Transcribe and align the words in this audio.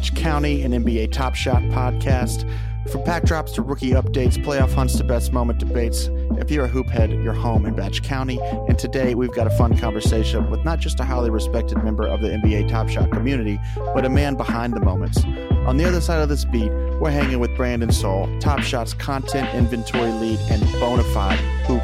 Welcome 0.00 0.16
County, 0.16 0.62
an 0.62 0.72
NBA 0.72 1.12
Top 1.12 1.34
Shot 1.34 1.62
podcast. 1.64 2.50
From 2.90 3.02
pack 3.02 3.24
drops 3.24 3.52
to 3.52 3.62
rookie 3.62 3.90
updates, 3.90 4.42
playoff 4.42 4.72
hunts 4.72 4.96
to 4.96 5.04
best 5.04 5.30
moment 5.30 5.58
debates, 5.58 6.08
if 6.38 6.50
you're 6.50 6.64
a 6.64 6.68
hoop 6.68 6.88
head, 6.88 7.10
you're 7.10 7.34
home 7.34 7.66
in 7.66 7.74
Badge 7.74 8.02
County. 8.02 8.40
And 8.66 8.78
today 8.78 9.14
we've 9.14 9.34
got 9.34 9.46
a 9.46 9.50
fun 9.50 9.76
conversation 9.76 10.50
with 10.50 10.64
not 10.64 10.78
just 10.78 11.00
a 11.00 11.04
highly 11.04 11.28
respected 11.28 11.84
member 11.84 12.06
of 12.06 12.22
the 12.22 12.28
NBA 12.28 12.70
Top 12.70 12.88
Shot 12.88 13.10
community, 13.10 13.60
but 13.76 14.06
a 14.06 14.08
man 14.08 14.36
behind 14.36 14.72
the 14.72 14.80
moments. 14.80 15.22
On 15.66 15.76
the 15.76 15.86
other 15.86 16.00
side 16.00 16.22
of 16.22 16.30
this 16.30 16.46
beat, 16.46 16.72
we're 16.98 17.10
hanging 17.10 17.38
with 17.38 17.54
Brandon 17.54 17.92
Sowle, 17.92 18.26
Top 18.40 18.60
Shot's 18.60 18.94
content 18.94 19.54
inventory 19.54 20.12
lead 20.12 20.38
and 20.48 20.62
bona 20.80 21.04
fide 21.12 21.38
hoop 21.66 21.82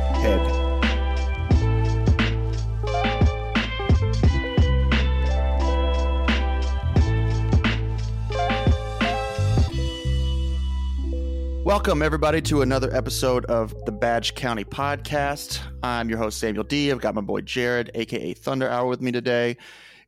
Welcome, 11.76 12.00
everybody, 12.00 12.40
to 12.40 12.62
another 12.62 12.90
episode 12.96 13.44
of 13.44 13.74
the 13.84 13.92
Badge 13.92 14.34
County 14.34 14.64
Podcast. 14.64 15.60
I'm 15.82 16.08
your 16.08 16.16
host, 16.16 16.38
Samuel 16.38 16.64
D. 16.64 16.90
I've 16.90 17.02
got 17.02 17.14
my 17.14 17.20
boy 17.20 17.42
Jared, 17.42 17.90
aka 17.94 18.32
Thunder 18.32 18.66
Hour, 18.66 18.86
with 18.86 19.02
me 19.02 19.12
today. 19.12 19.58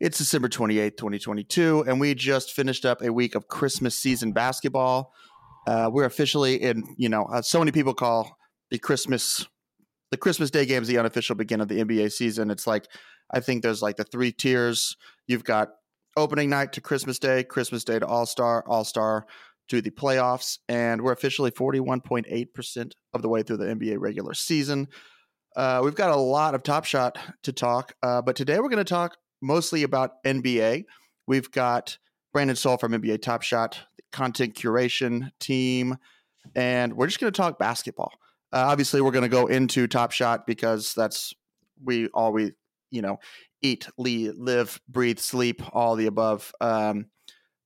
It's 0.01 0.17
December 0.17 0.49
28th, 0.49 0.97
2022, 0.97 1.85
and 1.87 2.01
we 2.01 2.15
just 2.15 2.55
finished 2.55 2.87
up 2.87 3.03
a 3.03 3.13
week 3.13 3.35
of 3.35 3.49
Christmas 3.49 3.95
season 3.99 4.33
basketball. 4.33 5.13
Uh, 5.67 5.91
we're 5.93 6.07
officially 6.07 6.55
in, 6.55 6.85
you 6.97 7.11
know, 7.11 7.27
uh, 7.27 7.43
so 7.43 7.59
many 7.59 7.71
people 7.71 7.93
call 7.93 8.39
the 8.71 8.79
Christmas, 8.79 9.47
the 10.11 10.17
Christmas 10.17 10.51
Day 10.51 10.65
games 10.65 10.89
the 10.89 10.97
unofficial 10.97 11.37
beginning 11.37 11.65
of 11.65 11.69
the 11.69 11.85
NBA 11.85 12.11
season. 12.13 12.51
It's 12.51 12.67
like, 12.67 12.87
I 13.31 13.41
think 13.41 13.63
there's 13.63 13.83
like 13.83 13.97
the 13.97 14.05
three 14.05 14.33
tiers. 14.33 14.97
You've 15.27 15.45
got 15.45 15.69
opening 16.17 16.49
night 16.49 16.73
to 16.73 16.81
Christmas 16.81 17.19
Day, 17.19 17.45
Christmas 17.45 17.85
Day 17.85 17.99
to 17.99 18.07
All 18.07 18.25
Star, 18.25 18.65
All 18.67 18.85
Star 18.85 19.27
to 19.69 19.81
the 19.81 19.91
playoffs, 19.91 20.59
and 20.69 21.03
we're 21.03 21.13
officially 21.13 21.51
41.8% 21.51 22.93
of 23.15 23.23
the 23.23 23.29
way 23.29 23.43
through 23.43 23.59
the 23.59 23.67
NBA 23.67 23.97
regular 23.99 24.35
season. 24.35 24.89
Uh, 25.57 25.81
we've 25.85 25.95
got 25.95 26.11
a 26.11 26.17
lot 26.17 26.55
of 26.55 26.63
Top 26.63 26.85
Shot 26.85 27.19
to 27.43 27.53
talk, 27.53 27.95
uh, 28.03 28.23
but 28.23 28.37
today 28.37 28.59
we're 28.59 28.69
going 28.69 28.79
to 28.79 28.85
talk 28.85 29.17
mostly 29.41 29.83
about 29.83 30.23
NBA. 30.25 30.85
We've 31.27 31.51
got 31.51 31.99
Brandon 32.33 32.57
Sowle 32.57 32.79
from 32.79 32.93
NBA 32.93 33.23
Top 33.23 33.43
Shot, 33.43 33.79
content 34.13 34.55
curation 34.55 35.31
team, 35.41 35.97
and 36.55 36.95
we're 36.95 37.07
just 37.07 37.21
going 37.21 37.33
to 37.33 37.37
talk 37.37 37.59
basketball. 37.59 38.13
Uh, 38.53 38.65
obviously, 38.69 39.01
we're 39.01 39.11
going 39.11 39.23
to 39.23 39.29
go 39.29 39.47
into 39.47 39.87
Top 39.87 40.13
Shot 40.13 40.47
because 40.47 40.95
that's 40.95 41.35
we 41.85 42.09
all 42.09 42.33
we 42.33 42.53
you 42.91 43.03
know 43.03 43.19
eat, 43.63 43.89
live, 43.99 44.81
breathe, 44.89 45.19
sleep, 45.19 45.63
all 45.73 45.97
the 45.97 46.07
above. 46.07 46.53
Um, 46.61 47.07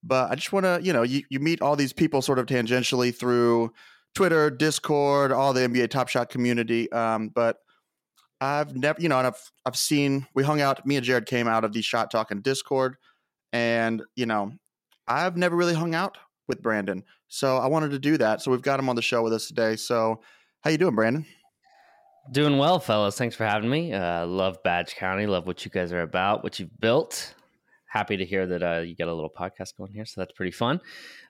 but 0.03 0.31
I 0.31 0.35
just 0.35 0.53
want 0.53 0.65
to, 0.65 0.81
you 0.83 0.93
know, 0.93 1.03
you, 1.03 1.23
you 1.31 1.41
meet 1.41 1.63
all 1.63 1.77
these 1.77 1.93
people 1.93 2.23
sort 2.23 2.39
of 2.39 2.47
tangentially 2.47 3.15
through 3.15 3.73
Twitter, 4.15 4.51
Discord, 4.51 5.33
all 5.33 5.53
the 5.53 5.61
NBA 5.61 5.91
Top 5.91 6.09
Shot 6.09 6.29
community. 6.29 6.91
Um, 6.93 7.29
but 7.29 7.59
I've 8.41 8.75
never, 8.77 9.01
you 9.01 9.09
know, 9.09 9.19
and 9.19 9.29
I've 9.29 9.53
I've 9.65 9.77
seen 9.77 10.27
we 10.35 10.43
hung 10.43 10.61
out. 10.61 10.85
Me 10.85 10.97
and 10.97 11.05
Jared 11.05 11.27
came 11.27 11.47
out 11.47 11.65
of 11.65 11.73
the 11.73 11.83
Shot 11.83 12.11
Talk 12.11 12.31
and 12.31 12.43
Discord, 12.43 12.97
and 13.53 14.03
you 14.17 14.27
know, 14.27 14.53
I've 15.07 15.37
never 15.37 15.57
really 15.57 15.75
hung 15.75 15.95
out 15.95 16.19
with 16.49 16.61
Brandon, 16.61 17.05
so 17.29 17.59
I 17.59 17.69
wanted 17.69 17.93
to 17.93 18.01
do 18.01 18.19
that. 18.19 18.43
So 18.43 18.51
we've 18.51 18.63
got 18.63 18.81
him 18.81 18.89
on 18.89 18.97
the 18.97 19.03
show 19.03 19.23
with 19.23 19.33
us 19.33 19.47
today. 19.47 19.77
So 19.77 20.21
how 20.63 20.71
you 20.71 20.79
doing, 20.79 20.97
Brandon? 20.97 21.25
Doing 22.33 22.59
well, 22.59 22.81
fellas. 22.81 23.17
Thanks 23.17 23.37
for 23.37 23.45
having 23.45 23.71
me. 23.71 23.93
Uh, 23.93 24.27
love 24.27 24.59
Badge 24.65 24.97
County. 24.97 25.27
Love 25.27 25.47
what 25.47 25.65
you 25.65 25.71
guys 25.71 25.93
are 25.93 26.03
about, 26.03 26.43
what 26.43 26.59
you've 26.59 26.81
built 26.81 27.35
happy 27.93 28.17
to 28.17 28.25
hear 28.25 28.47
that 28.47 28.63
uh, 28.63 28.81
you 28.81 28.97
got 28.97 29.09
a 29.09 29.15
little 29.15 29.31
podcast 29.31 29.77
going 29.77 29.93
here. 29.93 30.07
So 30.07 30.23
that's 30.23 30.33
pretty 30.33 30.51
fun. 30.51 30.81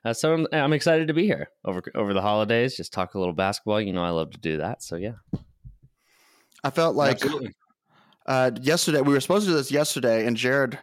Uh, 0.05 0.13
so 0.13 0.33
I'm, 0.33 0.47
I'm, 0.53 0.71
excited 0.71 1.09
to 1.09 1.13
be 1.13 1.25
here 1.25 1.49
over 1.65 1.83
over 1.93 2.13
the 2.13 2.21
holidays. 2.21 2.77
Just 2.77 2.93
talk 2.93 3.15
a 3.15 3.19
little 3.19 3.33
basketball. 3.33 3.81
You 3.81 3.91
know, 3.91 4.03
I 4.03 4.11
love 4.11 4.31
to 4.31 4.39
do 4.39 4.57
that. 4.57 4.81
So 4.81 4.95
yeah. 4.95 5.15
I 6.63 6.69
felt 6.69 6.95
like 6.95 7.21
uh, 8.25 8.51
yesterday 8.61 9.01
we 9.01 9.11
were 9.11 9.19
supposed 9.19 9.45
to 9.45 9.51
do 9.51 9.57
this 9.57 9.71
yesterday, 9.71 10.25
and 10.25 10.37
Jared 10.37 10.79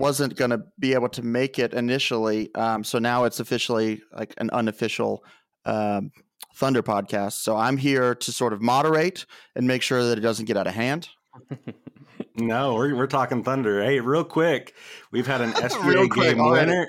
wasn't 0.00 0.36
going 0.36 0.50
to 0.50 0.64
be 0.80 0.94
able 0.94 1.08
to 1.10 1.22
make 1.22 1.60
it 1.60 1.72
initially. 1.72 2.52
Um, 2.56 2.82
so 2.82 2.98
now 2.98 3.22
it's 3.22 3.38
officially 3.38 4.02
like 4.12 4.34
an 4.38 4.50
unofficial 4.50 5.24
um, 5.64 6.10
Thunder 6.56 6.82
podcast. 6.82 7.34
So 7.34 7.56
I'm 7.56 7.76
here 7.76 8.16
to 8.16 8.32
sort 8.32 8.52
of 8.52 8.60
moderate 8.60 9.24
and 9.54 9.68
make 9.68 9.82
sure 9.82 10.02
that 10.02 10.18
it 10.18 10.22
doesn't 10.22 10.46
get 10.46 10.56
out 10.56 10.66
of 10.66 10.74
hand. 10.74 11.08
No, 12.36 12.74
we're 12.74 12.94
we're 12.94 13.06
talking 13.06 13.42
Thunder. 13.42 13.82
Hey, 13.82 14.00
real 14.00 14.24
quick, 14.24 14.74
we've 15.10 15.26
had 15.26 15.40
an 15.40 15.52
SGA 15.52 16.10
game 16.10 16.38
winner. 16.38 16.88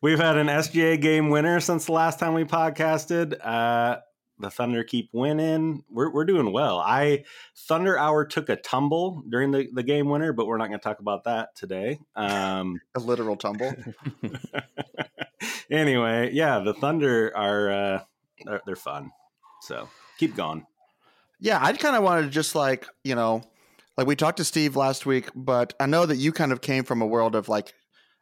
We've 0.00 0.18
had 0.18 0.36
an 0.38 0.46
SGA 0.46 1.00
game 1.00 1.28
winner 1.28 1.60
since 1.60 1.86
the 1.86 1.92
last 1.92 2.18
time 2.18 2.34
we 2.34 2.44
podcasted. 2.44 3.36
Uh, 3.44 3.98
the 4.38 4.50
Thunder 4.50 4.84
keep 4.84 5.10
winning. 5.12 5.84
We're 5.90 6.10
we're 6.10 6.24
doing 6.24 6.52
well. 6.52 6.78
I 6.78 7.24
Thunder 7.54 7.98
Hour 7.98 8.24
took 8.24 8.48
a 8.48 8.56
tumble 8.56 9.22
during 9.28 9.50
the, 9.50 9.68
the 9.72 9.82
game 9.82 10.08
winner, 10.08 10.32
but 10.32 10.46
we're 10.46 10.56
not 10.56 10.68
going 10.68 10.80
to 10.80 10.84
talk 10.84 11.00
about 11.00 11.24
that 11.24 11.54
today. 11.54 11.98
Um, 12.16 12.80
a 12.96 13.00
literal 13.00 13.36
tumble. 13.36 13.74
anyway, 15.70 16.30
yeah, 16.32 16.60
the 16.60 16.74
Thunder 16.74 17.36
are 17.36 17.70
uh, 17.70 18.02
they're, 18.44 18.62
they're 18.64 18.76
fun. 18.76 19.10
So 19.62 19.88
keep 20.18 20.34
going. 20.34 20.64
Yeah, 21.40 21.58
I 21.60 21.72
kind 21.74 21.96
of 21.96 22.02
wanted 22.02 22.22
to 22.22 22.30
just 22.30 22.54
like 22.54 22.86
you 23.04 23.14
know 23.14 23.42
like 23.98 24.06
we 24.06 24.14
talked 24.14 24.36
to 24.36 24.44
Steve 24.44 24.76
last 24.76 25.06
week, 25.06 25.28
but 25.34 25.74
I 25.80 25.86
know 25.86 26.06
that 26.06 26.16
you 26.16 26.30
kind 26.30 26.52
of 26.52 26.60
came 26.60 26.84
from 26.84 27.02
a 27.02 27.06
world 27.06 27.34
of 27.34 27.48
like, 27.48 27.74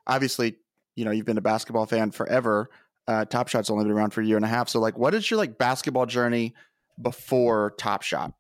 obviously, 0.07 0.57
you 0.97 1.05
know, 1.05 1.11
you've 1.11 1.27
been 1.27 1.37
a 1.37 1.43
basketball 1.43 1.85
fan 1.85 2.13
forever. 2.13 2.71
Uh, 3.07 3.27
Top 3.27 3.49
Shot's 3.49 3.69
only 3.69 3.85
been 3.85 3.93
around 3.93 4.11
for 4.11 4.23
a 4.23 4.25
year 4.25 4.37
and 4.37 4.45
a 4.45 4.49
half. 4.49 4.71
So, 4.71 4.81
like, 4.81 4.97
what 4.97 5.15
is 5.15 5.31
your 5.31 5.37
like 5.37 5.59
basketball 5.59 6.07
journey 6.07 6.55
before 7.01 7.75
Top 7.79 8.01
Shot? 8.01 8.33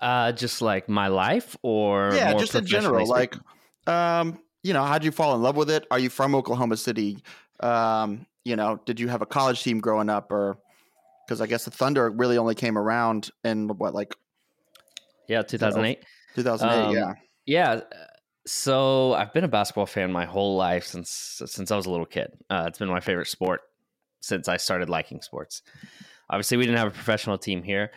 Uh, 0.00 0.32
just 0.32 0.60
like 0.60 0.88
my 0.88 1.06
life, 1.06 1.56
or 1.62 2.10
yeah, 2.12 2.34
just 2.34 2.56
in 2.56 2.66
general. 2.66 3.06
Like, 3.06 3.36
um, 3.86 4.40
you 4.64 4.72
know, 4.72 4.82
how'd 4.84 5.04
you 5.04 5.12
fall 5.12 5.36
in 5.36 5.42
love 5.42 5.56
with 5.56 5.70
it? 5.70 5.86
Are 5.92 5.98
you 6.00 6.10
from 6.10 6.34
Oklahoma 6.34 6.76
City? 6.76 7.22
Um, 7.60 8.26
you 8.44 8.56
know, 8.56 8.80
did 8.84 8.98
you 8.98 9.06
have 9.06 9.22
a 9.22 9.26
college 9.26 9.62
team 9.62 9.78
growing 9.78 10.10
up, 10.10 10.32
or 10.32 10.58
because 11.24 11.40
I 11.40 11.46
guess 11.46 11.64
the 11.64 11.70
Thunder 11.70 12.10
really 12.10 12.36
only 12.36 12.56
came 12.56 12.76
around 12.76 13.30
in 13.44 13.68
what 13.68 13.94
like 13.94 14.16
yeah, 15.28 15.42
2008. 15.42 16.04
2008, 16.34 16.86
um, 16.86 16.94
yeah. 16.94 17.12
Yeah. 17.46 17.80
So 18.46 19.14
I've 19.14 19.32
been 19.32 19.44
a 19.44 19.48
basketball 19.48 19.86
fan 19.86 20.12
my 20.12 20.26
whole 20.26 20.56
life 20.56 20.86
since 20.86 21.42
since 21.46 21.70
I 21.70 21.76
was 21.76 21.86
a 21.86 21.90
little 21.90 22.06
kid. 22.06 22.32
Uh, 22.50 22.64
it's 22.66 22.78
been 22.78 22.88
my 22.88 23.00
favorite 23.00 23.28
sport 23.28 23.62
since 24.20 24.48
I 24.48 24.56
started 24.56 24.88
liking 24.88 25.22
sports. 25.22 25.62
Obviously, 26.30 26.56
we 26.56 26.64
didn't 26.64 26.78
have 26.78 26.88
a 26.88 26.92
professional 26.92 27.38
team 27.38 27.62
here, 27.62 27.90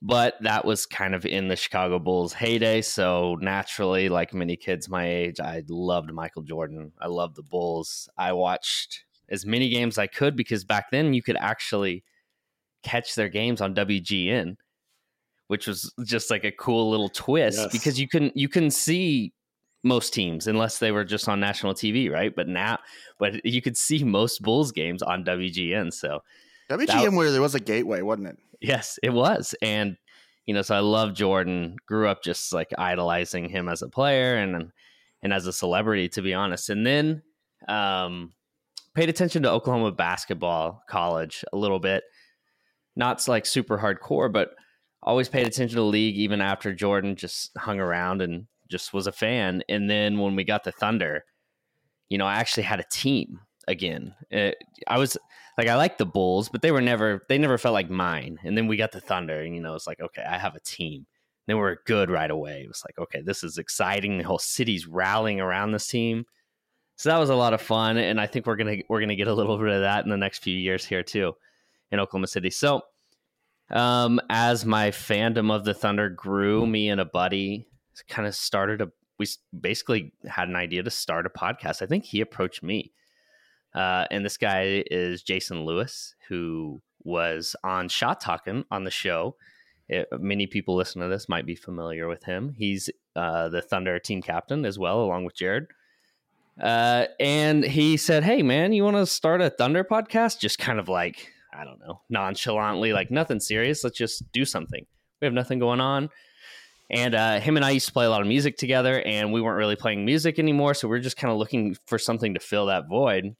but 0.00 0.34
that 0.42 0.64
was 0.64 0.86
kind 0.86 1.14
of 1.14 1.24
in 1.24 1.48
the 1.48 1.56
Chicago 1.56 1.98
Bulls 1.98 2.32
heyday. 2.32 2.82
So 2.82 3.36
naturally, 3.40 4.08
like 4.08 4.34
many 4.34 4.56
kids 4.56 4.88
my 4.88 5.08
age, 5.08 5.40
I 5.40 5.62
loved 5.68 6.12
Michael 6.12 6.42
Jordan. 6.42 6.92
I 7.00 7.06
loved 7.08 7.36
the 7.36 7.42
Bulls. 7.42 8.08
I 8.16 8.32
watched 8.32 9.04
as 9.28 9.46
many 9.46 9.68
games 9.68 9.98
I 9.98 10.08
could 10.08 10.36
because 10.36 10.64
back 10.64 10.90
then 10.90 11.14
you 11.14 11.22
could 11.22 11.36
actually 11.36 12.04
catch 12.82 13.14
their 13.14 13.28
games 13.28 13.60
on 13.60 13.74
WGN 13.74 14.56
which 15.48 15.66
was 15.66 15.92
just 16.04 16.30
like 16.30 16.44
a 16.44 16.52
cool 16.52 16.90
little 16.90 17.08
twist 17.08 17.58
yes. 17.58 17.72
because 17.72 18.00
you 18.00 18.08
couldn't 18.08 18.36
you 18.36 18.48
couldn't 18.48 18.70
see 18.70 19.32
most 19.84 20.14
teams 20.14 20.46
unless 20.46 20.78
they 20.78 20.92
were 20.92 21.04
just 21.04 21.28
on 21.28 21.40
national 21.40 21.74
TV, 21.74 22.10
right? 22.10 22.34
But 22.34 22.48
now, 22.48 22.78
but 23.18 23.44
you 23.44 23.60
could 23.60 23.76
see 23.76 24.04
most 24.04 24.42
Bulls 24.42 24.72
games 24.72 25.02
on 25.02 25.24
WGN. 25.24 25.92
So 25.92 26.22
WGN, 26.70 26.86
that, 26.86 27.12
where 27.12 27.30
there 27.30 27.42
was 27.42 27.54
a 27.54 27.60
gateway, 27.60 28.02
wasn't 28.02 28.28
it? 28.28 28.38
Yes, 28.60 28.98
it 29.02 29.10
was, 29.10 29.54
and 29.60 29.96
you 30.46 30.54
know, 30.54 30.62
so 30.62 30.76
I 30.76 30.80
love 30.80 31.14
Jordan. 31.14 31.76
Grew 31.86 32.08
up 32.08 32.22
just 32.22 32.52
like 32.52 32.70
idolizing 32.78 33.48
him 33.48 33.68
as 33.68 33.82
a 33.82 33.88
player 33.88 34.36
and 34.36 34.70
and 35.22 35.32
as 35.32 35.46
a 35.46 35.52
celebrity, 35.52 36.08
to 36.10 36.22
be 36.22 36.34
honest. 36.34 36.70
And 36.70 36.86
then 36.86 37.22
um, 37.68 38.32
paid 38.94 39.08
attention 39.08 39.42
to 39.42 39.50
Oklahoma 39.50 39.92
basketball 39.92 40.82
college 40.88 41.44
a 41.52 41.56
little 41.56 41.78
bit. 41.78 42.04
Not 42.94 43.26
like 43.28 43.46
super 43.46 43.78
hardcore, 43.78 44.30
but 44.30 44.54
always 45.02 45.28
paid 45.28 45.46
attention 45.46 45.76
to 45.76 45.82
the 45.82 45.86
league 45.86 46.16
even 46.16 46.40
after 46.40 46.72
Jordan 46.72 47.16
just 47.16 47.56
hung 47.56 47.80
around 47.80 48.22
and 48.22 48.46
just 48.68 48.92
was 48.92 49.06
a 49.06 49.12
fan. 49.12 49.62
And 49.68 49.88
then 49.90 50.18
when 50.18 50.36
we 50.36 50.44
got 50.44 50.64
the 50.64 50.72
Thunder, 50.72 51.24
you 52.08 52.18
know, 52.18 52.26
I 52.26 52.34
actually 52.34 52.64
had 52.64 52.80
a 52.80 52.84
team 52.90 53.40
again. 53.68 54.14
It, 54.30 54.56
I 54.86 54.98
was 54.98 55.16
like, 55.58 55.68
I 55.68 55.76
like 55.76 55.98
the 55.98 56.06
Bulls, 56.06 56.48
but 56.48 56.62
they 56.62 56.72
were 56.72 56.80
never, 56.80 57.24
they 57.28 57.38
never 57.38 57.58
felt 57.58 57.74
like 57.74 57.90
mine. 57.90 58.38
And 58.44 58.56
then 58.56 58.66
we 58.66 58.76
got 58.76 58.92
the 58.92 59.00
Thunder, 59.00 59.40
and 59.40 59.54
you 59.54 59.60
know, 59.60 59.74
it's 59.74 59.86
like, 59.86 60.00
okay, 60.00 60.22
I 60.22 60.38
have 60.38 60.54
a 60.54 60.60
team. 60.60 61.06
Then 61.46 61.56
we 61.56 61.62
are 61.62 61.80
good 61.86 62.10
right 62.10 62.30
away. 62.30 62.62
It 62.62 62.68
was 62.68 62.84
like, 62.86 62.98
okay, 62.98 63.20
this 63.20 63.42
is 63.42 63.58
exciting. 63.58 64.16
The 64.16 64.24
whole 64.24 64.38
city's 64.38 64.86
rallying 64.86 65.40
around 65.40 65.72
this 65.72 65.88
team. 65.88 66.24
So 66.96 67.08
that 67.08 67.18
was 67.18 67.30
a 67.30 67.34
lot 67.34 67.54
of 67.54 67.60
fun, 67.60 67.96
and 67.96 68.20
I 68.20 68.26
think 68.26 68.46
we're 68.46 68.56
gonna 68.56 68.76
we're 68.88 69.00
gonna 69.00 69.16
get 69.16 69.26
a 69.26 69.34
little 69.34 69.58
bit 69.58 69.68
of 69.68 69.80
that 69.80 70.04
in 70.04 70.10
the 70.10 70.16
next 70.16 70.42
few 70.42 70.56
years 70.56 70.84
here 70.84 71.02
too, 71.02 71.32
in 71.90 71.98
Oklahoma 71.98 72.28
City. 72.28 72.50
So 72.50 72.82
um, 73.72 74.20
as 74.28 74.64
my 74.64 74.90
fandom 74.90 75.52
of 75.52 75.64
the 75.64 75.74
Thunder 75.74 76.08
grew, 76.08 76.66
me 76.66 76.88
and 76.88 77.00
a 77.00 77.04
buddy 77.04 77.66
kind 78.08 78.26
of 78.26 78.34
started 78.34 78.80
a. 78.80 78.90
We 79.18 79.26
basically 79.58 80.12
had 80.26 80.48
an 80.48 80.56
idea 80.56 80.82
to 80.82 80.90
start 80.90 81.26
a 81.26 81.30
podcast. 81.30 81.82
I 81.82 81.86
think 81.86 82.04
he 82.04 82.20
approached 82.20 82.62
me. 82.62 82.92
Uh, 83.74 84.06
and 84.10 84.24
this 84.24 84.36
guy 84.36 84.84
is 84.90 85.22
Jason 85.22 85.64
Lewis, 85.64 86.14
who 86.28 86.82
was 87.04 87.56
on 87.64 87.88
Shot 87.88 88.20
Talking 88.20 88.64
on 88.70 88.84
the 88.84 88.90
show. 88.90 89.36
It, 89.88 90.08
many 90.18 90.46
people 90.46 90.76
listening 90.76 91.08
to 91.08 91.14
this 91.14 91.28
might 91.28 91.46
be 91.46 91.54
familiar 91.54 92.08
with 92.08 92.24
him. 92.24 92.54
He's 92.56 92.90
uh, 93.14 93.48
the 93.48 93.62
Thunder 93.62 93.98
team 93.98 94.22
captain 94.22 94.64
as 94.64 94.78
well, 94.78 95.02
along 95.02 95.24
with 95.24 95.36
Jared. 95.36 95.66
Uh, 96.60 97.06
and 97.18 97.64
he 97.64 97.96
said, 97.96 98.24
Hey, 98.24 98.42
man, 98.42 98.72
you 98.72 98.84
want 98.84 98.96
to 98.96 99.06
start 99.06 99.40
a 99.40 99.50
Thunder 99.50 99.84
podcast? 99.84 100.38
Just 100.38 100.58
kind 100.58 100.78
of 100.78 100.88
like, 100.88 101.32
I 101.52 101.64
don't 101.64 101.80
know, 101.80 102.00
nonchalantly, 102.08 102.92
like 102.92 103.10
nothing 103.10 103.40
serious. 103.40 103.84
Let's 103.84 103.98
just 103.98 104.30
do 104.32 104.44
something. 104.44 104.86
We 105.20 105.26
have 105.26 105.34
nothing 105.34 105.58
going 105.58 105.80
on. 105.80 106.10
And 106.90 107.14
uh, 107.14 107.40
him 107.40 107.56
and 107.56 107.64
I 107.64 107.70
used 107.70 107.86
to 107.86 107.92
play 107.92 108.04
a 108.04 108.10
lot 108.10 108.20
of 108.20 108.26
music 108.26 108.58
together, 108.58 109.00
and 109.06 109.32
we 109.32 109.40
weren't 109.40 109.56
really 109.56 109.76
playing 109.76 110.04
music 110.04 110.38
anymore. 110.38 110.74
So 110.74 110.88
we 110.88 110.96
are 110.98 111.00
just 111.00 111.16
kind 111.16 111.32
of 111.32 111.38
looking 111.38 111.76
for 111.86 111.98
something 111.98 112.34
to 112.34 112.40
fill 112.40 112.66
that 112.66 112.88
void. 112.88 113.34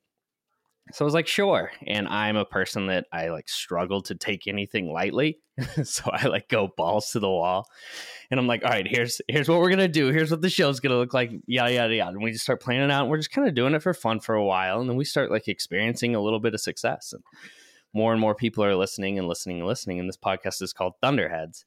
So 0.92 1.04
I 1.04 1.06
was 1.06 1.14
like, 1.14 1.28
sure. 1.28 1.70
And 1.86 2.08
I'm 2.08 2.36
a 2.36 2.44
person 2.44 2.86
that 2.88 3.06
I 3.12 3.28
like 3.28 3.48
struggle 3.48 4.02
to 4.02 4.14
take 4.14 4.46
anything 4.46 4.92
lightly. 4.92 5.38
so 5.84 6.10
I 6.10 6.26
like 6.26 6.48
go 6.48 6.68
balls 6.76 7.10
to 7.10 7.20
the 7.20 7.28
wall. 7.28 7.66
And 8.30 8.40
I'm 8.40 8.46
like, 8.46 8.64
all 8.64 8.70
right, 8.70 8.86
here's 8.86 9.20
here's 9.28 9.48
what 9.48 9.60
we're 9.60 9.70
gonna 9.70 9.86
do. 9.86 10.08
Here's 10.08 10.30
what 10.30 10.42
the 10.42 10.50
show's 10.50 10.80
gonna 10.80 10.96
look 10.96 11.14
like. 11.14 11.30
Yada 11.46 11.72
yada 11.72 11.94
yada. 11.94 12.10
And 12.12 12.22
we 12.22 12.32
just 12.32 12.44
start 12.44 12.60
planning 12.60 12.90
out. 12.90 13.02
And 13.02 13.10
we're 13.10 13.18
just 13.18 13.30
kind 13.30 13.46
of 13.46 13.54
doing 13.54 13.74
it 13.74 13.82
for 13.82 13.94
fun 13.94 14.20
for 14.20 14.34
a 14.34 14.44
while. 14.44 14.80
And 14.80 14.88
then 14.88 14.96
we 14.96 15.04
start 15.04 15.30
like 15.30 15.46
experiencing 15.46 16.14
a 16.14 16.20
little 16.20 16.40
bit 16.40 16.54
of 16.54 16.60
success. 16.60 17.12
And 17.12 17.22
more 17.92 18.12
and 18.12 18.20
more 18.20 18.34
people 18.34 18.64
are 18.64 18.76
listening 18.76 19.18
and 19.18 19.28
listening 19.28 19.58
and 19.58 19.66
listening. 19.66 20.00
And 20.00 20.08
this 20.08 20.16
podcast 20.16 20.62
is 20.62 20.72
called 20.72 20.94
Thunderheads. 21.02 21.64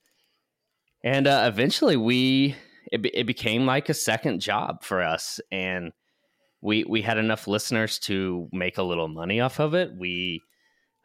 And 1.03 1.27
uh, 1.27 1.45
eventually 1.47 1.97
we 1.97 2.55
it, 2.91 3.05
it 3.13 3.27
became 3.27 3.65
like 3.65 3.89
a 3.89 3.93
second 3.93 4.39
job 4.41 4.83
for 4.83 5.01
us. 5.01 5.39
And 5.51 5.91
we 6.61 6.83
we 6.83 7.01
had 7.01 7.17
enough 7.17 7.47
listeners 7.47 7.99
to 7.99 8.49
make 8.51 8.77
a 8.77 8.83
little 8.83 9.07
money 9.07 9.39
off 9.39 9.59
of 9.59 9.75
it. 9.75 9.91
We 9.95 10.41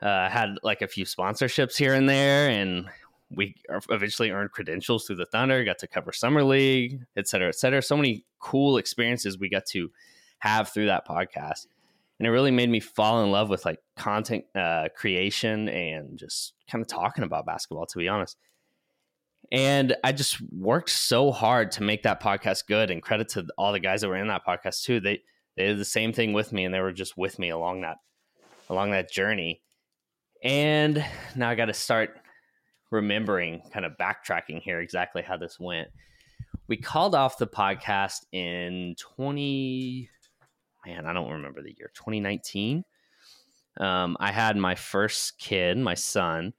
uh, 0.00 0.31
had 0.31 0.55
like 0.62 0.81
a 0.81 0.88
few 0.88 1.05
sponsorships 1.05 1.76
here 1.76 1.93
and 1.93 2.08
there, 2.08 2.49
and 2.49 2.88
we 3.31 3.56
eventually 3.90 4.31
earned 4.31 4.52
credentials 4.52 5.06
through 5.06 5.16
the 5.16 5.26
Thunder. 5.26 5.62
Got 5.62 5.78
to 5.78 5.87
cover 5.87 6.12
summer 6.12 6.43
league, 6.43 7.00
et 7.16 7.28
cetera, 7.28 7.49
et 7.49 7.56
cetera. 7.56 7.82
So 7.82 7.96
many 7.96 8.25
cool 8.38 8.78
experiences 8.78 9.38
we 9.38 9.50
got 9.50 9.66
to 9.66 9.90
have 10.38 10.70
through 10.70 10.87
that 10.87 11.06
podcast, 11.06 11.66
and 12.20 12.26
it 12.26 12.31
really 12.31 12.52
made 12.52 12.70
me 12.70 12.78
fall 12.78 13.25
in 13.25 13.32
love 13.32 13.49
with 13.50 13.64
like 13.64 13.81
content 13.96 14.44
uh, 14.55 14.88
creation 14.94 15.69
and 15.69 16.19
just 16.19 16.52
kind 16.70 16.82
of 16.82 16.87
talking 16.87 17.25
about 17.25 17.46
basketball. 17.46 17.87
To 17.87 17.99
be 17.99 18.08
honest. 18.08 18.37
And 19.50 19.96
I 20.05 20.12
just 20.12 20.40
worked 20.52 20.90
so 20.90 21.32
hard 21.32 21.72
to 21.72 21.82
make 21.82 22.05
that 22.05 22.22
podcast 22.22 22.69
good. 22.69 22.93
And 22.93 23.02
credit 23.02 23.31
to 23.31 23.46
all 23.58 23.72
the 23.72 23.81
guys 23.81 24.02
that 24.02 24.08
were 24.08 24.17
in 24.17 24.28
that 24.28 24.46
podcast 24.46 24.84
too. 24.84 25.00
They 25.00 25.22
they 25.56 25.67
did 25.67 25.78
the 25.78 25.84
same 25.84 26.12
thing 26.12 26.32
with 26.32 26.52
me 26.52 26.64
and 26.64 26.75
they 26.75 26.81
were 26.81 26.93
just 26.93 27.17
with 27.17 27.38
me 27.38 27.50
along 27.50 27.82
that 27.82 27.99
along 28.69 28.93
that 28.93 29.11
journey 29.11 29.61
and 30.43 31.05
now 31.37 31.50
i 31.50 31.55
got 31.55 31.66
to 31.66 31.75
start 31.75 32.19
remembering 32.90 33.61
kind 33.73 33.84
of 33.84 33.93
backtracking 34.00 34.61
here 34.62 34.81
exactly 34.81 35.23
how 35.23 35.37
this 35.37 35.58
went 35.61 35.88
we 36.66 36.76
called 36.76 37.14
off 37.14 37.37
the 37.37 37.46
podcast 37.46 38.25
in 38.32 38.94
20 38.99 40.08
man 40.86 41.06
i 41.06 41.12
don't 41.12 41.30
remember 41.30 41.62
the 41.62 41.74
year 41.78 41.90
2019 41.94 42.84
um, 43.78 44.16
i 44.20 44.30
had 44.30 44.56
my 44.56 44.74
first 44.74 45.38
kid 45.38 45.78
my 45.78 45.94
son 45.94 46.52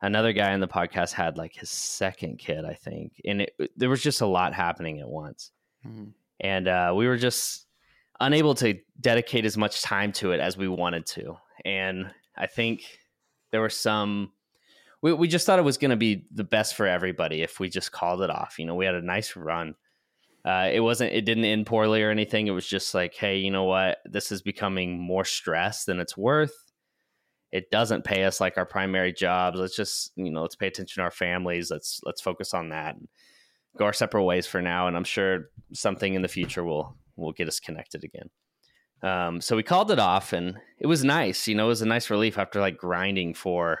another 0.00 0.32
guy 0.32 0.52
in 0.52 0.60
the 0.60 0.68
podcast 0.68 1.12
had 1.12 1.36
like 1.36 1.54
his 1.54 1.70
second 1.70 2.38
kid 2.38 2.64
i 2.64 2.74
think 2.74 3.20
and 3.24 3.42
it, 3.42 3.54
there 3.76 3.90
was 3.90 4.02
just 4.02 4.20
a 4.20 4.26
lot 4.26 4.52
happening 4.52 5.00
at 5.00 5.08
once 5.08 5.52
mm-hmm. 5.86 6.10
and 6.40 6.68
uh, 6.68 6.92
we 6.94 7.06
were 7.06 7.16
just 7.16 7.66
unable 8.22 8.54
to 8.54 8.78
dedicate 9.00 9.44
as 9.44 9.58
much 9.58 9.82
time 9.82 10.12
to 10.12 10.32
it 10.32 10.40
as 10.40 10.56
we 10.56 10.68
wanted 10.68 11.04
to. 11.04 11.36
And 11.64 12.10
I 12.36 12.46
think 12.46 12.84
there 13.50 13.60
were 13.60 13.68
some 13.68 14.32
we, 15.02 15.12
we 15.12 15.26
just 15.26 15.44
thought 15.44 15.58
it 15.58 15.64
was 15.64 15.78
going 15.78 15.90
to 15.90 15.96
be 15.96 16.26
the 16.32 16.44
best 16.44 16.76
for 16.76 16.86
everybody 16.86 17.42
if 17.42 17.58
we 17.58 17.68
just 17.68 17.90
called 17.90 18.22
it 18.22 18.30
off. 18.30 18.58
You 18.58 18.66
know, 18.66 18.76
we 18.76 18.86
had 18.86 18.94
a 18.94 19.02
nice 19.02 19.34
run. 19.34 19.74
Uh, 20.44 20.68
it 20.72 20.80
wasn't 20.80 21.12
it 21.12 21.24
didn't 21.24 21.44
end 21.44 21.66
poorly 21.66 22.02
or 22.02 22.10
anything. 22.10 22.46
It 22.46 22.52
was 22.52 22.66
just 22.66 22.94
like, 22.94 23.14
hey, 23.14 23.38
you 23.38 23.50
know 23.50 23.64
what? 23.64 23.98
This 24.04 24.32
is 24.32 24.42
becoming 24.42 24.98
more 24.98 25.24
stress 25.24 25.84
than 25.84 26.00
it's 26.00 26.16
worth. 26.16 26.54
It 27.52 27.70
doesn't 27.70 28.04
pay 28.04 28.24
us 28.24 28.40
like 28.40 28.56
our 28.56 28.66
primary 28.66 29.12
jobs. 29.12 29.58
Let's 29.60 29.76
just, 29.76 30.12
you 30.16 30.30
know, 30.30 30.42
let's 30.42 30.56
pay 30.56 30.66
attention 30.66 31.00
to 31.00 31.04
our 31.04 31.10
families. 31.10 31.70
Let's 31.70 32.00
let's 32.04 32.20
focus 32.20 32.54
on 32.54 32.70
that 32.70 32.96
and 32.96 33.08
go 33.78 33.84
our 33.84 33.92
separate 33.92 34.24
ways 34.24 34.46
for 34.46 34.60
now. 34.60 34.88
And 34.88 34.96
I'm 34.96 35.04
sure 35.04 35.50
something 35.72 36.14
in 36.14 36.22
the 36.22 36.28
future 36.28 36.64
will 36.64 36.96
will 37.16 37.32
get 37.32 37.48
us 37.48 37.60
connected 37.60 38.02
again. 38.02 38.30
Um, 39.02 39.40
so 39.40 39.56
we 39.56 39.62
called 39.62 39.90
it 39.90 39.98
off, 39.98 40.32
and 40.32 40.58
it 40.78 40.86
was 40.86 41.04
nice. 41.04 41.46
You 41.46 41.54
know, 41.54 41.66
it 41.66 41.68
was 41.68 41.82
a 41.82 41.86
nice 41.86 42.10
relief 42.10 42.38
after 42.38 42.60
like 42.60 42.78
grinding 42.78 43.34
for 43.34 43.78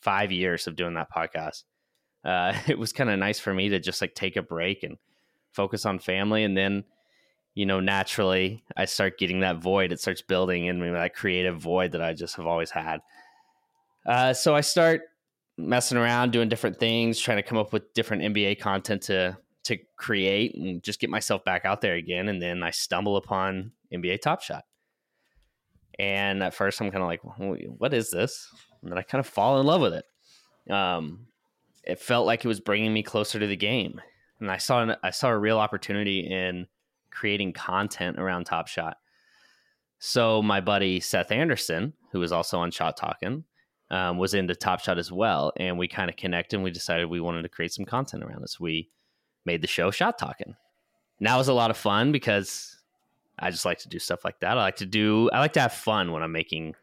five 0.00 0.32
years 0.32 0.66
of 0.66 0.76
doing 0.76 0.94
that 0.94 1.12
podcast. 1.14 1.64
Uh, 2.24 2.54
it 2.66 2.78
was 2.78 2.92
kind 2.92 3.10
of 3.10 3.18
nice 3.18 3.38
for 3.38 3.54
me 3.54 3.70
to 3.70 3.80
just 3.80 4.00
like 4.00 4.14
take 4.14 4.36
a 4.36 4.42
break 4.42 4.82
and 4.82 4.96
focus 5.54 5.86
on 5.86 5.98
family, 5.98 6.44
and 6.44 6.56
then 6.56 6.84
you 7.54 7.66
know, 7.66 7.78
naturally, 7.78 8.64
I 8.76 8.84
start 8.84 9.18
getting 9.18 9.40
that 9.40 9.58
void. 9.58 9.92
It 9.92 10.00
starts 10.00 10.22
building 10.22 10.66
in 10.66 10.80
me 10.80 10.90
that 10.90 11.14
creative 11.14 11.56
void 11.56 11.92
that 11.92 12.02
I 12.02 12.12
just 12.12 12.36
have 12.36 12.46
always 12.46 12.70
had. 12.70 13.00
Uh, 14.04 14.32
so 14.34 14.56
I 14.56 14.60
start 14.60 15.02
messing 15.56 15.96
around, 15.96 16.32
doing 16.32 16.48
different 16.48 16.78
things, 16.80 17.18
trying 17.18 17.36
to 17.36 17.44
come 17.44 17.58
up 17.58 17.72
with 17.72 17.94
different 17.94 18.22
NBA 18.22 18.60
content 18.60 19.02
to 19.02 19.38
to 19.64 19.78
create 19.96 20.54
and 20.56 20.82
just 20.82 21.00
get 21.00 21.08
myself 21.08 21.42
back 21.44 21.64
out 21.64 21.80
there 21.80 21.94
again. 21.94 22.28
And 22.28 22.42
then 22.42 22.62
I 22.62 22.70
stumble 22.70 23.16
upon 23.16 23.72
NBA 23.92 24.20
Top 24.20 24.42
Shot. 24.42 24.64
And 25.98 26.42
at 26.42 26.52
first, 26.52 26.80
I'm 26.80 26.90
kind 26.90 27.02
of 27.02 27.08
like, 27.08 27.20
what 27.78 27.94
is 27.94 28.10
this? 28.10 28.48
And 28.82 28.90
then 28.90 28.98
I 28.98 29.02
kind 29.02 29.20
of 29.20 29.26
fall 29.26 29.58
in 29.60 29.66
love 29.66 29.80
with 29.80 29.94
it. 29.94 30.70
Um, 30.70 31.28
it 31.82 31.98
felt 31.98 32.26
like 32.26 32.44
it 32.44 32.48
was 32.48 32.60
bringing 32.60 32.92
me 32.92 33.02
closer 33.02 33.38
to 33.38 33.46
the 33.46 33.56
game. 33.56 34.02
And 34.40 34.50
I 34.50 34.58
saw 34.58 34.82
an, 34.82 34.96
I 35.02 35.10
saw 35.10 35.30
a 35.30 35.38
real 35.38 35.58
opportunity 35.58 36.20
in 36.20 36.66
creating 37.10 37.52
content 37.52 38.18
around 38.18 38.44
Top 38.44 38.66
Shot. 38.68 38.98
So 39.98 40.42
my 40.42 40.60
buddy 40.60 41.00
Seth 41.00 41.30
Anderson, 41.32 41.94
who 42.10 42.20
was 42.20 42.32
also 42.32 42.58
on 42.58 42.70
Shot 42.70 42.96
Talking, 42.96 43.44
um, 43.90 44.18
was 44.18 44.34
into 44.34 44.54
Top 44.54 44.80
Shot 44.80 44.98
as 44.98 45.12
well, 45.12 45.52
and 45.56 45.78
we 45.78 45.88
kind 45.88 46.10
of 46.10 46.16
connected. 46.16 46.56
and 46.56 46.64
We 46.64 46.70
decided 46.70 47.06
we 47.08 47.20
wanted 47.20 47.42
to 47.42 47.48
create 47.48 47.72
some 47.72 47.84
content 47.84 48.24
around 48.24 48.42
this. 48.42 48.58
We 48.58 48.90
made 49.44 49.62
the 49.62 49.68
show 49.68 49.90
Shot 49.90 50.18
Talking. 50.18 50.56
And 51.18 51.28
that 51.28 51.36
was 51.36 51.48
a 51.48 51.54
lot 51.54 51.70
of 51.70 51.76
fun 51.76 52.12
because 52.12 52.76
I 53.38 53.50
just 53.50 53.64
like 53.64 53.78
to 53.78 53.88
do 53.88 53.98
stuff 53.98 54.24
like 54.24 54.40
that. 54.40 54.58
I 54.58 54.62
like 54.62 54.76
to 54.76 54.86
do, 54.86 55.30
I 55.32 55.38
like 55.40 55.52
to 55.54 55.60
have 55.60 55.72
fun 55.72 56.12
when 56.12 56.22
I'm 56.22 56.32
making 56.32 56.74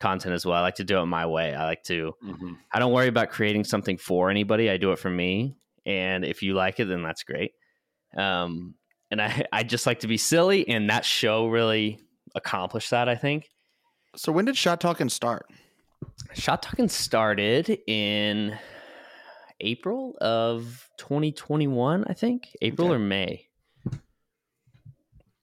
content 0.00 0.34
as 0.34 0.44
well. 0.44 0.56
I 0.56 0.60
like 0.60 0.76
to 0.76 0.84
do 0.84 0.98
it 0.98 1.06
my 1.06 1.26
way. 1.26 1.54
I 1.54 1.64
like 1.64 1.82
to, 1.84 2.14
mm-hmm. 2.24 2.54
I 2.72 2.78
don't 2.78 2.92
worry 2.92 3.08
about 3.08 3.30
creating 3.30 3.64
something 3.64 3.96
for 3.96 4.30
anybody. 4.30 4.70
I 4.70 4.76
do 4.76 4.92
it 4.92 4.98
for 4.98 5.10
me. 5.10 5.56
And 5.86 6.24
if 6.24 6.42
you 6.42 6.54
like 6.54 6.80
it, 6.80 6.86
then 6.86 7.02
that's 7.02 7.22
great. 7.22 7.52
Um, 8.16 8.74
and 9.10 9.22
I, 9.22 9.44
I 9.52 9.62
just 9.62 9.86
like 9.86 10.00
to 10.00 10.08
be 10.08 10.16
silly. 10.16 10.68
And 10.68 10.90
that 10.90 11.04
show 11.04 11.46
really 11.46 12.00
accomplished 12.34 12.90
that, 12.90 13.08
I 13.08 13.14
think. 13.14 13.48
So 14.16 14.32
when 14.32 14.44
did 14.44 14.56
Shot 14.56 14.80
Talking 14.80 15.08
start? 15.08 15.46
Shot 16.34 16.62
Talking 16.62 16.88
started 16.88 17.78
in 17.86 18.58
April 19.60 20.16
of 20.20 20.88
2021, 20.98 22.04
I 22.06 22.12
think. 22.14 22.48
April 22.62 22.88
okay. 22.88 22.96
or 22.96 22.98
May. 22.98 23.46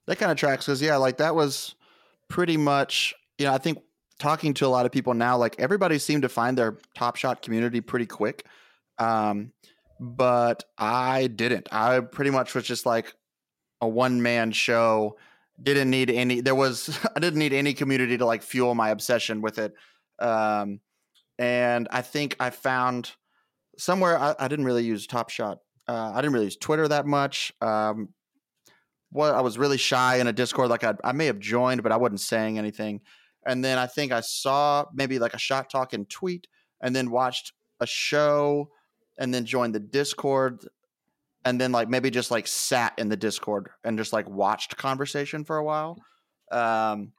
That 0.07 0.17
kind 0.17 0.31
of 0.31 0.38
tracks 0.38 0.65
because, 0.65 0.81
yeah, 0.81 0.97
like 0.97 1.17
that 1.17 1.33
was 1.33 1.75
pretty 2.29 2.57
much, 2.57 3.13
you 3.38 3.45
know, 3.45 3.53
I 3.53 3.57
think 3.57 3.79
talking 4.19 4.53
to 4.55 4.65
a 4.65 4.67
lot 4.67 4.85
of 4.85 4.91
people 4.91 5.13
now, 5.13 5.38
like 5.38 5.55
everybody 5.59 5.97
seemed 5.97 6.23
to 6.23 6.29
find 6.29 6.57
their 6.57 6.77
Top 6.95 7.15
Shot 7.15 7.41
community 7.41 7.79
pretty 7.79 8.05
quick. 8.05 8.45
Um, 9.00 9.51
but 10.00 10.63
I 10.77 11.27
didn't. 11.27 11.67
I 11.71 12.00
pretty 12.00 12.31
much 12.31 12.55
was 12.55 12.65
just 12.65 12.85
like 12.85 13.13
a 13.81 13.88
one 13.88 14.21
man 14.21 14.51
show. 14.51 15.17
Didn't 15.62 15.89
need 15.89 16.09
any, 16.09 16.41
there 16.41 16.55
was, 16.55 16.97
I 17.15 17.19
didn't 17.19 17.39
need 17.39 17.53
any 17.53 17.73
community 17.73 18.17
to 18.17 18.25
like 18.25 18.43
fuel 18.43 18.75
my 18.75 18.89
obsession 18.89 19.41
with 19.41 19.59
it. 19.59 19.73
Um, 20.19 20.79
and 21.39 21.88
I 21.91 22.01
think 22.01 22.35
I 22.39 22.50
found 22.50 23.12
somewhere 23.77 24.17
I, 24.17 24.35
I 24.39 24.47
didn't 24.47 24.65
really 24.65 24.83
use 24.83 25.07
Top 25.07 25.29
Shot. 25.29 25.59
Uh, 25.88 26.12
I 26.13 26.21
didn't 26.21 26.33
really 26.33 26.45
use 26.45 26.57
Twitter 26.57 26.88
that 26.88 27.05
much. 27.05 27.51
Um, 27.62 28.09
what 29.13 29.35
I 29.35 29.41
was 29.41 29.57
really 29.57 29.77
shy 29.77 30.17
in 30.17 30.27
a 30.27 30.33
Discord. 30.33 30.69
Like 30.69 30.83
I, 30.83 30.95
I 31.03 31.12
may 31.12 31.27
have 31.27 31.39
joined, 31.39 31.83
but 31.83 31.91
I 31.91 31.97
wasn't 31.97 32.21
saying 32.21 32.57
anything. 32.57 33.01
And 33.45 33.63
then 33.63 33.77
I 33.77 33.88
think 33.88 34.12
I 34.12 34.21
saw 34.21 34.85
maybe 34.93 35.19
like 35.19 35.33
a 35.33 35.39
shot 35.39 35.69
talking 35.69 36.05
tweet, 36.05 36.47
and 36.81 36.95
then 36.95 37.12
watched 37.12 37.53
a 37.79 37.85
show, 37.85 38.69
and 39.17 39.34
then 39.34 39.46
joined 39.46 39.75
the 39.75 39.79
Discord, 39.79 40.67
and 41.46 41.60
then 41.60 41.72
like 41.72 41.89
maybe 41.89 42.10
just 42.10 42.32
like 42.32 42.48
sat 42.48 42.93
in 42.98 43.10
the 43.10 43.17
Discord 43.17 43.70
and 43.84 43.98
just 43.98 44.13
like 44.13 44.29
watched 44.29 44.77
conversation 44.77 45.43
for 45.43 45.58
a 45.58 45.63
while. 45.63 45.98
Um, 46.51 47.12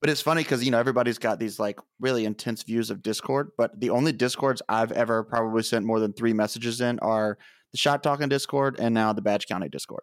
but 0.00 0.08
it's 0.08 0.22
funny 0.22 0.42
because 0.42 0.64
you 0.64 0.70
know 0.70 0.78
everybody's 0.78 1.18
got 1.18 1.38
these 1.38 1.58
like 1.58 1.78
really 2.00 2.24
intense 2.24 2.62
views 2.62 2.90
of 2.90 3.02
Discord, 3.02 3.50
but 3.58 3.78
the 3.78 3.90
only 3.90 4.12
Discords 4.12 4.62
I've 4.68 4.92
ever 4.92 5.22
probably 5.22 5.62
sent 5.62 5.84
more 5.84 6.00
than 6.00 6.12
three 6.12 6.32
messages 6.32 6.80
in 6.80 6.98
are 7.00 7.36
the 7.72 7.78
Shot 7.78 8.02
Talking 8.02 8.28
Discord 8.28 8.76
and 8.78 8.94
now 8.94 9.12
the 9.12 9.22
Badge 9.22 9.46
County 9.46 9.68
Discord. 9.68 10.02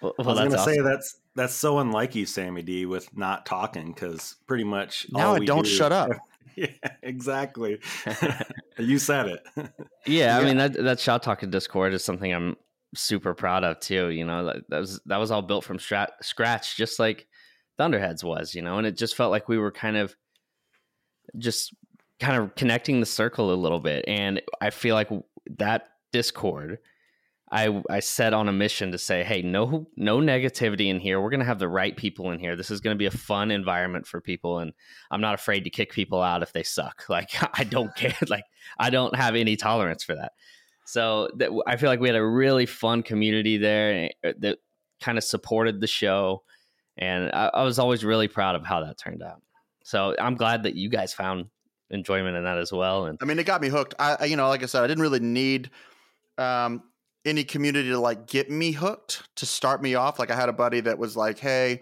Well, 0.00 0.14
I 0.18 0.22
was 0.22 0.38
going 0.38 0.50
to 0.50 0.58
awesome. 0.58 0.74
say 0.74 0.80
that's 0.80 1.18
that's 1.34 1.54
so 1.54 1.78
unlike 1.78 2.14
you, 2.14 2.26
Sammy 2.26 2.62
D, 2.62 2.86
with 2.86 3.14
not 3.16 3.46
talking 3.46 3.92
because 3.92 4.36
pretty 4.46 4.64
much 4.64 5.06
now 5.10 5.34
I 5.34 5.38
don't 5.40 5.64
do, 5.64 5.70
shut 5.70 5.92
up. 5.92 6.10
yeah, 6.56 6.68
exactly. 7.02 7.78
you 8.78 8.98
said 8.98 9.26
it. 9.26 9.46
yeah, 9.56 9.66
yeah, 10.06 10.38
I 10.38 10.44
mean 10.44 10.56
that 10.58 10.74
that 10.74 11.00
shot 11.00 11.22
talking 11.22 11.50
Discord 11.50 11.94
is 11.94 12.04
something 12.04 12.32
I'm 12.32 12.56
super 12.94 13.34
proud 13.34 13.64
of 13.64 13.80
too. 13.80 14.08
You 14.10 14.24
know, 14.24 14.46
that, 14.46 14.56
that 14.68 14.80
was 14.80 15.00
that 15.06 15.18
was 15.18 15.30
all 15.30 15.42
built 15.42 15.64
from 15.64 15.78
strat- 15.78 16.22
scratch, 16.22 16.76
just 16.76 16.98
like 16.98 17.26
Thunderheads 17.78 18.22
was. 18.24 18.54
You 18.54 18.62
know, 18.62 18.78
and 18.78 18.86
it 18.86 18.96
just 18.96 19.16
felt 19.16 19.30
like 19.30 19.48
we 19.48 19.58
were 19.58 19.72
kind 19.72 19.96
of 19.96 20.14
just 21.38 21.74
kind 22.20 22.42
of 22.42 22.54
connecting 22.54 23.00
the 23.00 23.06
circle 23.06 23.52
a 23.52 23.56
little 23.56 23.80
bit, 23.80 24.04
and 24.06 24.40
I 24.60 24.70
feel 24.70 24.94
like 24.94 25.10
that 25.58 25.88
Discord 26.12 26.78
I 27.50 27.82
I 27.90 28.00
set 28.00 28.32
on 28.32 28.48
a 28.48 28.52
mission 28.52 28.92
to 28.92 28.98
say, 28.98 29.22
hey, 29.22 29.42
no 29.42 29.86
no 29.96 30.18
negativity 30.18 30.88
in 30.88 30.98
here. 30.98 31.20
We're 31.20 31.30
gonna 31.30 31.44
have 31.44 31.58
the 31.58 31.68
right 31.68 31.96
people 31.96 32.30
in 32.30 32.38
here. 32.38 32.56
This 32.56 32.70
is 32.70 32.80
gonna 32.80 32.96
be 32.96 33.06
a 33.06 33.10
fun 33.10 33.50
environment 33.50 34.06
for 34.06 34.20
people, 34.20 34.58
and 34.58 34.72
I'm 35.10 35.20
not 35.20 35.34
afraid 35.34 35.64
to 35.64 35.70
kick 35.70 35.92
people 35.92 36.22
out 36.22 36.42
if 36.42 36.52
they 36.52 36.62
suck. 36.62 37.04
Like 37.14 37.30
I 37.58 37.64
don't 37.64 37.94
care. 37.96 38.16
Like 38.28 38.44
I 38.78 38.90
don't 38.90 39.14
have 39.14 39.36
any 39.36 39.56
tolerance 39.56 40.02
for 40.02 40.14
that. 40.14 40.32
So 40.84 41.28
that, 41.36 41.50
I 41.66 41.76
feel 41.76 41.88
like 41.88 42.00
we 42.00 42.08
had 42.08 42.16
a 42.16 42.26
really 42.26 42.66
fun 42.66 43.02
community 43.02 43.56
there 43.56 44.10
eh, 44.22 44.32
that 44.38 44.58
kind 45.00 45.16
of 45.16 45.24
supported 45.24 45.80
the 45.80 45.86
show, 45.86 46.42
and 46.96 47.30
I, 47.32 47.50
I 47.54 47.62
was 47.62 47.78
always 47.78 48.04
really 48.04 48.28
proud 48.28 48.56
of 48.56 48.64
how 48.64 48.84
that 48.84 48.98
turned 48.98 49.22
out. 49.22 49.42
So 49.84 50.16
I'm 50.18 50.34
glad 50.34 50.62
that 50.64 50.74
you 50.74 50.88
guys 50.88 51.12
found 51.12 51.46
enjoyment 51.90 52.36
in 52.36 52.44
that 52.44 52.58
as 52.58 52.72
well. 52.72 53.06
And 53.06 53.18
I 53.20 53.26
mean, 53.26 53.38
it 53.38 53.44
got 53.44 53.60
me 53.60 53.68
hooked. 53.68 53.94
I, 53.98 54.24
you 54.24 54.36
know, 54.36 54.48
like 54.48 54.62
I 54.62 54.66
said, 54.66 54.82
I 54.82 54.86
didn't 54.86 55.02
really 55.02 55.20
need 55.20 55.70
um, 56.38 56.82
any 57.24 57.44
community 57.44 57.88
to 57.88 57.98
like 57.98 58.26
get 58.26 58.50
me 58.50 58.72
hooked 58.72 59.22
to 59.36 59.46
start 59.46 59.82
me 59.82 59.94
off. 59.94 60.18
Like 60.18 60.30
I 60.30 60.36
had 60.36 60.48
a 60.48 60.52
buddy 60.52 60.80
that 60.80 60.98
was 60.98 61.16
like, 61.16 61.38
"Hey, 61.38 61.80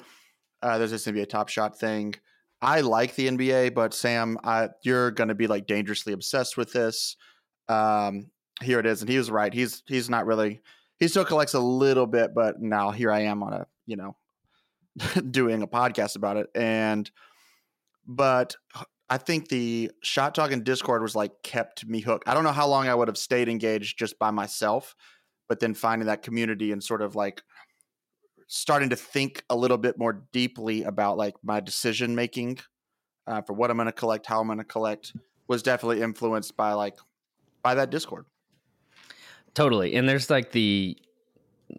uh, 0.63 0.79
there's 0.79 0.91
this 0.91 1.07
NBA 1.07 1.29
Top 1.29 1.49
Shot 1.49 1.79
thing. 1.79 2.15
I 2.61 2.81
like 2.81 3.17
the 3.17 3.29
NBA, 3.29 3.75
but 3.75 3.93
Sam, 3.93 4.39
I, 4.45 4.69
you're 4.85 5.11
going 5.11 5.29
to 5.29 5.35
be 5.35 5.49
like 5.49 5.67
dangerously 5.67 6.13
obsessed 6.13 6.57
with 6.57 6.73
this. 6.73 7.17
Um, 7.69 8.31
here 8.61 8.79
it 8.79 8.87
is." 8.87 9.03
And 9.03 9.11
he 9.11 9.19
was 9.19 9.31
right. 9.31 9.53
He's 9.53 9.83
he's 9.87 10.09
not 10.09 10.27
really. 10.27 10.63
He 10.99 11.09
still 11.09 11.25
collects 11.25 11.55
a 11.55 11.61
little 11.61 12.07
bit, 12.07 12.33
but 12.35 12.61
now 12.61 12.91
here 12.91 13.11
I 13.11 13.23
am 13.23 13.43
on 13.43 13.53
a 13.53 13.67
you 13.87 13.97
know 13.97 14.17
doing 15.31 15.63
a 15.63 15.67
podcast 15.67 16.17
about 16.17 16.37
it. 16.37 16.47
And 16.55 17.11
but 18.07 18.57
I 19.11 19.19
think 19.19 19.49
the 19.49 19.91
shot 20.03 20.35
talk 20.35 20.53
in 20.53 20.63
Discord 20.63 21.03
was 21.03 21.17
like 21.17 21.43
kept 21.43 21.85
me 21.85 22.01
hooked. 22.01 22.29
I 22.29 22.35
don't 22.35 22.45
know 22.45 22.53
how 22.53 22.69
long 22.69 22.89
I 22.89 22.95
would 22.95 23.09
have 23.09 23.19
stayed 23.19 23.49
engaged 23.49 23.99
just 23.99 24.19
by 24.19 24.31
myself 24.31 24.95
but 25.49 25.61
then 25.61 25.75
finding 25.75 26.07
that 26.07 26.23
community 26.23 26.73
and 26.73 26.83
sort 26.83 27.03
of 27.03 27.15
like 27.15 27.43
starting 28.47 28.91
to 28.91 28.97
think 28.97 29.45
a 29.49 29.57
little 29.57 29.79
bit 29.79 29.99
more 29.99 30.25
deeply 30.33 30.83
about 30.85 31.17
like 31.17 31.35
my 31.43 31.61
decision 31.61 32.15
making 32.15 32.59
uh, 33.27 33.41
for 33.43 33.53
what 33.53 33.71
I'm 33.71 33.77
going 33.77 33.87
to 33.87 33.93
collect, 33.93 34.27
how 34.27 34.41
I'm 34.41 34.47
going 34.47 34.59
to 34.59 34.65
collect, 34.65 35.15
was 35.49 35.63
definitely 35.63 36.03
influenced 36.03 36.57
by 36.57 36.73
like 36.73 36.97
by 37.63 37.75
that 37.75 37.91
Discord. 37.91 38.27
Totally, 39.55 39.95
and 39.95 40.09
there's 40.09 40.31
like 40.31 40.53
the 40.53 40.97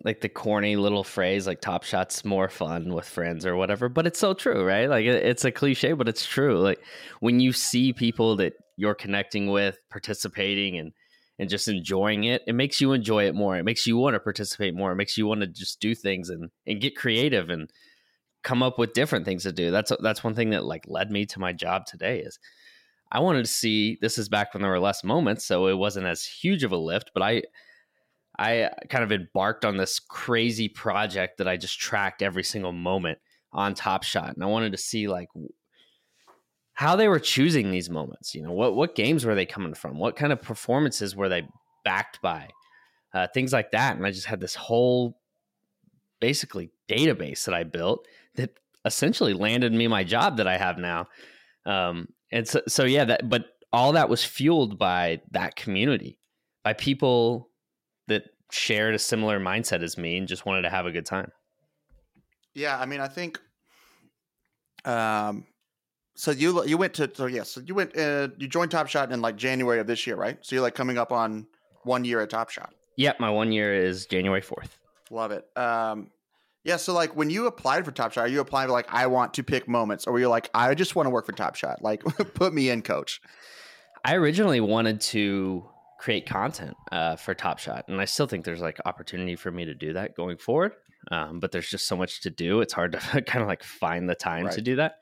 like 0.04 0.22
the 0.22 0.30
corny 0.30 0.76
little 0.76 1.04
phrase 1.04 1.46
like 1.46 1.62
top 1.62 1.84
shots 1.84 2.26
more 2.26 2.50
fun 2.50 2.94
with 2.94 3.08
friends 3.08 3.46
or 3.46 3.56
whatever 3.56 3.88
but 3.88 4.08
it's 4.08 4.18
so 4.18 4.34
true 4.34 4.66
right 4.66 4.90
like 4.90 5.06
it's 5.06 5.46
a 5.46 5.52
cliche 5.52 5.94
but 5.94 6.08
it's 6.08 6.26
true 6.26 6.58
like 6.58 6.80
when 7.20 7.40
you 7.40 7.54
see 7.54 7.94
people 7.94 8.36
that 8.36 8.54
you're 8.76 8.96
connecting 8.96 9.52
with 9.52 9.78
participating 9.92 10.78
and 10.78 10.94
and 11.40 11.50
just 11.50 11.68
enjoying 11.68 12.26
it, 12.26 12.44
it 12.48 12.54
makes 12.54 12.80
you 12.80 12.94
enjoy 12.94 13.26
it 13.26 13.36
more. 13.36 13.58
It 13.58 13.64
makes 13.64 13.88
you 13.88 13.98
want 13.98 14.14
to 14.14 14.20
participate 14.20 14.76
more. 14.76 14.92
It 14.92 14.98
makes 14.98 15.18
you 15.18 15.26
want 15.26 15.42
to 15.42 15.48
just 15.48 15.80
do 15.80 15.96
things 15.96 16.30
and 16.30 16.50
and 16.68 16.82
get 16.82 16.96
creative 16.96 17.50
and 17.50 17.70
come 18.44 18.62
up 18.62 18.78
with 18.78 18.94
different 18.94 19.26
things 19.26 19.44
to 19.44 19.52
do. 19.52 19.72
That's 19.72 19.92
that's 20.02 20.24
one 20.24 20.36
thing 20.36 20.52
that 20.52 20.66
like 20.66 20.86
led 20.88 21.12
me 21.12 21.26
to 21.28 21.40
my 21.40 21.54
job 21.54 21.86
today 21.86 22.20
is 22.20 22.40
I 23.12 23.20
wanted 23.20 23.46
to 23.46 23.52
see 23.52 23.98
this 24.02 24.18
is 24.18 24.30
back 24.30 24.54
when 24.54 24.62
there 24.62 24.72
were 24.72 24.80
less 24.80 25.04
moments, 25.04 25.46
so 25.46 25.68
it 25.68 25.78
wasn't 25.78 26.08
as 26.08 26.24
huge 26.24 26.64
of 26.64 26.72
a 26.72 26.78
lift, 26.78 27.12
but 27.14 27.24
I 27.24 27.44
I 28.38 28.70
kind 28.90 29.04
of 29.04 29.12
embarked 29.12 29.66
on 29.66 29.78
this 29.78 30.00
crazy 30.00 30.68
project 30.68 31.38
that 31.38 31.48
I 31.48 31.58
just 31.58 31.80
tracked 31.80 32.22
every 32.22 32.44
single 32.44 32.72
moment 32.72 33.20
on 33.52 33.76
Top 33.76 34.04
Shot 34.04 34.34
and 34.34 34.44
I 34.44 34.48
wanted 34.48 34.72
to 34.72 34.78
see 34.80 35.08
like 35.08 35.30
how 36.74 36.96
they 36.96 37.08
were 37.08 37.20
choosing 37.20 37.72
these 37.72 37.90
moments. 37.90 38.34
You 38.34 38.42
know, 38.44 38.52
what 38.52 38.76
what 38.76 38.96
games 38.96 39.26
were 39.26 39.36
they 39.36 39.46
coming 39.46 39.74
from? 39.74 39.98
What 39.98 40.16
kind 40.16 40.34
of 40.34 40.42
performances 40.42 41.16
were 41.16 41.30
they 41.30 41.48
backed 41.84 42.22
by? 42.22 42.50
Uh, 43.14 43.28
things 43.34 43.54
like 43.54 43.72
that. 43.72 43.96
And 43.96 44.06
I 44.06 44.12
just 44.12 44.26
had 44.26 44.40
this 44.40 44.56
whole 44.56 45.20
basically 46.20 46.72
database 46.90 47.46
that 47.46 47.54
I 47.54 47.64
built 47.64 48.08
that 48.36 48.58
essentially 48.86 49.34
landed 49.34 49.72
me 49.74 49.88
my 49.88 50.04
job 50.04 50.38
that 50.38 50.48
I 50.48 50.58
have 50.58 50.78
now. 50.78 51.08
Um, 51.66 52.08
and 52.32 52.48
so, 52.48 52.62
so 52.68 52.86
yeah, 52.86 53.06
that 53.06 53.30
but 53.30 53.46
all 53.72 53.92
that 53.94 54.10
was 54.10 54.24
fueled 54.24 54.80
by 54.80 55.22
that 55.32 55.56
community, 55.56 56.20
by 56.64 56.74
people 56.74 57.50
that 58.08 58.24
shared 58.52 58.96
a 58.96 59.00
similar 59.00 59.40
mindset 59.40 59.84
as 59.84 59.98
me 59.98 60.18
and 60.18 60.28
just 60.28 60.46
wanted 60.46 60.64
to 60.64 60.70
have 60.70 60.86
a 60.86 60.92
good 60.92 61.06
time. 61.06 61.32
Yeah, 62.54 62.80
I 62.80 62.86
mean, 62.86 63.00
I 63.00 63.08
think 63.08 63.40
um, 64.86 65.46
so 66.16 66.32
you 66.32 66.64
you 66.66 66.78
went 66.78 66.94
to 66.96 67.10
so 67.14 67.26
yes, 67.26 67.36
yeah, 67.36 67.44
so 67.44 67.62
you 67.66 67.76
went 67.76 67.98
uh, 67.98 68.30
you 68.38 68.48
joined 68.48 68.72
Top 68.72 68.88
Shot 68.88 69.12
in 69.12 69.22
like 69.22 69.36
January 69.36 69.80
of 69.80 69.88
this 69.88 70.06
year, 70.06 70.16
right? 70.16 70.38
So 70.42 70.56
you're 70.56 70.64
like 70.64 70.76
coming 70.76 70.98
up 70.98 71.12
on 71.12 71.48
one 71.84 72.06
year 72.06 72.22
at 72.22 72.30
Top 72.30 72.50
Shot. 72.50 72.74
Yep, 72.98 73.20
my 73.20 73.30
one 73.30 73.52
year 73.52 73.74
is 73.74 74.06
January 74.06 74.42
fourth. 74.42 74.78
Love 75.10 75.32
it. 75.32 75.46
Um, 75.58 76.12
yeah, 76.64 76.78
so 76.78 76.94
like 76.94 77.16
when 77.16 77.30
you 77.30 77.48
applied 77.48 77.84
for 77.84 77.92
Top 77.92 78.14
Shot, 78.14 78.22
are 78.22 78.28
you 78.28 78.40
applying 78.40 78.68
for 78.68 78.74
like 78.74 78.88
I 78.90 79.08
want 79.08 79.34
to 79.36 79.44
pick 79.44 79.68
moments, 79.68 80.06
or 80.06 80.14
were 80.14 80.20
you 80.20 80.30
like 80.30 80.50
I 80.54 80.74
just 80.76 80.96
want 80.96 81.08
to 81.08 81.10
work 81.10 81.26
for 81.26 81.34
Top 81.34 81.56
Shot? 81.56 81.82
Like 81.82 82.04
put 82.36 82.54
me 82.54 82.70
in, 82.70 82.82
coach. 82.84 83.22
I 84.06 84.16
originally 84.16 84.60
wanted 84.60 85.02
to 85.02 85.66
create 86.00 86.26
content 86.26 86.76
uh, 86.92 87.16
for 87.16 87.34
Top 87.34 87.58
Shot, 87.58 87.86
and 87.88 88.00
I 88.00 88.06
still 88.06 88.28
think 88.28 88.46
there's 88.46 88.62
like 88.62 88.78
opportunity 88.86 89.36
for 89.36 89.52
me 89.52 89.66
to 89.66 89.74
do 89.74 89.94
that 89.94 90.16
going 90.16 90.38
forward. 90.38 90.74
Um, 91.12 91.40
but 91.40 91.52
there's 91.52 91.70
just 91.70 91.88
so 91.88 91.98
much 91.98 92.22
to 92.22 92.30
do; 92.30 92.62
it's 92.62 92.74
hard 92.74 92.92
to 92.94 92.98
kind 93.22 93.42
of 93.42 93.48
like 93.48 93.64
find 93.64 94.08
the 94.08 94.16
time 94.16 94.46
right. 94.46 94.54
to 94.54 94.62
do 94.62 94.78
that. 94.78 95.00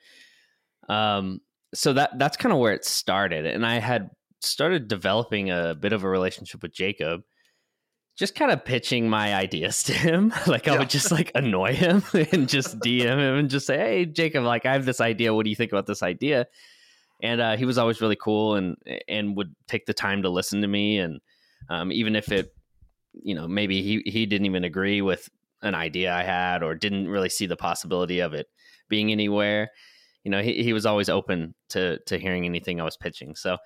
Um, 0.90 1.42
so 1.74 1.94
that 1.94 2.18
that's 2.18 2.38
kind 2.38 2.52
of 2.52 2.60
where 2.60 2.74
it 2.74 2.86
started, 2.86 3.46
and 3.46 3.66
I 3.66 3.80
had 3.80 4.10
started 4.42 4.88
developing 4.88 5.52
a 5.52 5.76
bit 5.76 5.94
of 5.94 6.04
a 6.04 6.10
relationship 6.10 6.62
with 6.64 6.74
Jacob, 6.74 7.22
just 8.18 8.36
kind 8.36 8.52
of 8.52 8.66
pitching 8.66 9.10
my 9.10 9.34
ideas 9.36 9.84
to 9.84 9.94
him. 9.94 10.34
like 10.48 10.68
I 10.68 10.74
yeah. 10.74 10.80
would 10.80 10.90
just 10.90 11.12
like 11.12 11.32
annoy 11.36 11.74
him 11.74 12.04
and 12.14 12.50
just 12.50 12.80
DM 12.80 13.06
him 13.06 13.36
and 13.38 13.50
just 13.50 13.68
say, 13.68 13.78
"Hey, 13.78 14.06
Jacob, 14.06 14.44
like 14.44 14.66
I 14.66 14.74
have 14.74 14.86
this 14.86 15.02
idea. 15.02 15.34
What 15.34 15.44
do 15.44 15.50
you 15.50 15.56
think 15.56 15.72
about 15.72 15.88
this 15.88 16.04
idea?" 16.04 16.48
And 17.24 17.40
uh, 17.40 17.56
he 17.56 17.66
was 17.66 17.78
always 17.78 18.02
really 18.02 18.18
cool 18.18 18.56
and 18.56 18.76
and 19.08 19.38
would 19.38 19.56
take 19.68 19.86
the 19.86 19.94
time 19.94 20.24
to 20.24 20.30
listen 20.30 20.62
to 20.62 20.68
me, 20.68 20.98
and 20.98 21.20
um, 21.70 21.92
even 21.92 22.16
if 22.16 22.32
it, 22.32 22.54
you 23.14 23.36
know, 23.36 23.48
maybe 23.48 23.82
he 23.82 24.02
he 24.10 24.26
didn't 24.26 24.48
even 24.48 24.64
agree 24.64 25.02
with 25.02 25.30
an 25.62 25.76
idea 25.76 26.14
I 26.14 26.24
had 26.24 26.64
or 26.64 26.74
didn't 26.76 27.08
really 27.08 27.30
see 27.30 27.46
the 27.46 27.56
possibility 27.56 28.20
of 28.20 28.34
it 28.34 28.48
being 28.90 29.12
anywhere 29.12 29.70
you 30.24 30.32
know, 30.32 30.42
he, 30.42 30.64
he 30.64 30.74
was 30.74 30.86
always 30.86 31.10
open 31.10 31.56
to 31.70 32.00
to 32.06 32.18
hearing 32.18 32.46
anything 32.46 32.80
I 32.80 32.84
was 32.86 32.98
pitching. 32.98 33.36
So 33.36 33.58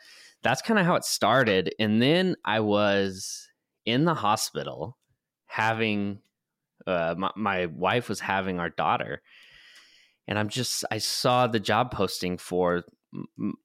that's 0.42 0.62
kind 0.62 0.80
of 0.80 0.86
how 0.86 0.96
it 0.96 1.04
started. 1.04 1.74
And 1.80 2.02
then 2.02 2.36
I 2.46 2.60
was 2.60 3.50
in 3.86 4.06
the 4.06 4.14
hospital 4.14 4.98
having 5.48 6.20
uh, 6.88 7.16
my, 7.18 7.32
my 7.36 7.66
wife 7.68 8.10
was 8.10 8.20
having 8.20 8.60
our 8.60 8.70
daughter, 8.70 9.22
and 10.28 10.38
I'm 10.38 10.50
just 10.50 10.86
I 10.92 11.00
saw 11.00 11.48
the 11.48 11.60
job 11.60 11.92
posting 11.92 12.38
for 12.38 12.84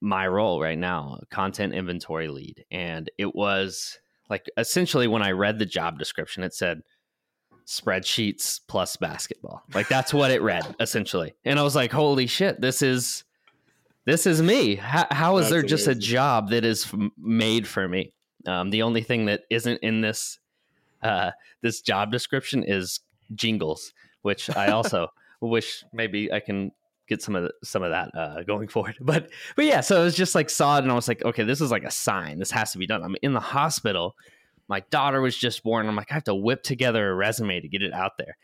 my 0.01 0.27
role 0.27 0.61
right 0.61 0.79
now, 0.79 1.21
content 1.31 1.75
inventory 1.75 2.29
lead, 2.29 2.65
and 2.71 3.11
it 3.19 3.35
was 3.35 3.99
like 4.29 4.47
essentially 4.57 5.09
when 5.09 5.23
I 5.23 5.33
read 5.33 5.59
the 5.59 5.67
job 5.67 5.99
description, 5.99 6.45
it 6.45 6.55
said 6.55 6.81
spreadsheets 7.71 8.61
plus 8.67 8.97
basketball. 8.97 9.63
Like 9.75 9.89
that's 9.89 10.13
what 10.13 10.33
it 10.33 10.43
read 10.43 10.75
essentially. 10.81 11.35
And 11.45 11.59
I 11.59 11.63
was 11.63 11.77
like, 11.77 11.93
holy 11.93 12.27
shit, 12.27 12.61
this 12.61 12.83
is 12.83 13.25
this 14.07 14.27
is 14.27 14.43
me. 14.43 14.75
how, 14.75 15.07
how 15.11 15.37
is 15.37 15.45
that's 15.45 15.53
there 15.53 15.63
just 15.63 15.87
a 15.87 15.95
job 15.95 16.51
that 16.51 16.65
is 16.65 16.93
made 17.17 17.69
for 17.69 17.87
me? 17.87 18.13
Um, 18.47 18.71
the 18.71 18.83
only 18.83 19.03
thing 19.03 19.27
that 19.27 19.43
isn't 19.51 19.79
in 19.83 20.01
this 20.01 20.41
uh, 21.03 21.31
this 21.63 21.81
job 21.81 22.11
description 22.11 22.65
is 22.67 23.01
jingles, 23.35 23.93
which 24.23 24.55
I 24.57 24.73
also 24.73 25.13
wish 25.41 25.85
maybe 25.93 26.33
I 26.33 26.41
can 26.41 26.73
get 27.07 27.23
some 27.23 27.37
of 27.37 27.45
the, 27.45 27.53
some 27.63 27.85
of 27.85 27.91
that 27.91 28.11
uh, 28.17 28.43
going 28.43 28.67
forward. 28.67 28.97
But 29.01 29.31
but 29.55 29.65
yeah, 29.65 29.81
so 29.81 30.01
it 30.01 30.05
was 30.05 30.17
just 30.17 30.35
like 30.35 30.51
saw 30.51 30.79
it 30.79 30.83
and 30.83 30.91
I 30.91 30.97
was 30.97 31.07
like, 31.07 31.25
okay, 31.25 31.45
this 31.45 31.61
is 31.61 31.71
like 31.71 31.85
a 31.85 31.91
sign. 31.91 32.41
This 32.41 32.51
has 32.51 32.73
to 32.73 32.79
be 32.79 32.87
done. 32.87 33.05
I'm 33.05 33.17
in 33.23 33.33
the 33.33 33.41
hospital 33.41 34.17
my 34.71 34.81
daughter 34.91 35.21
was 35.21 35.37
just 35.37 35.65
born. 35.65 35.89
I'm 35.89 35.97
like, 35.97 36.13
I 36.13 36.15
have 36.15 36.25
to 36.25 36.35
whip 36.35 36.63
together 36.63 37.11
a 37.11 37.15
resume 37.15 37.61
to 37.61 37.67
get 37.67 37.83
it 37.83 37.93
out 37.93 38.13
there. 38.19 38.37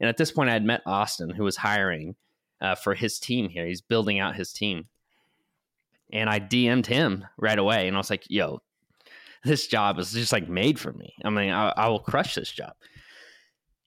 And 0.00 0.08
at 0.08 0.16
this 0.16 0.32
point, 0.32 0.50
I 0.50 0.54
had 0.54 0.64
met 0.64 0.82
Austin, 0.84 1.30
who 1.30 1.44
was 1.44 1.56
hiring 1.56 2.16
uh, 2.60 2.74
for 2.74 2.94
his 2.94 3.20
team 3.20 3.48
here. 3.48 3.64
He's 3.64 3.80
building 3.80 4.18
out 4.18 4.34
his 4.34 4.52
team. 4.52 4.88
And 6.12 6.28
I 6.28 6.40
DM'd 6.40 6.88
him 6.88 7.24
right 7.36 7.58
away. 7.58 7.86
And 7.86 7.96
I 7.96 8.00
was 8.00 8.10
like, 8.10 8.24
yo, 8.28 8.60
this 9.44 9.68
job 9.68 10.00
is 10.00 10.10
just 10.10 10.32
like 10.32 10.48
made 10.48 10.80
for 10.80 10.92
me. 10.92 11.14
I 11.24 11.30
mean, 11.30 11.50
I, 11.50 11.72
I 11.76 11.88
will 11.88 12.00
crush 12.00 12.34
this 12.34 12.50
job. 12.50 12.72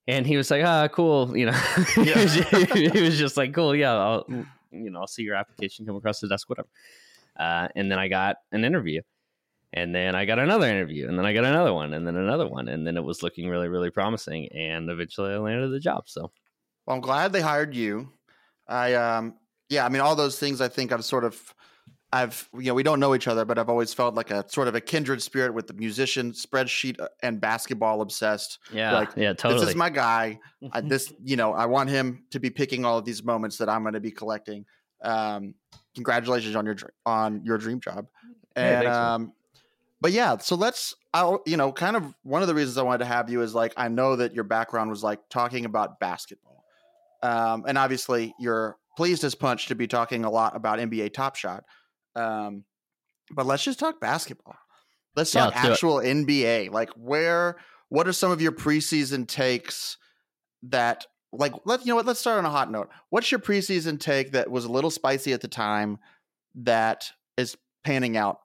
and 0.08 0.26
he 0.26 0.38
was 0.38 0.50
like, 0.50 0.64
"Ah, 0.64 0.88
cool," 0.88 1.38
you 1.38 1.46
know. 1.46 1.52
he, 1.96 2.14
was 2.14 2.36
just, 2.36 2.74
he, 2.74 3.02
was 3.02 3.20
just, 3.20 3.38
like, 3.38 3.54
"Cool, 3.54 3.76
yeah, 3.76 3.94
I'll, 3.94 4.26
you 4.72 4.90
know, 4.90 5.02
I'll 5.02 5.08
see 5.08 5.24
your 5.24 5.36
application 5.36 5.86
come 5.86 5.98
across 5.98 6.22
the 6.22 6.30
desk, 6.30 6.50
whatever." 6.50 6.70
Uh, 7.38 7.68
and 7.76 7.92
then 7.92 8.00
I 8.00 8.08
got 8.08 8.38
an 8.52 8.64
interview, 8.64 9.02
and 9.74 9.96
then 9.96 10.16
I 10.16 10.26
got 10.26 10.40
another 10.40 10.68
interview, 10.68 11.08
and 11.08 11.18
then 11.18 11.26
I 11.26 11.34
got 11.34 11.46
another 11.46 11.74
one, 11.74 11.94
and 11.94 12.06
then 12.06 12.16
another 12.16 12.48
one, 12.48 12.68
and 12.68 12.86
then 12.86 12.98
it 12.98 13.04
was 13.04 13.24
looking 13.24 13.50
really, 13.50 13.68
really 13.68 13.90
promising, 13.90 14.50
and 14.52 14.90
eventually 14.90 15.34
I 15.34 15.38
landed 15.38 15.70
the 15.70 15.80
job. 15.80 16.04
So, 16.08 16.32
well, 16.86 16.96
I'm 16.96 17.02
glad 17.02 17.32
they 17.32 17.42
hired 17.42 17.74
you. 17.74 18.10
I, 18.68 18.94
um, 18.96 19.36
yeah, 19.70 19.86
I 19.86 19.90
mean, 19.90 20.02
all 20.02 20.16
those 20.16 20.38
things 20.40 20.62
I 20.62 20.68
think 20.68 20.92
I've 20.92 21.06
sort 21.06 21.24
of 21.24 21.54
I've 22.14 22.50
you 22.54 22.66
know 22.66 22.74
we 22.74 22.84
don't 22.84 23.00
know 23.00 23.16
each 23.16 23.28
other, 23.28 23.46
but 23.46 23.58
I've 23.58 23.70
always 23.70 23.94
felt 23.94 24.16
like 24.16 24.32
a 24.32 24.48
sort 24.50 24.68
of 24.68 24.76
a 24.76 24.82
kindred 24.82 25.22
spirit 25.22 25.54
with 25.54 25.68
the 25.68 25.74
musician, 25.74 26.34
spreadsheet, 26.34 27.00
uh, 27.00 27.08
and 27.24 27.40
basketball 27.40 28.02
obsessed. 28.02 28.60
Yeah, 28.74 28.92
like 28.92 29.10
yeah, 29.16 29.34
totally. 29.34 29.62
This 29.62 29.70
is 29.70 29.76
my 29.76 29.90
guy. 29.90 30.40
I, 30.74 30.82
this 30.82 31.14
you 31.24 31.38
know 31.38 31.54
I 31.54 31.66
want 31.68 31.90
him 31.90 32.26
to 32.32 32.40
be 32.40 32.50
picking 32.50 32.84
all 32.84 32.98
of 32.98 33.06
these 33.06 33.24
moments 33.24 33.58
that 33.58 33.70
I'm 33.70 33.84
going 33.84 33.94
to 33.94 34.02
be 34.02 34.12
collecting. 34.12 34.66
Um, 35.02 35.56
congratulations 35.96 36.56
on 36.56 36.66
your 36.66 36.76
on 37.06 37.46
your 37.46 37.58
dream 37.58 37.80
job, 37.80 38.08
and 38.58 38.84
hey, 38.84 38.88
um, 38.88 39.32
but 40.02 40.12
yeah, 40.12 40.38
so 40.38 40.56
let's 40.56 40.96
I'll 41.14 41.42
you 41.46 41.56
know 41.56 41.72
kind 41.72 41.96
of 41.96 42.14
one 42.24 42.42
of 42.42 42.48
the 42.48 42.56
reasons 42.56 42.78
I 42.78 42.82
wanted 42.82 43.00
to 43.00 43.06
have 43.06 43.30
you 43.30 43.42
is 43.42 43.54
like 43.54 43.74
I 43.78 43.88
know 43.88 44.16
that 44.16 44.34
your 44.34 44.44
background 44.44 44.90
was 44.90 45.04
like 45.04 45.20
talking 45.30 45.66
about 45.66 46.00
basketball, 46.00 46.66
um, 47.22 47.66
and 47.68 47.78
obviously 47.78 48.34
you're 48.40 48.78
pleased 48.98 49.24
as 49.24 49.36
punch 49.36 49.68
to 49.68 49.76
be 49.76 49.88
talking 49.88 50.26
a 50.26 50.30
lot 50.30 50.56
about 50.56 50.80
NBA 50.80 51.14
Top 51.14 51.36
Shot. 51.36 51.64
Um, 52.16 52.66
but 53.30 53.46
let's 53.46 53.64
just 53.64 53.80
talk 53.80 54.02
basketball. 54.02 54.58
Let's 55.16 55.32
talk 55.32 55.54
yeah, 55.54 55.62
let's 55.62 55.74
actual 55.74 55.98
NBA. 55.98 56.72
Like 56.72 56.90
where 56.96 57.58
what 57.90 58.08
are 58.08 58.14
some 58.14 58.32
of 58.32 58.42
your 58.42 58.54
preseason 58.54 59.28
takes 59.28 59.98
that 60.64 61.06
like 61.32 61.54
let 61.64 61.82
you 61.82 61.88
know 61.88 61.96
what 61.96 62.08
let's 62.08 62.20
start 62.20 62.40
on 62.40 62.46
a 62.46 62.50
hot 62.50 62.72
note. 62.72 62.90
What's 63.12 63.32
your 63.32 63.40
preseason 63.40 64.00
take 64.00 64.32
that 64.32 64.50
was 64.50 64.66
a 64.66 64.72
little 64.72 64.90
spicy 64.90 65.32
at 65.34 65.42
the 65.42 65.48
time 65.48 66.00
that 66.56 67.12
is 67.38 67.56
panning 67.84 68.18
out 68.18 68.40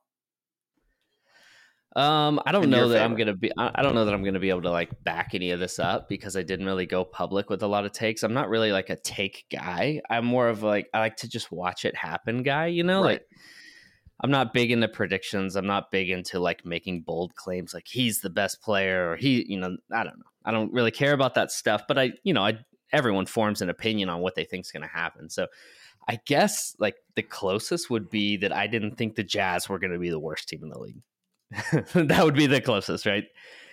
um, 1.97 2.39
I 2.45 2.53
don't 2.53 2.69
know 2.69 2.89
that 2.89 2.97
favor. 2.97 3.05
I'm 3.05 3.17
gonna 3.17 3.35
be. 3.35 3.51
I 3.57 3.83
don't 3.83 3.95
know 3.95 4.05
that 4.05 4.13
I'm 4.13 4.23
gonna 4.23 4.39
be 4.39 4.51
able 4.51 4.63
to 4.63 4.71
like 4.71 5.03
back 5.03 5.31
any 5.33 5.51
of 5.51 5.59
this 5.59 5.79
up 5.79 6.11
because 6.11 6.37
I 6.37 6.43
didn't 6.43 6.67
really 6.67 6.85
go 6.85 7.07
public 7.07 7.49
with 7.49 7.63
a 7.63 7.67
lot 7.67 7.87
of 7.87 7.93
takes. 7.93 8.23
I'm 8.23 8.35
not 8.35 8.51
really 8.51 8.71
like 8.71 8.91
a 8.91 8.97
take 8.97 9.47
guy. 9.51 10.03
I'm 10.11 10.27
more 10.27 10.49
of 10.49 10.63
like 10.63 10.91
I 10.93 10.99
like 10.99 11.17
to 11.19 11.29
just 11.29 11.51
watch 11.51 11.87
it 11.87 11.97
happen 11.97 12.43
guy. 12.43 12.67
You 12.67 12.85
know, 12.85 13.03
right. 13.03 13.13
like 13.13 13.27
I'm 14.21 14.31
not 14.31 14.53
big 14.53 14.71
into 14.71 14.89
predictions. 14.89 15.57
I'm 15.57 15.67
not 15.67 15.91
big 15.91 16.11
into 16.11 16.39
like 16.39 16.67
making 16.67 17.01
bold 17.01 17.35
claims 17.35 17.73
like 17.73 17.87
he's 17.89 18.21
the 18.21 18.29
best 18.31 18.61
player 18.61 19.13
or 19.13 19.17
he. 19.17 19.47
You 19.49 19.59
know, 19.59 19.77
I 19.91 20.05
don't 20.05 20.19
know. 20.19 20.25
I 20.45 20.51
don't 20.51 20.73
really 20.75 20.91
care 20.91 21.15
about 21.15 21.35
that 21.37 21.51
stuff. 21.51 21.85
But 21.89 21.99
I, 21.99 22.13
you 22.25 22.35
know, 22.35 22.45
I 22.45 22.59
everyone 22.93 23.25
forms 23.25 23.63
an 23.63 23.71
opinion 23.71 24.11
on 24.11 24.21
what 24.21 24.35
they 24.35 24.45
think 24.45 24.67
is 24.67 24.71
going 24.71 24.83
to 24.83 24.89
happen. 24.89 25.31
So 25.31 25.47
I 26.07 26.21
guess 26.27 26.77
like 26.79 26.97
the 27.15 27.23
closest 27.23 27.89
would 27.89 28.11
be 28.11 28.37
that 28.37 28.55
I 28.55 28.67
didn't 28.67 28.97
think 28.97 29.15
the 29.15 29.25
Jazz 29.25 29.67
were 29.67 29.79
going 29.79 29.93
to 29.93 29.99
be 29.99 30.11
the 30.11 30.21
worst 30.21 30.49
team 30.49 30.63
in 30.63 30.69
the 30.69 30.79
league. 30.79 31.01
that 31.95 32.25
would 32.25 32.35
be 32.35 32.47
the 32.47 32.61
closest, 32.61 33.07
right? 33.07 33.25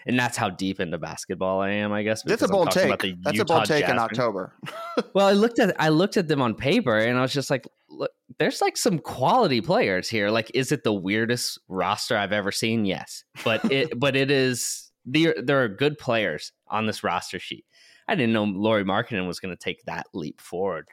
And 0.05 0.19
that's 0.19 0.35
how 0.35 0.49
deep 0.49 0.79
into 0.79 0.97
basketball 0.97 1.61
I 1.61 1.69
am, 1.69 1.93
I 1.93 2.03
guess. 2.03 2.23
That's 2.23 2.41
a 2.41 2.47
bold 2.47 2.71
take. 2.71 3.01
That's 3.23 3.39
a 3.39 3.45
bold 3.45 3.65
take 3.65 3.87
in 3.87 3.97
October. 3.97 4.53
well, 5.13 5.27
I 5.27 5.31
looked 5.31 5.59
at 5.59 5.79
I 5.79 5.89
looked 5.89 6.17
at 6.17 6.27
them 6.27 6.41
on 6.41 6.55
paper, 6.55 6.97
and 6.97 7.17
I 7.17 7.21
was 7.21 7.33
just 7.33 7.49
like, 7.49 7.67
look, 7.89 8.11
there's 8.37 8.61
like 8.61 8.75
some 8.75 8.99
quality 8.99 9.61
players 9.61 10.09
here. 10.09 10.29
Like, 10.29 10.51
is 10.53 10.71
it 10.71 10.83
the 10.83 10.93
weirdest 10.93 11.59
roster 11.69 12.17
I've 12.17 12.33
ever 12.33 12.51
seen? 12.51 12.85
Yes, 12.85 13.23
but 13.43 13.63
it 13.71 13.97
but 13.97 14.15
it 14.15 14.29
is. 14.29 14.91
There, 15.05 15.35
there 15.37 15.61
are 15.61 15.67
good 15.67 15.97
players 15.97 16.53
on 16.69 16.85
this 16.85 17.03
roster 17.03 17.37
sheet. 17.37 17.65
I 18.07 18.15
didn't 18.15 18.33
know 18.33 18.45
Lauri 18.45 18.85
Markkanen 18.85 19.27
was 19.27 19.39
going 19.39 19.55
to 19.55 19.61
take 19.61 19.83
that 19.83 20.07
leap 20.13 20.39
forward. 20.39 20.87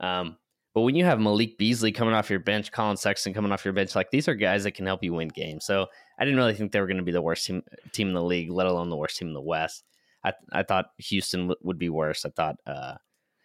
Um, 0.00 0.36
but 0.76 0.82
when 0.82 0.94
you 0.94 1.06
have 1.06 1.18
Malik 1.18 1.56
Beasley 1.56 1.90
coming 1.90 2.12
off 2.12 2.28
your 2.28 2.38
bench, 2.38 2.70
Collin 2.70 2.98
Sexton 2.98 3.32
coming 3.32 3.50
off 3.50 3.64
your 3.64 3.72
bench, 3.72 3.94
like 3.94 4.10
these 4.10 4.28
are 4.28 4.34
guys 4.34 4.64
that 4.64 4.72
can 4.72 4.84
help 4.84 5.02
you 5.02 5.14
win 5.14 5.28
games. 5.28 5.64
So 5.64 5.86
I 6.18 6.24
didn't 6.26 6.36
really 6.36 6.52
think 6.52 6.70
they 6.70 6.80
were 6.80 6.86
going 6.86 6.98
to 6.98 7.02
be 7.02 7.12
the 7.12 7.22
worst 7.22 7.46
team 7.46 7.62
team 7.92 8.08
in 8.08 8.14
the 8.14 8.22
league, 8.22 8.50
let 8.50 8.66
alone 8.66 8.90
the 8.90 8.96
worst 8.96 9.16
team 9.16 9.28
in 9.28 9.32
the 9.32 9.40
West. 9.40 9.84
I 10.22 10.34
I 10.52 10.64
thought 10.64 10.90
Houston 10.98 11.48
w- 11.48 11.56
would 11.62 11.78
be 11.78 11.88
worse. 11.88 12.26
I 12.26 12.28
thought 12.28 12.56
uh, 12.66 12.96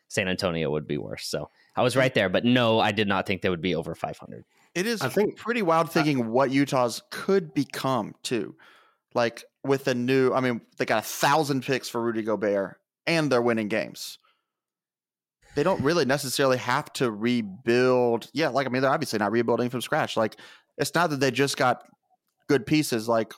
San 0.09 0.27
Antonio 0.27 0.71
would 0.71 0.85
be 0.85 0.97
worse. 0.97 1.25
So 1.25 1.49
I 1.73 1.83
was 1.83 1.95
right 1.95 2.13
there, 2.13 2.27
but 2.27 2.43
no, 2.43 2.81
I 2.81 2.91
did 2.91 3.07
not 3.07 3.27
think 3.27 3.43
they 3.43 3.49
would 3.49 3.61
be 3.61 3.75
over 3.75 3.95
500. 3.95 4.43
It 4.75 4.85
is 4.85 5.01
I 5.01 5.07
think 5.07 5.37
pretty 5.37 5.61
wild 5.61 5.89
thinking 5.89 6.23
uh, 6.23 6.27
what 6.27 6.51
Utah's 6.51 7.01
could 7.11 7.53
become 7.53 8.13
too. 8.23 8.57
Like 9.13 9.45
with 9.63 9.87
a 9.87 9.95
new, 9.95 10.33
I 10.33 10.41
mean, 10.41 10.59
they 10.75 10.85
got 10.85 10.99
a 10.99 11.07
thousand 11.07 11.63
picks 11.63 11.87
for 11.87 12.01
Rudy 12.01 12.23
Gobert 12.23 12.81
and 13.07 13.31
they're 13.31 13.41
winning 13.41 13.69
games 13.69 14.17
they 15.55 15.63
don't 15.63 15.81
really 15.83 16.05
necessarily 16.05 16.57
have 16.57 16.91
to 16.93 17.11
rebuild. 17.11 18.29
Yeah, 18.33 18.49
like 18.49 18.67
I 18.67 18.69
mean, 18.69 18.81
they're 18.81 18.91
obviously 18.91 19.19
not 19.19 19.31
rebuilding 19.31 19.69
from 19.69 19.81
scratch. 19.81 20.15
Like 20.15 20.37
it's 20.77 20.93
not 20.95 21.09
that 21.09 21.19
they 21.19 21.31
just 21.31 21.57
got 21.57 21.83
good 22.47 22.65
pieces. 22.65 23.07
Like 23.07 23.33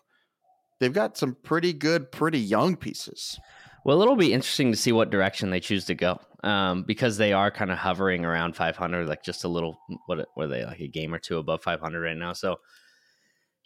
they've 0.80 0.94
got 0.94 1.18
some 1.18 1.36
pretty 1.44 1.74
good, 1.74 2.12
pretty 2.12 2.40
young 2.40 2.76
pieces. 2.76 3.40
Well, 3.86 4.02
it'll 4.02 4.16
be 4.16 4.34
interesting 4.34 4.72
to 4.72 4.78
see 4.78 4.92
what 4.92 5.10
direction 5.10 5.50
they 5.50 5.60
choose 5.60 5.86
to 5.86 5.96
go, 5.96 6.20
um, 6.44 6.84
because 6.84 7.18
they 7.18 7.34
are 7.34 7.52
kind 7.52 7.70
of 7.70 7.78
hovering 7.78 8.24
around 8.24 8.56
500, 8.56 9.08
like 9.08 9.24
just 9.24 9.44
a 9.44 9.50
little. 9.50 9.78
What 10.06 10.28
were 10.38 10.48
they 10.48 10.66
like 10.66 10.80
a 10.80 10.88
game 10.88 11.14
or 11.14 11.20
two 11.20 11.38
above 11.38 11.64
500 11.64 12.02
right 12.02 12.18
now? 12.18 12.34
So, 12.34 12.58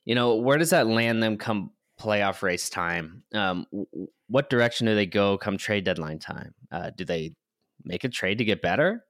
you 0.05 0.15
know, 0.15 0.35
where 0.35 0.57
does 0.57 0.71
that 0.71 0.87
land 0.87 1.21
them 1.21 1.37
come 1.37 1.71
playoff 1.99 2.41
race 2.41 2.69
time? 2.69 3.23
Um, 3.33 3.67
what 4.27 4.49
direction 4.49 4.87
do 4.87 4.95
they 4.95 5.05
go 5.05 5.37
come 5.37 5.57
trade 5.57 5.83
deadline 5.83 6.19
time? 6.19 6.55
Uh, 6.71 6.89
do 6.95 7.05
they 7.05 7.35
make 7.87 8.03
a 8.03 8.09
trade 8.09 8.37
to 8.37 8.45
get 8.45 8.61
better? 8.61 9.03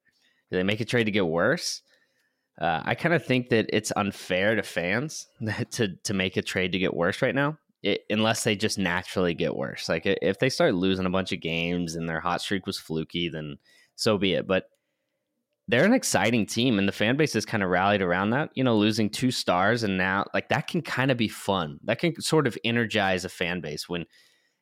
Do 0.49 0.57
they 0.57 0.63
make 0.63 0.79
a 0.79 0.85
trade 0.85 1.05
to 1.05 1.11
get 1.11 1.27
worse? 1.27 1.81
Uh, 2.59 2.81
I 2.83 2.95
kind 2.95 3.13
of 3.13 3.23
think 3.23 3.49
that 3.49 3.67
it's 3.71 3.91
unfair 3.95 4.55
to 4.55 4.63
fans 4.63 5.27
to 5.71 5.95
to 5.95 6.13
make 6.13 6.37
a 6.37 6.41
trade 6.41 6.71
to 6.71 6.79
get 6.79 6.95
worse 6.95 7.21
right 7.21 7.35
now, 7.35 7.57
it, 7.83 8.01
unless 8.09 8.43
they 8.43 8.55
just 8.55 8.79
naturally 8.79 9.33
get 9.33 9.55
worse. 9.55 9.87
Like 9.87 10.03
if 10.05 10.39
they 10.39 10.49
start 10.49 10.73
losing 10.73 11.05
a 11.05 11.11
bunch 11.11 11.31
of 11.31 11.41
games 11.41 11.95
and 11.95 12.09
their 12.09 12.19
hot 12.19 12.41
streak 12.41 12.65
was 12.65 12.79
fluky, 12.79 13.29
then 13.29 13.57
so 13.95 14.17
be 14.17 14.33
it. 14.33 14.47
But 14.47 14.69
they're 15.67 15.85
an 15.85 15.93
exciting 15.93 16.45
team, 16.45 16.79
and 16.79 16.87
the 16.87 16.93
fan 16.93 17.17
base 17.17 17.33
has 17.33 17.45
kind 17.45 17.61
of 17.61 17.69
rallied 17.69 18.01
around 18.01 18.31
that. 18.31 18.49
You 18.55 18.63
know, 18.63 18.77
losing 18.77 19.09
two 19.09 19.31
stars 19.31 19.83
and 19.83 19.97
now 19.97 20.25
like 20.33 20.49
that 20.49 20.67
can 20.67 20.81
kind 20.81 21.11
of 21.11 21.17
be 21.17 21.27
fun. 21.27 21.79
That 21.83 21.99
can 21.99 22.19
sort 22.21 22.47
of 22.47 22.57
energize 22.63 23.25
a 23.25 23.29
fan 23.29 23.61
base 23.61 23.87
when 23.87 24.05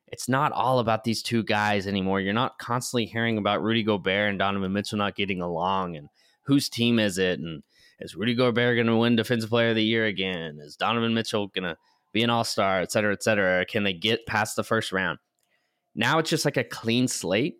it's 0.08 0.28
not 0.28 0.52
all 0.52 0.78
about 0.78 1.04
these 1.04 1.22
two 1.22 1.42
guys 1.42 1.86
anymore. 1.86 2.20
You're 2.20 2.32
not 2.32 2.58
constantly 2.58 3.06
hearing 3.06 3.38
about 3.38 3.62
Rudy 3.62 3.82
Gobert 3.82 4.30
and 4.30 4.38
Donovan 4.38 4.72
Mitchell 4.72 4.98
not 4.98 5.16
getting 5.16 5.40
along 5.40 5.96
and 5.96 6.08
whose 6.42 6.68
team 6.68 6.98
is 6.98 7.18
it 7.18 7.40
and 7.40 7.62
is 7.98 8.14
Rudy 8.14 8.34
Gobert 8.34 8.76
going 8.76 8.86
to 8.86 8.96
win 8.96 9.16
Defensive 9.16 9.50
Player 9.50 9.70
of 9.70 9.76
the 9.76 9.84
Year 9.84 10.06
again? 10.06 10.58
Is 10.60 10.76
Donovan 10.76 11.14
Mitchell 11.14 11.48
going 11.48 11.64
to 11.64 11.76
be 12.12 12.22
an 12.22 12.30
All 12.30 12.44
Star, 12.44 12.80
et 12.80 12.92
cetera, 12.92 13.12
et 13.12 13.22
cetera? 13.22 13.64
Can 13.64 13.84
they 13.84 13.92
get 13.92 14.26
past 14.26 14.54
the 14.54 14.64
first 14.64 14.92
round? 14.92 15.18
Now 15.94 16.18
it's 16.18 16.30
just 16.30 16.44
like 16.44 16.58
a 16.58 16.64
clean 16.64 17.08
slate, 17.08 17.56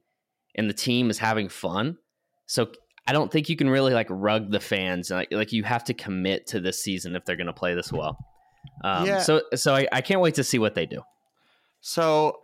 and 0.55 0.69
the 0.69 0.75
team 0.75 1.09
is 1.09 1.19
having 1.19 1.49
fun. 1.49 1.97
So 2.45 2.71
I 3.07 3.13
don't 3.13 3.33
think 3.33 3.49
you 3.49 3.57
can 3.57 3.71
really 3.71 3.95
like 3.95 4.09
rug 4.11 4.51
the 4.51 4.61
fans. 4.61 5.11
Like, 5.11 5.33
like 5.33 5.53
you 5.53 5.65
have 5.65 5.85
to 5.85 5.95
commit 5.95 6.47
to 6.49 6.61
this 6.61 6.83
season 6.83 7.17
if 7.17 7.25
they're 7.25 7.37
going 7.37 7.47
to 7.47 7.53
play 7.53 7.75
this 7.75 7.91
well. 7.91 8.19
Um, 8.85 9.07
yeah. 9.07 9.21
So 9.21 9.43
so 9.55 9.75
I, 9.75 9.89
I 9.91 10.01
can't 10.03 10.21
wait 10.21 10.35
to 10.35 10.45
see 10.45 10.59
what 10.59 10.75
they 10.75 10.85
do. 10.85 11.01
So 11.81 12.41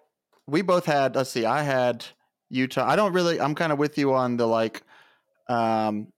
we 0.47 0.63
both 0.63 0.87
had. 0.87 1.15
Let's 1.15 1.31
see. 1.31 1.45
I 1.45 1.63
had 1.63 2.05
Utah. 2.51 2.87
I 2.89 2.97
don't 2.97 3.13
really. 3.13 3.41
I'm 3.41 3.55
kind 3.55 3.73
of 3.73 3.79
with 3.79 3.99
you 3.99 4.15
on 4.15 4.37
the 4.37 4.47
like. 4.47 4.83
Um, 5.49 6.09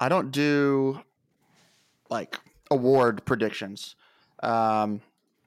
I 0.00 0.08
don't 0.08 0.30
do 0.30 1.00
like 2.10 2.38
award 2.70 3.24
predictions. 3.24 3.96
Um, 4.42 5.00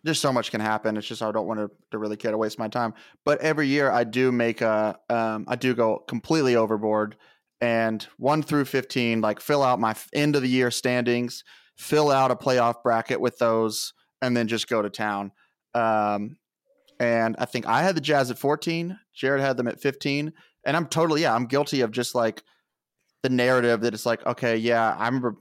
just 0.06 0.22
so 0.22 0.34
much 0.34 0.52
can 0.52 0.62
happen. 0.62 0.98
It's 0.98 1.08
just 1.08 1.22
I 1.22 1.32
don't 1.32 1.48
want 1.48 1.60
to, 1.60 1.72
to 1.92 1.98
really 1.98 2.18
care 2.18 2.32
to 2.32 2.38
waste 2.38 2.58
my 2.58 2.68
time. 2.68 2.94
But 3.24 3.40
every 3.42 3.68
year 3.68 3.92
I 3.92 4.04
do 4.04 4.32
make 4.32 4.62
a. 4.62 4.98
Um, 5.10 5.46
I 5.48 5.56
do 5.56 5.74
go 5.74 6.00
completely 6.00 6.56
overboard 6.56 7.16
and 7.62 8.08
one 8.18 8.42
through 8.42 8.66
15 8.66 9.22
like 9.22 9.40
fill 9.40 9.64
out 9.64 9.80
my 9.80 9.96
end 10.14 10.36
of 10.36 10.42
the 10.42 10.50
year 10.50 10.72
standings 10.72 11.44
fill 11.78 12.10
out 12.10 12.32
a 12.32 12.36
playoff 12.36 12.82
bracket 12.84 13.22
with 13.22 13.38
those 13.38 13.94
and 14.22 14.36
then 14.36 14.48
just 14.48 14.68
go 14.68 14.82
to 14.82 14.90
town 14.90 15.32
um, 15.74 16.38
and 17.02 17.36
I 17.40 17.46
think 17.46 17.66
I 17.66 17.82
had 17.82 17.96
the 17.96 18.02
Jazz 18.02 18.30
at 18.30 18.38
14. 18.38 19.00
Jared 19.16 19.42
had 19.42 19.58
them 19.58 19.68
at 19.68 19.82
15. 19.82 20.32
And 20.64 20.78
I'm 20.78 20.86
totally, 20.86 21.24
yeah, 21.24 21.34
I'm 21.34 21.48
guilty 21.48 21.82
of 21.82 21.90
just 21.90 22.14
like 22.14 22.44
the 23.24 23.30
narrative 23.30 23.82
that 23.82 23.96
it's 23.96 24.06
like, 24.06 24.24
okay, 24.24 24.56
yeah, 24.56 24.96
I 24.96 25.08
remember 25.08 25.38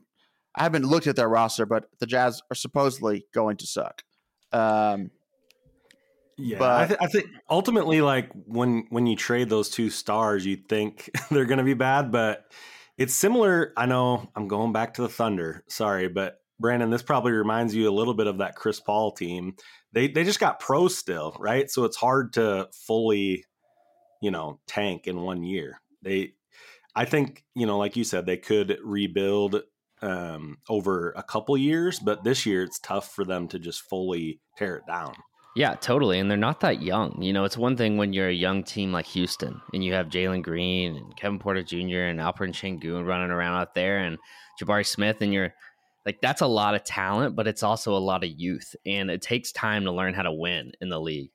I 0.55 0.63
haven't 0.63 0.87
looked 0.87 1.07
at 1.07 1.17
their 1.17 1.29
roster, 1.29 1.67
but 1.67 1.85
the 1.99 2.07
Jazz 2.07 2.41
are 2.51 2.55
supposedly 2.55 3.27
going 3.35 3.59
to 3.59 3.67
suck. 3.67 4.03
Um, 4.53 5.11
yeah, 6.39 6.59
but, 6.59 6.71
I, 6.71 6.87
th- 6.87 7.01
I, 7.03 7.07
think 7.09 7.27
ultimately, 7.51 8.01
like 8.01 8.31
when 8.47 8.87
when 8.89 9.07
you 9.07 9.15
trade 9.15 9.51
those 9.51 9.69
two 9.69 9.91
stars, 9.91 10.47
you 10.47 10.57
think 10.57 11.11
they're 11.31 11.45
going 11.45 11.59
to 11.59 11.65
be 11.65 11.75
bad, 11.75 12.11
but 12.11 12.51
it's 12.97 13.13
similar. 13.13 13.75
I 13.77 13.85
know 13.85 14.31
I'm 14.35 14.49
going 14.49 14.73
back 14.73 14.95
to 14.95 15.03
the 15.03 15.11
Thunder. 15.11 15.63
Sorry, 15.69 16.09
but 16.09 16.41
Brandon, 16.59 16.89
this 16.89 17.03
probably 17.03 17.33
reminds 17.33 17.75
you 17.75 17.89
a 17.89 17.93
little 17.93 18.15
bit 18.15 18.27
of 18.27 18.39
that 18.39 18.57
Chris 18.57 18.81
Paul 18.81 19.13
team 19.13 19.57
they 19.93 20.09
they 20.09 20.25
just 20.25 20.41
got 20.41 20.61
pro 20.61 20.89
still, 20.89 21.37
right? 21.39 21.71
So 21.71 21.85
it's 21.85 21.97
hard 21.97 22.33
to 22.35 22.69
fully 22.87 23.45
you 24.21 24.31
know, 24.31 24.61
tank 24.67 25.07
in 25.07 25.21
one 25.21 25.43
year. 25.43 25.81
They, 26.03 26.35
I 26.95 27.05
think, 27.05 27.45
you 27.55 27.67
know, 27.67 27.79
like 27.79 27.97
you 27.97 28.05
said, 28.05 28.27
they 28.27 28.37
could 28.37 28.79
rebuild 28.85 29.63
um, 30.03 30.59
over 30.69 31.13
a 31.17 31.23
couple 31.23 31.57
years, 31.57 31.99
but 31.99 32.25
this 32.25 32.47
year 32.47 32.63
it's 32.63 32.79
tough 32.79 33.15
for 33.15 33.25
them 33.25 33.49
to 33.49 33.59
just 33.59 33.83
fully 33.83 34.41
tear 34.57 34.77
it 34.77 34.87
down. 34.87 35.15
Yeah, 35.57 35.75
totally. 35.75 36.21
And 36.21 36.31
they're 36.31 36.39
not 36.39 36.61
that 36.61 36.81
young. 36.81 37.21
You 37.21 37.33
know, 37.33 37.45
it's 37.45 37.57
one 37.57 37.77
thing 37.77 37.97
when 37.97 38.13
you're 38.13 38.29
a 38.29 38.33
young 38.33 38.63
team 38.63 38.93
like 38.93 39.07
Houston 39.07 39.61
and 39.75 39.83
you 39.83 39.93
have 39.95 40.07
Jalen 40.07 40.43
Green 40.43 40.97
and 40.97 41.17
Kevin 41.17 41.41
Porter 41.41 41.63
Jr. 41.63 42.07
and 42.07 42.21
Alperen 42.21 42.55
Sengun 42.55 43.05
running 43.05 43.31
around 43.31 43.61
out 43.61 43.75
there 43.75 43.99
and 43.99 44.17
Jabari 44.61 44.87
Smith, 44.87 45.17
and 45.23 45.33
you're 45.33 45.53
like, 46.07 46.21
that's 46.21 46.41
a 46.41 46.47
lot 46.47 46.75
of 46.75 46.85
talent, 46.85 47.37
but 47.37 47.47
it's 47.47 47.63
also 47.63 47.97
a 47.97 47.99
lot 47.99 48.25
of 48.25 48.31
youth. 48.31 48.75
And 48.87 49.11
it 49.11 49.23
takes 49.23 49.53
time 49.53 49.85
to 49.85 49.93
learn 49.93 50.15
how 50.15 50.23
to 50.23 50.33
win 50.33 50.73
in 50.81 50.89
the 50.89 51.01
league. 51.01 51.31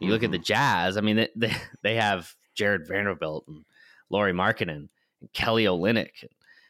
You 0.00 0.06
mm-hmm. 0.06 0.12
look 0.12 0.22
at 0.22 0.30
the 0.30 0.38
mm-hmm. 0.38 0.44
Jazz, 0.44 0.96
I 0.96 1.00
mean, 1.00 1.16
they, 1.16 1.28
they, 1.34 1.56
they 1.82 1.94
have 1.96 2.32
Jarred 2.54 2.86
Vanderbilt 2.86 3.44
and 3.48 3.64
Lauri 4.10 4.32
Markkanen 4.32 4.88
and 5.20 5.32
Kelly 5.32 5.64
Olynyk, 5.64 6.24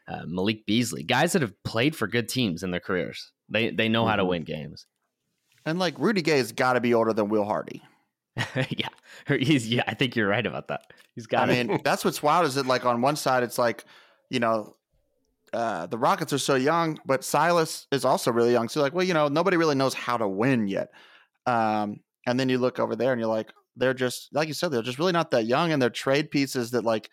uh, 0.09 0.23
Malik 0.27 0.67
Beasley, 0.67 1.03
guys 1.03 1.33
that 1.33 1.43
have 1.43 1.63
played 1.65 1.95
for 1.95 2.07
good 2.07 2.29
teams 2.29 2.63
in 2.63 2.71
their 2.71 2.81
careers. 2.81 3.33
They, 3.49 3.71
they 3.71 3.89
know 3.89 4.03
mm-hmm. 4.03 4.11
how 4.11 4.17
to 4.17 4.23
mm-hmm. 4.23 4.31
win 4.31 4.45
games. 4.45 4.87
And 5.65 5.81
like 5.81 5.99
Rudy 5.99 6.23
Gay 6.23 6.39
has 6.39 6.53
got 6.53 6.75
to 6.75 6.81
be 6.81 6.95
older 6.95 7.13
than 7.13 7.29
Will 7.29 7.45
Hardy. 7.45 7.83
yeah, 8.69 8.89
he's. 9.29 9.69
Yeah, 9.69 9.83
I 9.87 9.95
think 9.95 10.15
you're 10.15 10.29
right 10.29 10.47
about 10.47 10.69
that. 10.69 10.93
He's 11.15 11.27
got. 11.27 11.49
I 11.49 11.65
mean, 11.65 11.81
that's 11.85 12.05
what's 12.05 12.23
wild 12.23 12.47
is 12.47 12.55
that 12.55 12.67
like 12.67 12.85
on 12.85 13.01
one 13.03 13.17
side 13.17 13.43
it's 13.43 13.59
like, 13.59 13.85
you 14.31 14.41
know, 14.41 14.77
uh, 15.53 15.87
the 15.87 15.99
Rockets 15.99 16.33
are 16.33 16.39
so 16.39 16.55
young, 16.55 16.99
but 17.07 17.25
Silas 17.25 17.87
is 17.93 18.05
also 18.05 18.33
really 18.33 18.53
young. 18.53 18.69
So 18.69 18.81
like, 18.81 18.95
well, 18.95 19.05
you 19.05 19.15
know, 19.15 19.29
nobody 19.29 19.57
really 19.57 19.75
knows 19.75 19.95
how 19.95 20.17
to 20.17 20.29
win 20.29 20.69
yet. 20.69 20.89
Um, 21.47 22.01
and 22.27 22.39
then 22.39 22.49
you 22.49 22.59
look 22.59 22.79
over 22.79 22.97
there 22.97 23.13
and 23.13 23.21
you're 23.21 23.31
like, 23.31 23.53
they're 23.77 23.95
just 23.95 24.31
like 24.33 24.49
you 24.49 24.55
said, 24.55 24.71
they're 24.71 24.83
just 24.83 24.99
really 24.99 25.13
not 25.13 25.31
that 25.31 25.47
young, 25.47 25.73
and 25.73 25.81
they're 25.81 25.91
trade 25.91 26.31
pieces 26.31 26.71
that 26.73 26.85
like, 26.85 27.11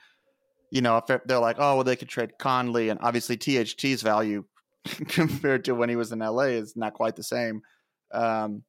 you 0.71 0.81
know, 0.81 0.97
if 0.97 1.05
they're, 1.05 1.39
like, 1.39 1.57
oh, 1.59 1.75
well, 1.75 1.83
they 1.83 1.95
could 1.95 2.09
trade 2.09 2.31
Conley, 2.39 2.89
and 2.89 2.99
obviously 3.03 3.37
THT's 3.37 4.01
value 4.01 4.45
compared 5.09 5.65
to 5.65 5.75
when 5.75 5.89
he 5.89 5.95
was 5.95 6.11
in 6.11 6.19
LA 6.19 6.43
is 6.43 6.75
not 6.75 6.93
quite 6.93 7.15
the 7.15 7.23
same. 7.23 7.61
Um, 8.11 8.63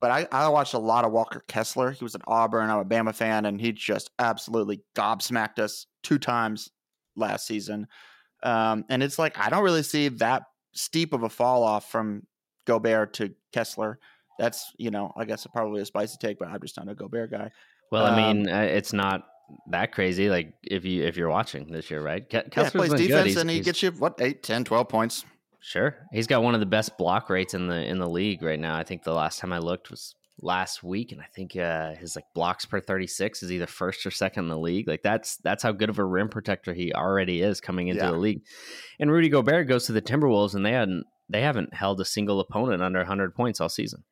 but 0.00 0.10
I, 0.10 0.26
I 0.32 0.48
watched 0.48 0.74
a 0.74 0.78
lot 0.78 1.04
of 1.04 1.12
Walker 1.12 1.44
Kessler. 1.48 1.92
He 1.92 2.04
was 2.04 2.14
an 2.14 2.22
Auburn, 2.26 2.70
I'm 2.70 2.80
a 2.80 2.84
Bama 2.84 3.14
fan, 3.14 3.46
and 3.46 3.60
he 3.60 3.72
just 3.72 4.10
absolutely 4.18 4.82
gobsmacked 4.96 5.58
us 5.58 5.86
two 6.02 6.18
times 6.18 6.70
last 7.16 7.46
season. 7.46 7.86
Um, 8.44 8.84
and 8.88 9.02
it's 9.02 9.18
like 9.18 9.38
I 9.38 9.48
don't 9.48 9.64
really 9.64 9.82
see 9.82 10.08
that 10.08 10.44
steep 10.72 11.12
of 11.12 11.22
a 11.22 11.28
fall 11.28 11.62
off 11.62 11.90
from 11.90 12.26
Gobert 12.66 13.14
to 13.14 13.34
Kessler. 13.52 13.98
That's 14.38 14.72
you 14.76 14.90
know 14.90 15.12
I 15.16 15.24
guess 15.24 15.46
probably 15.52 15.80
a 15.80 15.86
spicy 15.86 16.18
take, 16.20 16.38
but 16.38 16.48
I'm 16.48 16.60
just 16.60 16.76
not 16.76 16.88
a 16.88 16.94
Gobert 16.94 17.30
guy. 17.30 17.50
Well, 17.90 18.06
I 18.06 18.16
mean, 18.16 18.48
um, 18.48 18.54
it's 18.54 18.92
not 18.92 19.26
that 19.68 19.92
crazy. 19.92 20.28
Like 20.28 20.54
if 20.62 20.84
you 20.84 21.04
if 21.04 21.16
you're 21.16 21.30
watching 21.30 21.70
this 21.70 21.90
year, 21.90 22.02
right? 22.02 22.28
Kessler's 22.28 22.54
yeah, 22.56 22.70
plays 22.70 22.94
defense 22.94 23.36
and 23.36 23.50
he 23.50 23.60
gets 23.60 23.82
you 23.82 23.92
what 23.92 24.16
8, 24.20 24.42
10, 24.42 24.64
12 24.64 24.88
points. 24.88 25.24
Sure, 25.60 25.96
he's 26.12 26.26
got 26.26 26.42
one 26.42 26.52
of 26.52 26.60
the 26.60 26.66
best 26.66 26.98
block 26.98 27.30
rates 27.30 27.54
in 27.54 27.68
the 27.68 27.86
in 27.86 27.98
the 27.98 28.08
league 28.08 28.42
right 28.42 28.60
now. 28.60 28.76
I 28.76 28.84
think 28.84 29.02
the 29.02 29.14
last 29.14 29.38
time 29.38 29.52
I 29.52 29.58
looked 29.58 29.90
was 29.90 30.14
last 30.40 30.82
week, 30.82 31.12
and 31.12 31.20
I 31.20 31.26
think 31.34 31.56
uh, 31.56 31.94
his 31.94 32.16
like 32.16 32.24
blocks 32.34 32.64
per 32.64 32.80
thirty 32.80 33.06
six 33.06 33.42
is 33.42 33.52
either 33.52 33.66
first 33.66 34.04
or 34.06 34.10
second 34.10 34.44
in 34.44 34.50
the 34.50 34.58
league. 34.58 34.88
Like 34.88 35.02
that's 35.02 35.36
that's 35.38 35.62
how 35.62 35.72
good 35.72 35.90
of 35.90 35.98
a 35.98 36.04
rim 36.04 36.28
protector 36.28 36.74
he 36.74 36.92
already 36.92 37.40
is 37.40 37.60
coming 37.60 37.88
into 37.88 38.04
yeah. 38.04 38.10
the 38.10 38.16
league. 38.16 38.42
And 38.98 39.10
Rudy 39.10 39.28
Gobert 39.28 39.68
goes 39.68 39.86
to 39.86 39.92
the 39.92 40.02
Timberwolves, 40.02 40.54
and 40.54 40.64
they 40.64 40.72
hadn't 40.72 41.04
they 41.28 41.42
haven't 41.42 41.74
held 41.74 42.00
a 42.00 42.04
single 42.04 42.40
opponent 42.40 42.82
under 42.82 43.04
hundred 43.04 43.34
points 43.34 43.60
all 43.60 43.68
season. 43.68 44.04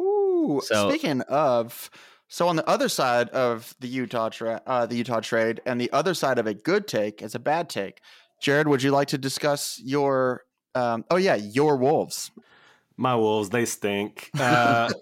Ooh, 0.00 0.60
so, 0.64 0.88
speaking 0.88 1.20
of. 1.22 1.90
So 2.32 2.46
on 2.46 2.54
the 2.54 2.68
other 2.68 2.88
side 2.88 3.28
of 3.30 3.74
the 3.80 3.88
Utah 3.88 4.28
tra- 4.28 4.62
uh, 4.64 4.86
the 4.86 4.94
Utah 4.94 5.18
trade, 5.18 5.60
and 5.66 5.80
the 5.80 5.90
other 5.90 6.14
side 6.14 6.38
of 6.38 6.46
a 6.46 6.54
good 6.54 6.86
take 6.86 7.22
is 7.22 7.34
a 7.34 7.40
bad 7.40 7.68
take. 7.68 8.00
Jared, 8.40 8.68
would 8.68 8.84
you 8.84 8.92
like 8.92 9.08
to 9.08 9.18
discuss 9.18 9.80
your 9.82 10.44
um, 10.74 11.04
oh 11.10 11.16
yeah, 11.16 11.34
your 11.34 11.76
wolves. 11.76 12.30
My 13.00 13.16
wolves, 13.16 13.48
they 13.48 13.64
stink. 13.64 14.30
Uh, 14.38 14.92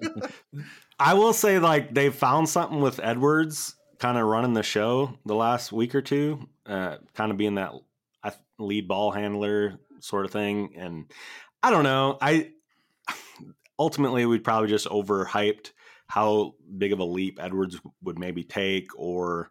I 1.00 1.14
will 1.14 1.32
say, 1.32 1.58
like 1.58 1.92
they 1.92 2.10
found 2.10 2.48
something 2.48 2.80
with 2.80 3.00
Edwards, 3.02 3.74
kind 3.98 4.16
of 4.16 4.24
running 4.24 4.52
the 4.52 4.62
show 4.62 5.18
the 5.26 5.34
last 5.34 5.72
week 5.72 5.96
or 5.96 6.00
two, 6.00 6.48
uh, 6.64 6.98
kind 7.14 7.32
of 7.32 7.36
being 7.36 7.56
that 7.56 7.72
lead 8.60 8.86
ball 8.86 9.10
handler 9.10 9.78
sort 9.98 10.24
of 10.24 10.30
thing. 10.30 10.74
And 10.76 11.06
I 11.60 11.70
don't 11.70 11.82
know. 11.82 12.18
I 12.20 12.50
ultimately 13.78 14.26
we'd 14.26 14.44
probably 14.44 14.68
just 14.68 14.86
overhyped 14.86 15.72
how 16.06 16.54
big 16.76 16.92
of 16.92 17.00
a 17.00 17.04
leap 17.04 17.38
Edwards 17.42 17.80
would 18.02 18.18
maybe 18.18 18.44
take, 18.44 18.96
or 18.96 19.50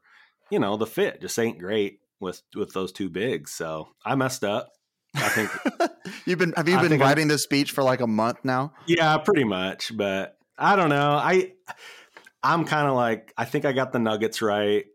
you 0.50 0.60
know, 0.60 0.78
the 0.78 0.88
fit 0.88 1.20
just 1.20 1.38
ain't 1.38 1.60
great 1.60 2.00
with 2.22 2.42
with 2.56 2.72
those 2.72 2.94
two 2.94 3.10
bigs. 3.10 3.52
So 3.52 3.90
I 4.06 4.16
messed 4.16 4.46
up. 4.46 4.72
I 5.18 5.30
think 5.30 5.50
you've 6.26 6.40
been 6.40 6.54
have 6.56 6.68
you 6.68 6.80
been 6.80 7.00
writing 7.00 7.24
I'm, 7.24 7.28
this 7.30 7.44
speech 7.44 7.72
for 7.72 7.84
like 7.84 8.02
a 8.02 8.08
month 8.08 8.40
now? 8.44 8.74
Yeah, 8.86 9.18
pretty 9.18 9.44
much. 9.44 9.96
But 9.96 10.38
I 10.58 10.76
don't 10.76 10.90
know. 10.90 11.12
I 11.12 11.54
I'm 12.44 12.66
kind 12.66 12.88
of 12.88 12.96
like 12.96 13.34
I 13.38 13.46
think 13.46 13.66
I 13.66 13.74
got 13.74 13.92
the 13.92 14.00
Nuggets 14.00 14.42
right. 14.42 14.86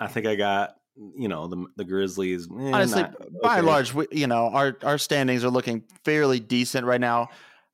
I 0.00 0.06
think 0.08 0.26
I 0.26 0.34
got 0.34 0.76
you 1.16 1.28
know 1.28 1.46
the 1.46 1.66
the 1.76 1.84
Grizzlies. 1.84 2.46
Eh, 2.46 2.70
Honestly, 2.72 3.02
not, 3.02 3.14
by 3.42 3.58
and 3.58 3.66
large, 3.66 3.94
we, 3.94 4.06
you 4.10 4.26
know 4.26 4.48
our 4.48 4.76
our 4.82 4.98
standings 4.98 5.44
are 5.44 5.50
looking 5.50 5.84
fairly 6.04 6.40
decent 6.40 6.86
right 6.86 7.00
now. 7.00 7.28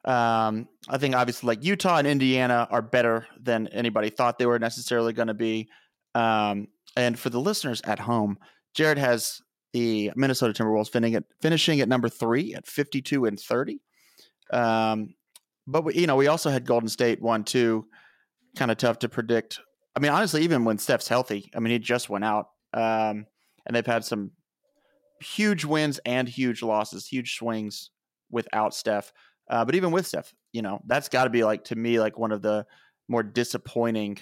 Um, 0.04 0.68
I 0.88 0.98
think 0.98 1.14
obviously 1.14 1.48
like 1.48 1.64
Utah 1.64 1.98
and 1.98 2.06
Indiana 2.06 2.68
are 2.70 2.82
better 2.82 3.26
than 3.40 3.66
anybody 3.68 4.10
thought 4.10 4.38
they 4.38 4.46
were 4.46 4.58
necessarily 4.58 5.12
going 5.12 5.28
to 5.28 5.34
be. 5.34 5.68
Um, 6.14 6.68
and 6.96 7.18
for 7.18 7.30
the 7.30 7.40
listeners 7.40 7.80
at 7.84 7.98
home, 7.98 8.38
Jared 8.74 8.98
has 8.98 9.42
the 9.72 10.12
Minnesota 10.16 10.52
Timberwolves 10.52 10.90
finishing 10.90 11.14
at, 11.16 11.24
finishing 11.40 11.80
at 11.80 11.88
number 11.88 12.08
three 12.08 12.54
at 12.54 12.66
52 12.66 13.26
and 13.26 13.38
30. 13.38 13.80
Um, 14.52 15.14
but 15.66 15.84
we, 15.84 15.94
you 15.94 16.06
know, 16.06 16.16
we 16.16 16.28
also 16.28 16.50
had 16.50 16.64
Golden 16.64 16.88
State 16.88 17.20
one, 17.20 17.44
two, 17.44 17.86
kind 18.56 18.70
of 18.70 18.78
tough 18.78 19.00
to 19.00 19.08
predict. 19.08 19.60
I 19.94 20.00
mean, 20.00 20.12
honestly, 20.12 20.42
even 20.42 20.64
when 20.64 20.78
Steph's 20.78 21.08
healthy, 21.08 21.50
I 21.54 21.60
mean, 21.60 21.72
he 21.72 21.78
just 21.78 22.08
went 22.08 22.24
out, 22.24 22.48
um, 22.72 23.26
and 23.66 23.74
they've 23.74 23.86
had 23.86 24.04
some 24.04 24.30
huge 25.20 25.64
wins 25.64 25.98
and 26.06 26.28
huge 26.28 26.62
losses, 26.62 27.06
huge 27.06 27.36
swings 27.36 27.90
without 28.30 28.74
Steph. 28.74 29.12
Uh, 29.50 29.64
but 29.64 29.74
even 29.74 29.90
with 29.90 30.06
Steph, 30.06 30.32
you 30.52 30.62
know, 30.62 30.80
that's 30.86 31.08
got 31.08 31.24
to 31.24 31.30
be 31.30 31.44
like 31.44 31.64
to 31.64 31.76
me 31.76 32.00
like 32.00 32.18
one 32.18 32.32
of 32.32 32.42
the 32.42 32.66
more 33.08 33.22
disappointing 33.22 34.18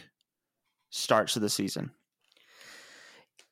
starts 0.91 1.37
of 1.37 1.43
the 1.43 1.51
season. 1.51 1.91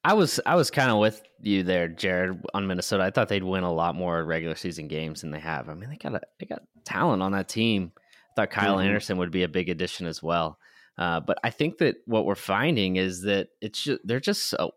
I 0.05 0.13
was 0.13 0.39
I 0.45 0.55
was 0.55 0.71
kind 0.71 0.91
of 0.91 0.99
with 0.99 1.23
you 1.41 1.63
there, 1.63 1.89
Jared, 1.89 2.45
on 2.53 2.67
Minnesota. 2.67 3.03
I 3.05 3.11
thought 3.11 3.29
they'd 3.29 3.43
win 3.43 3.65
a 3.65 3.73
lot 3.73 3.95
more 3.95 4.23
regular 4.25 4.55
season 4.55 4.87
games 4.87 5.23
than 5.23 5.31
they 5.31 5.41
have. 5.41 5.69
I 5.69 5.75
mean, 5.75 5.89
they 5.89 5.97
got 5.97 6.15
a, 6.15 6.21
they 6.39 6.47
got 6.47 6.63
talent 6.85 7.23
on 7.23 7.33
that 7.33 7.49
team. 7.49 7.93
I 7.97 8.33
thought 8.37 8.51
Kyle 8.51 8.77
mm-hmm. 8.77 8.87
Anderson 8.87 9.19
would 9.19 9.31
be 9.31 9.45
a 9.45 9.49
big 9.49 9.69
addition 9.69 10.07
as 10.07 10.23
well. 10.23 10.59
Uh, 10.99 11.21
but 11.21 11.39
I 11.43 11.51
think 11.51 11.79
that 11.79 11.97
what 12.07 12.27
we're 12.27 12.35
finding 12.35 12.97
is 12.97 13.23
that 13.23 13.49
it's 13.61 13.83
just, 13.83 14.01
they're 14.05 14.21
just 14.21 14.45
so, 14.45 14.73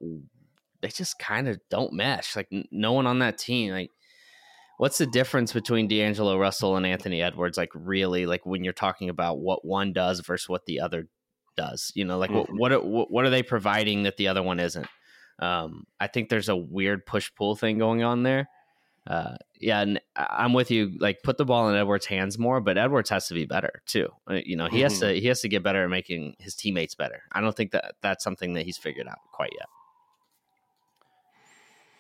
they 0.82 0.88
just 0.88 1.20
kind 1.20 1.48
of 1.48 1.60
don't 1.70 1.94
mesh. 1.94 2.36
Like 2.36 2.48
no 2.72 2.94
one 2.94 3.06
on 3.06 3.20
that 3.20 3.38
team. 3.38 3.72
Like, 3.72 3.92
what's 4.78 4.98
the 4.98 5.06
difference 5.06 5.54
between 5.54 5.88
D'Angelo 5.88 6.38
Russell 6.38 6.78
and 6.78 6.86
Anthony 6.86 7.22
Edwards? 7.22 7.58
Like, 7.58 7.72
really, 7.74 8.26
like 8.26 8.46
when 8.46 8.64
you're 8.64 8.74
talking 8.74 9.10
about 9.10 9.40
what 9.40 9.66
one 9.66 9.94
does 9.94 10.22
versus 10.22 10.50
what 10.50 10.66
the 10.66 10.80
other 10.80 11.08
does. 11.58 11.92
You 11.96 12.06
know, 12.06 12.18
like 12.18 12.30
mm-hmm. 12.30 12.56
what 12.58 12.86
what 12.86 13.12
what 13.12 13.26
are 13.26 13.30
they 13.30 13.44
providing 13.44 14.04
that 14.04 14.16
the 14.16 14.30
other 14.30 14.44
one 14.44 14.60
isn't? 14.60 14.88
Um, 15.40 15.86
I 16.00 16.08
think 16.08 16.30
there's 16.30 16.50
a 16.50 16.56
weird 16.56 17.06
push 17.06 17.32
pull 17.36 17.56
thing 17.56 17.78
going 17.78 18.04
on 18.04 18.24
there. 18.24 18.50
Uh, 19.06 19.36
yeah, 19.60 19.80
and 19.82 20.02
I'm 20.16 20.54
with 20.54 20.70
you. 20.70 20.98
Like, 21.00 21.24
put 21.24 21.38
the 21.38 21.46
ball 21.46 21.70
in 21.70 21.76
Edwards' 21.76 22.06
hands 22.06 22.38
more, 22.38 22.60
but 22.60 22.78
Edwards 22.78 23.10
has 23.10 23.28
to 23.30 23.34
be 23.34 23.46
better 23.46 23.82
too. 23.86 24.10
Uh, 24.30 24.40
you 24.46 24.58
know, 24.58 24.66
he 24.68 24.78
mm-hmm. 24.78 24.84
has 24.84 25.00
to 25.00 25.14
he 25.14 25.28
has 25.28 25.42
to 25.42 25.50
get 25.50 25.64
better 25.64 25.84
at 25.86 25.90
making 25.90 26.36
his 26.40 26.56
teammates 26.56 26.94
better. 26.94 27.24
I 27.32 27.40
don't 27.40 27.56
think 27.56 27.72
that 27.72 27.96
that's 28.02 28.24
something 28.24 28.54
that 28.54 28.66
he's 28.66 28.78
figured 28.78 29.08
out 29.08 29.20
quite 29.32 29.52
yet. 29.54 29.68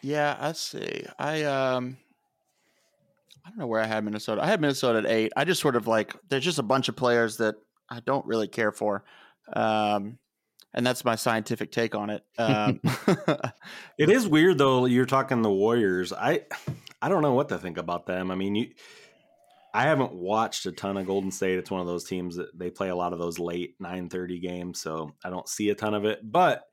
Yeah, 0.02 0.38
I 0.40 0.52
see. 0.52 1.06
I 1.18 1.44
um, 1.44 1.98
I 3.46 3.50
don't 3.50 3.60
know 3.60 3.68
where 3.68 3.82
I 3.82 3.88
had 3.88 4.04
Minnesota. 4.04 4.44
I 4.44 4.48
had 4.48 4.60
Minnesota 4.60 5.00
at 5.00 5.06
eight. 5.06 5.32
I 5.38 5.46
just 5.46 5.62
sort 5.62 5.78
of 5.78 5.88
like 5.88 6.14
there's 6.28 6.44
just 6.44 6.60
a 6.60 6.64
bunch 6.64 6.90
of 6.90 6.98
players 6.98 7.38
that 7.38 7.56
I 7.90 8.02
don't 8.02 8.26
really 8.26 8.50
care 8.50 8.74
for. 8.74 9.06
Um, 9.54 10.18
and 10.78 10.86
that's 10.86 11.04
my 11.04 11.16
scientific 11.16 11.72
take 11.72 11.96
on 11.96 12.10
it. 12.12 12.24
Um, 12.40 12.80
it 13.98 14.10
is 14.10 14.28
weird 14.28 14.60
though. 14.60 14.86
You're 14.86 15.08
talking 15.08 15.42
the 15.42 15.52
Warriors. 15.52 16.14
I 16.14 16.44
I 17.02 17.10
don't 17.10 17.24
know 17.24 17.34
what 17.34 17.50
to 17.50 17.58
think 17.58 17.78
about 17.78 18.06
them. 18.06 18.30
I 18.30 18.36
mean, 18.36 18.56
you, 18.56 18.70
I 19.74 19.84
haven't 19.84 20.14
watched 20.14 20.66
a 20.68 20.72
ton 20.72 20.98
of 20.98 21.08
Golden 21.08 21.32
State. 21.32 21.58
It's 21.58 21.72
one 21.72 21.82
of 21.82 21.88
those 21.88 22.04
teams 22.04 22.36
that 22.38 22.58
they 22.58 22.70
play 22.70 22.90
a 22.90 22.96
lot 22.96 23.12
of 23.12 23.20
those 23.20 23.40
late 23.40 23.76
9:30 23.82 24.40
games, 24.42 24.80
so 24.80 25.14
I 25.26 25.32
don't 25.32 25.50
see 25.50 25.70
a 25.72 25.76
ton 25.76 25.96
of 25.96 26.06
it. 26.06 26.20
But 26.24 26.64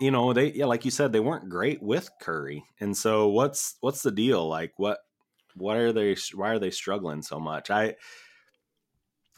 you 0.00 0.12
know, 0.12 0.32
they 0.32 0.52
yeah, 0.52 0.66
like 0.66 0.84
you 0.84 0.92
said, 0.92 1.12
they 1.12 1.20
weren't 1.20 1.48
great 1.48 1.82
with 1.82 2.08
Curry, 2.20 2.64
and 2.80 2.96
so 2.96 3.28
what's 3.28 3.76
what's 3.80 4.02
the 4.02 4.12
deal? 4.12 4.48
Like, 4.48 4.72
what 4.76 4.98
what 5.54 5.76
are 5.76 5.92
they? 5.92 6.16
Why 6.34 6.50
are 6.50 6.58
they 6.60 6.70
struggling 6.70 7.22
so 7.22 7.40
much? 7.40 7.68
I 7.68 7.96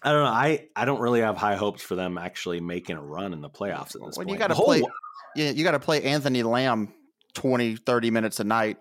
I 0.05 0.13
don't 0.13 0.23
know. 0.25 0.31
I, 0.31 0.69
I 0.77 0.85
don't 0.85 1.01
really 1.01 1.21
have 1.21 1.37
high 1.37 1.57
hopes 1.57 1.83
for 1.83 1.95
them 1.95 2.19
actually 2.19 2.61
making 2.61 2.97
a 2.97 3.03
run 3.03 3.33
in 3.33 3.41
the 3.41 3.49
playoffs 3.51 3.95
at 3.97 4.03
this 4.07 4.17
when 4.19 4.27
point. 4.27 4.31
you 4.31 4.37
got 4.37 4.49
to 4.49 4.55
play, 4.55 4.81
whole- 4.81 4.91
yeah, 5.35 5.51
you 5.51 5.65
got 5.65 5.71
to 5.73 5.81
play 5.81 6.03
Anthony 6.03 6.43
Lamb 6.43 6.93
20, 7.33 7.77
30 7.77 8.11
minutes 8.11 8.39
a 8.39 8.45
night. 8.45 8.77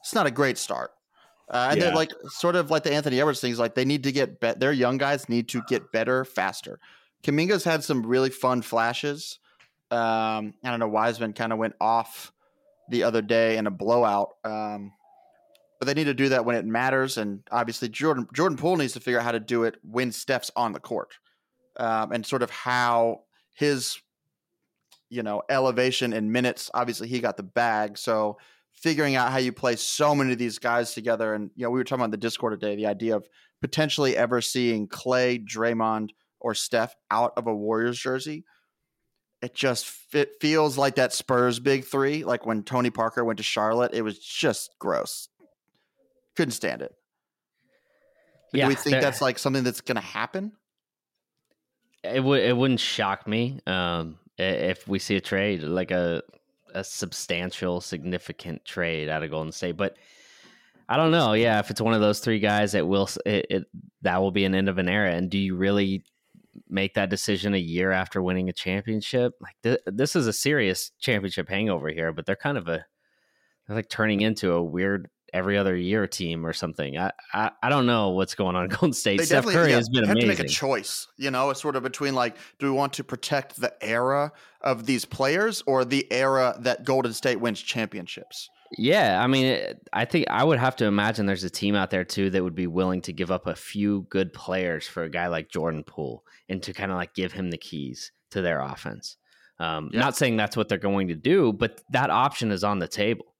It's 0.00 0.14
not 0.14 0.26
a 0.26 0.30
great 0.30 0.56
start. 0.58 0.90
Uh, 1.50 1.68
and 1.70 1.78
Yeah. 1.78 1.86
then, 1.86 1.94
like, 1.94 2.10
sort 2.28 2.56
of 2.56 2.70
like 2.70 2.82
the 2.82 2.92
Anthony 2.92 3.20
Edwards 3.20 3.40
things, 3.40 3.58
like 3.58 3.74
they 3.74 3.84
need 3.84 4.02
to 4.04 4.12
get 4.12 4.40
bet. 4.40 4.58
Their 4.60 4.72
young 4.72 4.96
guys 4.98 5.28
need 5.28 5.48
to 5.50 5.62
get 5.68 5.92
better 5.92 6.24
faster. 6.24 6.78
Kuminga's 7.22 7.64
had 7.64 7.84
some 7.84 8.04
really 8.06 8.30
fun 8.30 8.62
flashes. 8.62 9.38
Um, 9.90 10.54
I 10.64 10.70
don't 10.70 10.78
know. 10.80 10.88
Wiseman 10.88 11.32
kind 11.32 11.52
of 11.52 11.58
went 11.58 11.74
off 11.80 12.32
the 12.90 13.02
other 13.02 13.22
day 13.22 13.56
in 13.58 13.66
a 13.66 13.70
blowout. 13.70 14.30
Um, 14.44 14.92
but 15.78 15.86
they 15.86 15.94
need 15.94 16.04
to 16.04 16.14
do 16.14 16.28
that 16.30 16.44
when 16.44 16.56
it 16.56 16.64
matters. 16.64 17.18
And 17.18 17.42
obviously, 17.50 17.88
Jordan 17.88 18.26
Jordan 18.32 18.58
Poole 18.58 18.76
needs 18.76 18.94
to 18.94 19.00
figure 19.00 19.18
out 19.18 19.24
how 19.24 19.32
to 19.32 19.40
do 19.40 19.64
it 19.64 19.76
when 19.82 20.12
Steph's 20.12 20.50
on 20.56 20.72
the 20.72 20.80
court, 20.80 21.14
um, 21.78 22.12
and 22.12 22.26
sort 22.26 22.42
of 22.42 22.50
how 22.50 23.22
his, 23.54 23.98
you 25.08 25.22
know, 25.22 25.42
elevation 25.48 26.12
in 26.12 26.32
minutes. 26.32 26.70
Obviously, 26.74 27.08
he 27.08 27.20
got 27.20 27.36
the 27.36 27.42
bag, 27.42 27.98
so 27.98 28.38
figuring 28.74 29.16
out 29.16 29.32
how 29.32 29.38
you 29.38 29.52
play 29.52 29.76
so 29.76 30.14
many 30.14 30.32
of 30.32 30.38
these 30.38 30.58
guys 30.58 30.94
together. 30.94 31.34
And 31.34 31.50
you 31.54 31.64
know, 31.64 31.70
we 31.70 31.78
were 31.78 31.84
talking 31.84 32.02
about 32.02 32.10
the 32.12 32.16
Discord 32.16 32.58
today 32.58 32.76
the 32.76 32.86
idea 32.86 33.16
of 33.16 33.28
potentially 33.60 34.16
ever 34.16 34.40
seeing 34.40 34.86
Clay, 34.88 35.38
Draymond, 35.38 36.10
or 36.40 36.54
Steph 36.54 36.94
out 37.10 37.32
of 37.36 37.46
a 37.46 37.54
Warriors 37.54 37.98
jersey. 37.98 38.44
It 39.40 39.54
just 39.54 39.88
it 40.12 40.32
feels 40.40 40.76
like 40.76 40.96
that 40.96 41.12
Spurs 41.12 41.60
big 41.60 41.84
three, 41.84 42.24
like 42.24 42.44
when 42.44 42.64
Tony 42.64 42.90
Parker 42.90 43.24
went 43.24 43.36
to 43.36 43.44
Charlotte. 43.44 43.94
It 43.94 44.02
was 44.02 44.18
just 44.18 44.70
gross. 44.80 45.28
Couldn't 46.38 46.52
stand 46.52 46.82
it. 46.82 46.94
Yeah, 48.52 48.64
Do 48.64 48.68
we 48.68 48.74
think 48.76 49.02
that's 49.02 49.20
like 49.20 49.38
something 49.38 49.64
that's 49.64 49.80
going 49.80 49.96
to 49.96 50.00
happen? 50.00 50.52
it 52.04 52.22
would 52.22 52.40
it 52.40 52.56
wouldn't 52.56 52.80
shock 52.80 53.26
me 53.26 53.60
um, 53.66 54.18
if 54.38 54.86
we 54.86 55.00
see 55.00 55.16
a 55.16 55.20
trade 55.20 55.62
like 55.64 55.90
a 55.90 56.22
a 56.74 56.84
substantial, 56.84 57.80
significant 57.80 58.64
trade 58.64 59.08
out 59.08 59.22
of 59.22 59.30
Golden 59.30 59.52
State. 59.52 59.76
But 59.76 59.96
I 60.88 60.96
don't 60.96 61.10
know. 61.10 61.32
Yeah, 61.32 61.58
if 61.58 61.70
it's 61.70 61.80
one 61.80 61.94
of 61.94 62.00
those 62.00 62.20
three 62.20 62.38
guys, 62.38 62.74
it 62.74 62.86
will 62.86 63.08
it, 63.26 63.46
it 63.50 63.64
that 64.02 64.20
will 64.20 64.30
be 64.30 64.44
an 64.44 64.54
end 64.54 64.68
of 64.68 64.78
an 64.78 64.88
era. 64.88 65.12
And 65.12 65.28
do 65.28 65.38
you 65.38 65.56
really 65.56 66.04
make 66.68 66.94
that 66.94 67.10
decision 67.10 67.54
a 67.54 67.58
year 67.58 67.90
after 67.90 68.22
winning 68.22 68.48
a 68.48 68.52
championship? 68.52 69.32
Like 69.40 69.56
th- 69.64 69.80
this 69.86 70.14
is 70.14 70.28
a 70.28 70.32
serious 70.32 70.92
championship 71.00 71.48
hangover 71.48 71.88
here, 71.88 72.12
but 72.12 72.26
they're 72.26 72.36
kind 72.36 72.58
of 72.58 72.68
a 72.68 72.84
they're 73.66 73.76
like 73.76 73.88
turning 73.88 74.20
into 74.20 74.52
a 74.52 74.62
weird 74.62 75.08
every 75.32 75.58
other 75.58 75.76
year 75.76 76.06
team 76.06 76.44
or 76.46 76.52
something. 76.52 76.96
I 76.98 77.12
I, 77.32 77.50
I 77.62 77.68
don't 77.68 77.86
know 77.86 78.10
what's 78.10 78.34
going 78.34 78.56
on 78.56 78.64
in 78.64 78.70
Golden 78.76 78.92
State. 78.92 79.18
They 79.18 79.24
Steph 79.24 79.44
Curry 79.46 79.70
yeah, 79.70 79.76
has 79.76 79.88
been 79.88 80.04
have 80.04 80.12
amazing. 80.16 80.30
to 80.36 80.42
make 80.42 80.50
a 80.50 80.52
choice. 80.52 81.06
You 81.16 81.30
know, 81.30 81.50
it's 81.50 81.60
sort 81.60 81.76
of 81.76 81.82
between 81.82 82.14
like, 82.14 82.36
do 82.58 82.66
we 82.66 82.72
want 82.72 82.92
to 82.94 83.04
protect 83.04 83.60
the 83.60 83.72
era 83.84 84.32
of 84.60 84.86
these 84.86 85.04
players 85.04 85.62
or 85.66 85.84
the 85.84 86.06
era 86.12 86.56
that 86.60 86.84
Golden 86.84 87.12
State 87.12 87.40
wins 87.40 87.60
championships? 87.60 88.48
Yeah, 88.76 89.22
I 89.22 89.26
mean, 89.28 89.46
it- 89.46 89.88
I 89.94 90.04
think 90.04 90.26
I 90.28 90.44
would 90.44 90.58
have 90.58 90.76
to 90.76 90.84
imagine 90.84 91.24
there's 91.24 91.44
a 91.44 91.48
team 91.50 91.74
out 91.74 91.90
there 91.90 92.04
too 92.04 92.28
that 92.30 92.44
would 92.44 92.54
be 92.54 92.66
willing 92.66 93.00
to 93.02 93.12
give 93.14 93.30
up 93.30 93.46
a 93.46 93.54
few 93.54 94.06
good 94.10 94.32
players 94.34 94.86
for 94.86 95.04
a 95.04 95.08
guy 95.10 95.28
like 95.28 95.48
Jordan 95.48 95.84
Poole 95.84 96.22
and 96.50 96.62
to 96.62 96.74
kind 96.74 96.90
of 96.90 96.98
like 96.98 97.14
give 97.14 97.32
him 97.32 97.50
the 97.50 97.56
keys 97.56 98.12
to 98.30 98.42
their 98.42 98.60
offense. 98.60 99.16
Um, 99.58 99.88
Yeah. 99.92 100.00
Not 100.00 100.16
saying 100.16 100.36
that's 100.36 100.54
what 100.56 100.68
they're 100.68 100.76
going 100.78 101.08
to 101.08 101.14
do, 101.14 101.52
but 101.52 101.80
that 101.90 102.10
option 102.10 102.50
is 102.52 102.62
on 102.62 102.78
the 102.78 102.88
table. 102.88 103.34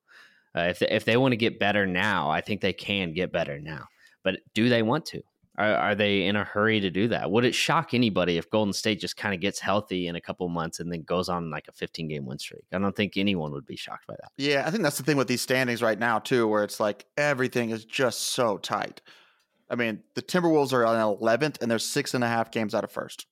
Uh, 0.56 0.62
if 0.62 0.78
they, 0.78 0.88
if 0.88 1.04
they 1.04 1.16
want 1.16 1.32
to 1.32 1.36
get 1.36 1.58
better 1.58 1.86
now, 1.86 2.30
I 2.30 2.40
think 2.40 2.60
they 2.60 2.72
can 2.72 3.12
get 3.12 3.32
better 3.32 3.60
now. 3.60 3.86
But 4.22 4.40
do 4.54 4.68
they 4.68 4.82
want 4.82 5.06
to? 5.06 5.22
Are, 5.56 5.74
are 5.74 5.94
they 5.94 6.24
in 6.26 6.36
a 6.36 6.44
hurry 6.44 6.80
to 6.80 6.90
do 6.90 7.08
that? 7.08 7.30
Would 7.30 7.44
it 7.44 7.54
shock 7.54 7.92
anybody 7.92 8.38
if 8.38 8.48
Golden 8.48 8.72
State 8.72 9.00
just 9.00 9.16
kind 9.16 9.34
of 9.34 9.40
gets 9.40 9.58
healthy 9.58 10.06
in 10.06 10.14
a 10.14 10.20
couple 10.20 10.48
months 10.48 10.78
and 10.78 10.90
then 10.90 11.02
goes 11.02 11.28
on 11.28 11.50
like 11.50 11.66
a 11.68 11.72
15 11.72 12.08
game 12.08 12.26
win 12.26 12.38
streak? 12.38 12.64
I 12.72 12.78
don't 12.78 12.94
think 12.94 13.16
anyone 13.16 13.52
would 13.52 13.66
be 13.66 13.76
shocked 13.76 14.06
by 14.06 14.14
that. 14.14 14.30
Yeah, 14.36 14.64
I 14.66 14.70
think 14.70 14.84
that's 14.84 14.98
the 14.98 15.02
thing 15.02 15.16
with 15.16 15.26
these 15.26 15.42
standings 15.42 15.82
right 15.82 15.98
now 15.98 16.20
too, 16.20 16.46
where 16.46 16.62
it's 16.62 16.78
like 16.78 17.06
everything 17.16 17.70
is 17.70 17.84
just 17.84 18.20
so 18.20 18.56
tight. 18.56 19.00
I 19.68 19.74
mean, 19.74 20.00
the 20.14 20.22
Timberwolves 20.22 20.72
are 20.72 20.86
on 20.86 20.96
11th, 20.96 21.60
and 21.60 21.70
they're 21.70 21.78
six 21.78 22.14
and 22.14 22.24
a 22.24 22.28
half 22.28 22.50
games 22.50 22.74
out 22.74 22.84
of 22.84 22.90
first. 22.90 23.26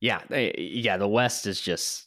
Yeah, 0.00 0.22
they, 0.28 0.54
yeah. 0.56 0.96
The 0.96 1.06
West 1.06 1.46
is 1.46 1.60
just 1.60 2.06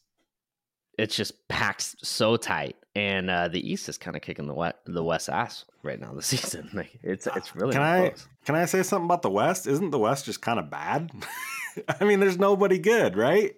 it's 0.98 1.16
just 1.16 1.48
packed 1.48 2.06
so 2.06 2.38
tight, 2.38 2.76
and 2.96 3.30
uh, 3.30 3.48
the 3.48 3.72
East 3.72 3.90
is 3.90 3.98
kind 3.98 4.16
of 4.16 4.22
kicking 4.22 4.48
the 4.48 4.54
West 4.54 4.78
the 4.86 5.04
West 5.04 5.30
ass 5.30 5.66
right 5.82 6.00
now 6.00 6.14
this 6.14 6.26
season. 6.28 6.70
Like 6.74 6.98
it's 7.02 7.28
it's 7.36 7.56
really 7.56 7.74
Can 7.74 7.82
not 7.82 7.96
I 7.96 8.10
close. 8.10 8.28
can 8.46 8.56
I 8.56 8.66
say 8.66 8.84
something 8.84 9.06
about 9.06 9.22
the 9.22 9.30
West? 9.32 9.68
Isn't 9.68 9.92
the 9.92 10.00
West 10.00 10.26
just 10.26 10.42
kind 10.42 10.60
of 10.60 10.70
bad? 10.70 11.12
I 12.00 12.04
mean, 12.04 12.20
there's 12.20 12.38
nobody 12.38 12.78
good, 12.78 13.18
right? 13.18 13.56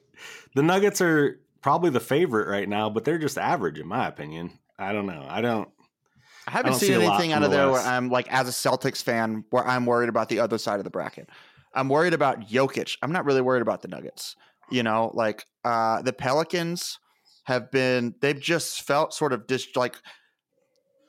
The 0.55 0.63
Nuggets 0.63 1.01
are 1.01 1.39
probably 1.61 1.89
the 1.89 1.99
favorite 1.99 2.47
right 2.47 2.69
now, 2.69 2.89
but 2.89 3.03
they're 3.03 3.17
just 3.17 3.37
average 3.37 3.79
in 3.79 3.87
my 3.87 4.07
opinion. 4.07 4.51
I 4.79 4.93
don't 4.93 5.05
know. 5.05 5.25
I 5.27 5.41
don't. 5.41 5.69
I 6.47 6.51
haven't 6.51 6.73
don't 6.73 6.79
seen 6.79 6.99
see 6.99 7.05
anything 7.05 7.33
out 7.33 7.43
of 7.43 7.49
the 7.49 7.57
there 7.57 7.71
where 7.71 7.81
I'm 7.81 8.09
like, 8.09 8.31
as 8.31 8.47
a 8.47 8.51
Celtics 8.51 9.01
fan, 9.01 9.43
where 9.49 9.65
I'm 9.67 9.85
worried 9.87 10.09
about 10.09 10.29
the 10.29 10.39
other 10.39 10.59
side 10.59 10.79
of 10.79 10.83
the 10.83 10.91
bracket. 10.91 11.29
I'm 11.73 11.89
worried 11.89 12.13
about 12.13 12.41
Jokic. 12.47 12.97
I'm 13.01 13.11
not 13.11 13.25
really 13.25 13.41
worried 13.41 13.63
about 13.63 13.81
the 13.81 13.87
Nuggets. 13.87 14.35
You 14.69 14.83
know, 14.83 15.11
like 15.13 15.45
uh, 15.63 16.01
the 16.03 16.13
Pelicans 16.13 16.99
have 17.45 17.71
been, 17.71 18.15
they've 18.21 18.39
just 18.39 18.81
felt 18.83 19.13
sort 19.13 19.33
of 19.33 19.47
just 19.47 19.75
like 19.75 19.95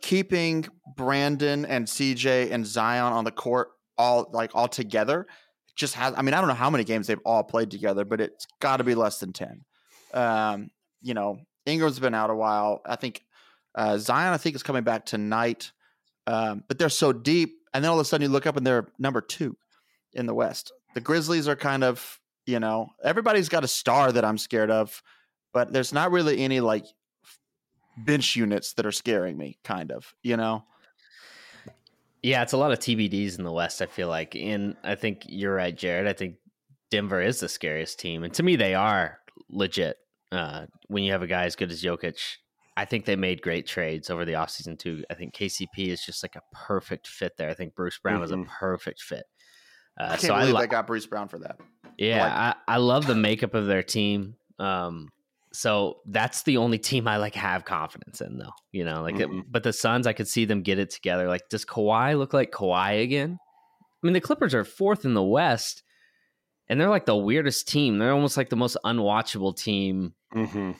keeping 0.00 0.66
Brandon 0.96 1.64
and 1.66 1.86
CJ 1.86 2.52
and 2.52 2.66
Zion 2.66 3.12
on 3.12 3.24
the 3.24 3.30
court 3.30 3.68
all 3.98 4.30
like 4.32 4.52
all 4.54 4.68
together. 4.68 5.26
Just 5.74 5.94
has, 5.94 6.14
I 6.16 6.22
mean, 6.22 6.32
I 6.32 6.40
don't 6.40 6.48
know 6.48 6.54
how 6.54 6.70
many 6.70 6.84
games 6.84 7.06
they've 7.06 7.18
all 7.24 7.42
played 7.42 7.70
together, 7.70 8.04
but 8.04 8.20
it's 8.20 8.46
got 8.60 8.78
to 8.78 8.84
be 8.84 8.94
less 8.94 9.18
than 9.18 9.32
10. 9.32 9.64
Um, 10.14 10.70
you 11.02 11.12
know, 11.12 11.38
Ingram's 11.66 11.98
been 11.98 12.14
out 12.14 12.30
a 12.30 12.34
while. 12.34 12.80
I 12.86 12.96
think 12.96 13.22
uh, 13.74 13.98
Zion, 13.98 14.32
I 14.32 14.38
think, 14.38 14.56
is 14.56 14.62
coming 14.62 14.84
back 14.84 15.04
tonight. 15.04 15.72
Um, 16.26 16.64
but 16.66 16.78
they're 16.78 16.88
so 16.88 17.12
deep, 17.12 17.58
and 17.72 17.84
then 17.84 17.90
all 17.90 18.00
of 18.00 18.04
a 18.04 18.04
sudden 18.04 18.22
you 18.22 18.32
look 18.32 18.46
up 18.46 18.56
and 18.56 18.66
they're 18.66 18.88
number 18.98 19.20
two 19.20 19.56
in 20.12 20.26
the 20.26 20.34
West. 20.34 20.72
The 20.94 21.00
Grizzlies 21.00 21.46
are 21.46 21.56
kind 21.56 21.84
of, 21.84 22.20
you 22.46 22.58
know, 22.58 22.88
everybody's 23.04 23.48
got 23.48 23.64
a 23.64 23.68
star 23.68 24.10
that 24.10 24.24
I'm 24.24 24.38
scared 24.38 24.70
of, 24.70 25.02
but 25.56 25.72
there's 25.72 25.90
not 25.90 26.10
really 26.10 26.40
any 26.42 26.60
like 26.60 26.84
bench 27.96 28.36
units 28.36 28.74
that 28.74 28.84
are 28.84 28.92
scaring 28.92 29.38
me. 29.38 29.56
Kind 29.64 29.90
of, 29.90 30.12
you 30.22 30.36
know. 30.36 30.64
Yeah, 32.22 32.42
it's 32.42 32.52
a 32.52 32.58
lot 32.58 32.72
of 32.72 32.78
TBDs 32.78 33.38
in 33.38 33.44
the 33.44 33.52
West. 33.52 33.80
I 33.80 33.86
feel 33.86 34.08
like, 34.08 34.34
and 34.36 34.76
I 34.84 34.96
think 34.96 35.22
you're 35.26 35.54
right, 35.54 35.74
Jared. 35.74 36.06
I 36.06 36.12
think 36.12 36.34
Denver 36.90 37.22
is 37.22 37.40
the 37.40 37.48
scariest 37.48 37.98
team, 37.98 38.22
and 38.22 38.34
to 38.34 38.42
me, 38.42 38.56
they 38.56 38.74
are 38.74 39.18
legit. 39.48 39.96
Uh, 40.30 40.66
when 40.88 41.04
you 41.04 41.12
have 41.12 41.22
a 41.22 41.26
guy 41.26 41.44
as 41.44 41.56
good 41.56 41.70
as 41.70 41.82
Jokic, 41.82 42.18
I 42.76 42.84
think 42.84 43.06
they 43.06 43.16
made 43.16 43.40
great 43.40 43.66
trades 43.66 44.10
over 44.10 44.26
the 44.26 44.32
offseason 44.34 44.78
too. 44.78 45.04
I 45.08 45.14
think 45.14 45.34
KCP 45.34 45.88
is 45.88 46.04
just 46.04 46.22
like 46.22 46.36
a 46.36 46.42
perfect 46.52 47.06
fit 47.06 47.32
there. 47.38 47.48
I 47.48 47.54
think 47.54 47.74
Bruce 47.74 47.98
Brown 47.98 48.22
is 48.22 48.30
a 48.30 48.36
Mhm. 48.36 48.46
perfect 48.48 49.00
fit. 49.00 49.24
Uh, 49.98 50.04
I 50.04 50.08
can't 50.08 50.20
so 50.20 50.34
I 50.34 50.40
believe 50.40 50.54
li- 50.56 50.60
they 50.62 50.66
got 50.66 50.86
Bruce 50.86 51.06
Brown 51.06 51.28
for 51.28 51.38
that. 51.38 51.58
yeah, 51.96 52.22
like- 52.24 52.56
I, 52.68 52.74
I 52.74 52.76
love 52.76 53.06
the 53.06 53.14
makeup 53.14 53.54
of 53.54 53.66
their 53.66 53.82
team. 53.82 54.36
Um, 54.58 55.08
so 55.56 56.00
that's 56.06 56.42
the 56.42 56.56
only 56.58 56.78
team 56.78 57.08
I 57.08 57.16
like 57.16 57.34
have 57.34 57.64
confidence 57.64 58.20
in, 58.20 58.38
though. 58.38 58.52
You 58.72 58.84
know, 58.84 59.02
like, 59.02 59.18
it- 59.18 59.28
Mhm. 59.28 59.44
but 59.48 59.62
the 59.62 59.72
Suns, 59.72 60.06
I 60.06 60.12
could 60.12 60.28
see 60.28 60.44
them 60.44 60.62
get 60.62 60.78
it 60.78 60.90
together. 60.90 61.26
Like, 61.28 61.48
does 61.48 61.64
Kawhi 61.64 62.16
look 62.18 62.32
like 62.34 62.50
Kawhi 62.52 63.02
again? 63.02 63.38
I 63.40 64.06
mean, 64.06 64.12
the 64.12 64.20
Clippers 64.20 64.54
are 64.54 64.64
fourth 64.64 65.04
in 65.04 65.14
the 65.14 65.22
West, 65.22 65.82
and 66.68 66.80
they're 66.80 66.88
like 66.90 67.06
the 67.06 67.16
weirdest 67.16 67.68
team. 67.68 67.98
They're 67.98 68.12
almost 68.12 68.36
like 68.36 68.50
the 68.50 68.56
most 68.56 68.76
unwatchable 68.84 69.56
team. 69.56 70.14
hmm 70.32 70.72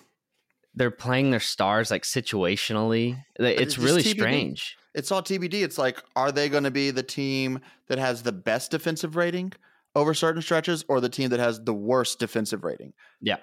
They're 0.75 0.91
playing 0.91 1.31
their 1.31 1.41
stars 1.41 1.91
like 1.91 2.03
situationally. 2.03 3.17
It's 3.37 3.61
it's 3.63 3.79
really 3.79 4.03
TBD. 4.03 4.11
strange. 4.21 4.77
It's 4.95 5.11
all 5.11 5.23
TBD. 5.23 5.63
It's 5.63 5.79
like, 5.79 6.03
are 6.15 6.31
they 6.33 6.49
going 6.51 6.65
to 6.65 6.71
be 6.71 6.91
the 6.91 7.03
team 7.03 7.61
that 7.89 7.99
has 7.99 8.23
the 8.23 8.33
best 8.33 8.71
defensive 8.73 9.17
rating 9.17 9.53
over 9.95 10.13
certain 10.13 10.43
stretches, 10.43 10.85
or 10.89 11.01
the 11.01 11.09
team 11.09 11.31
that 11.31 11.41
has 11.41 11.61
the 11.65 11.73
worst 11.73 12.19
defensive 12.19 12.63
rating? 12.65 12.93
Yeah, 13.23 13.37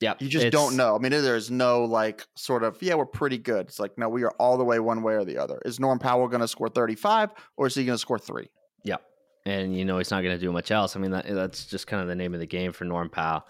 yeah. 0.00 0.14
You 0.18 0.28
just 0.28 0.50
don't 0.50 0.76
know. 0.76 0.94
I 0.94 0.98
mean, 0.98 1.10
there's 1.10 1.50
no 1.50 1.84
like 1.84 2.26
sort 2.36 2.62
of, 2.62 2.80
yeah, 2.80 2.94
we're 2.94 3.06
pretty 3.06 3.38
good. 3.38 3.66
It's 3.66 3.80
like, 3.80 3.98
no, 3.98 4.08
we 4.08 4.22
are 4.22 4.32
all 4.38 4.56
the 4.56 4.64
way 4.64 4.78
one 4.78 5.02
way 5.02 5.14
or 5.14 5.24
the 5.24 5.38
other. 5.38 5.60
Is 5.64 5.80
Norm 5.80 5.98
Powell 5.98 6.28
going 6.28 6.40
to 6.40 6.48
score 6.48 6.68
35 6.68 7.30
or 7.56 7.66
is 7.66 7.74
he 7.74 7.84
going 7.84 7.94
to 7.94 7.98
score 8.00 8.18
three? 8.18 8.48
Yeah. 8.84 8.96
and 9.44 9.76
you 9.76 9.84
know 9.84 9.98
he's 9.98 10.10
not 10.10 10.22
going 10.22 10.36
to 10.36 10.40
do 10.40 10.52
much 10.52 10.70
else. 10.70 10.94
I 10.94 11.00
mean, 11.00 11.10
that, 11.10 11.26
that's 11.26 11.66
just 11.66 11.86
kind 11.86 12.00
of 12.00 12.08
the 12.08 12.14
name 12.14 12.34
of 12.34 12.40
the 12.40 12.46
game 12.46 12.72
for 12.72 12.84
Norm 12.84 13.10
Powell. 13.10 13.44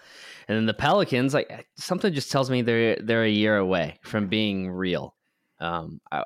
And 0.47 0.57
then 0.57 0.65
the 0.65 0.73
Pelicans, 0.73 1.33
like 1.33 1.67
something 1.77 2.13
just 2.13 2.31
tells 2.31 2.49
me 2.49 2.61
they're 2.61 2.95
they're 2.95 3.23
a 3.23 3.29
year 3.29 3.57
away 3.57 3.99
from 4.03 4.27
being 4.27 4.71
real. 4.71 5.15
Um, 5.59 6.01
I, 6.11 6.23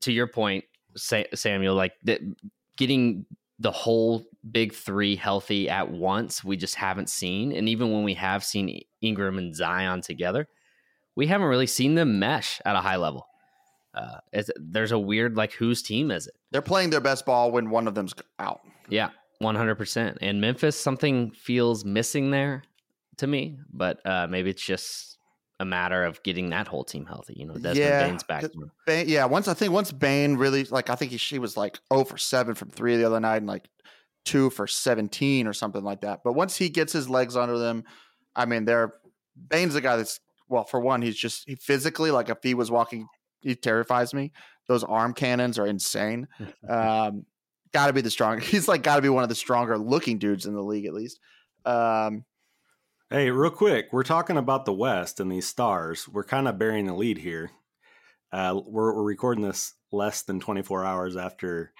to 0.00 0.12
your 0.12 0.26
point, 0.26 0.64
Sa- 0.96 1.22
Samuel, 1.34 1.74
like 1.74 1.92
the, 2.02 2.34
getting 2.76 3.24
the 3.58 3.70
whole 3.70 4.26
big 4.50 4.74
three 4.74 5.16
healthy 5.16 5.68
at 5.68 5.90
once, 5.90 6.44
we 6.44 6.56
just 6.56 6.74
haven't 6.74 7.10
seen. 7.10 7.52
And 7.52 7.68
even 7.68 7.92
when 7.92 8.04
we 8.04 8.14
have 8.14 8.44
seen 8.44 8.80
Ingram 9.00 9.38
and 9.38 9.54
Zion 9.54 10.00
together, 10.00 10.48
we 11.14 11.26
haven't 11.26 11.48
really 11.48 11.66
seen 11.66 11.94
them 11.94 12.18
mesh 12.18 12.60
at 12.64 12.76
a 12.76 12.80
high 12.80 12.96
level. 12.96 13.26
Uh, 13.94 14.18
it's, 14.32 14.50
there's 14.56 14.92
a 14.92 14.98
weird 14.98 15.36
like 15.36 15.52
whose 15.52 15.82
team 15.82 16.10
is 16.10 16.26
it? 16.26 16.34
They're 16.50 16.62
playing 16.62 16.90
their 16.90 17.00
best 17.00 17.24
ball 17.24 17.50
when 17.50 17.70
one 17.70 17.88
of 17.88 17.94
them's 17.94 18.14
out. 18.38 18.60
Yeah. 18.88 19.10
100%. 19.42 20.18
And 20.20 20.40
Memphis, 20.40 20.78
something 20.78 21.30
feels 21.30 21.84
missing 21.84 22.30
there 22.30 22.62
to 23.18 23.26
me, 23.26 23.58
but 23.72 24.04
uh, 24.06 24.26
maybe 24.28 24.50
it's 24.50 24.64
just 24.64 25.16
a 25.58 25.64
matter 25.64 26.04
of 26.04 26.22
getting 26.22 26.50
that 26.50 26.68
whole 26.68 26.84
team 26.84 27.06
healthy. 27.06 27.34
You 27.36 27.46
know, 27.46 27.54
Desmond 27.54 27.76
Yeah, 27.76 28.06
Bane's 28.06 28.22
back. 28.22 28.44
Bane, 28.86 29.08
yeah, 29.08 29.24
once 29.24 29.48
I 29.48 29.54
think 29.54 29.72
once 29.72 29.90
Bane 29.90 30.36
really 30.36 30.64
like 30.64 30.90
I 30.90 30.94
think 30.94 31.12
he, 31.12 31.16
she 31.16 31.38
was 31.38 31.56
like 31.56 31.78
over 31.90 32.18
seven 32.18 32.54
from 32.54 32.68
three 32.68 32.96
the 32.96 33.04
other 33.06 33.20
night 33.20 33.38
and 33.38 33.46
like 33.46 33.68
two 34.26 34.50
for 34.50 34.66
seventeen 34.66 35.46
or 35.46 35.54
something 35.54 35.82
like 35.82 36.02
that. 36.02 36.20
But 36.22 36.34
once 36.34 36.56
he 36.56 36.68
gets 36.68 36.92
his 36.92 37.08
legs 37.08 37.36
under 37.36 37.56
them, 37.58 37.84
I 38.34 38.44
mean, 38.44 38.66
they're 38.66 38.92
Bane's 39.48 39.74
the 39.74 39.80
guy 39.80 39.96
that's 39.96 40.20
well, 40.48 40.64
for 40.64 40.80
one, 40.80 41.00
he's 41.00 41.16
just 41.16 41.48
he 41.48 41.54
physically 41.54 42.10
like 42.10 42.28
if 42.28 42.38
he 42.42 42.52
was 42.54 42.70
walking, 42.70 43.06
he 43.40 43.54
terrifies 43.54 44.12
me. 44.12 44.32
Those 44.68 44.84
arm 44.84 45.14
cannons 45.14 45.58
are 45.58 45.66
insane. 45.66 46.28
Um, 46.68 47.24
got 47.72 47.86
to 47.86 47.92
be 47.92 48.00
the 48.00 48.10
strong. 48.10 48.40
He's 48.40 48.68
like 48.68 48.82
got 48.82 48.96
to 48.96 49.02
be 49.02 49.08
one 49.08 49.22
of 49.22 49.28
the 49.28 49.34
stronger 49.34 49.78
looking 49.78 50.18
dudes 50.18 50.46
in 50.46 50.54
the 50.54 50.62
league 50.62 50.86
at 50.86 50.94
least. 50.94 51.20
Um, 51.64 52.24
Hey, 53.08 53.30
real 53.30 53.52
quick, 53.52 53.92
we're 53.92 54.02
talking 54.02 54.36
about 54.36 54.64
the 54.64 54.72
West 54.72 55.20
and 55.20 55.30
these 55.30 55.46
stars. 55.46 56.08
We're 56.08 56.24
kind 56.24 56.48
of 56.48 56.58
bearing 56.58 56.86
the 56.86 56.94
lead 56.94 57.18
here. 57.18 57.52
Uh, 58.32 58.60
we're, 58.66 58.96
we're 58.96 59.04
recording 59.04 59.44
this 59.44 59.74
less 59.92 60.22
than 60.22 60.40
24 60.40 60.84
hours 60.84 61.16
after 61.16 61.72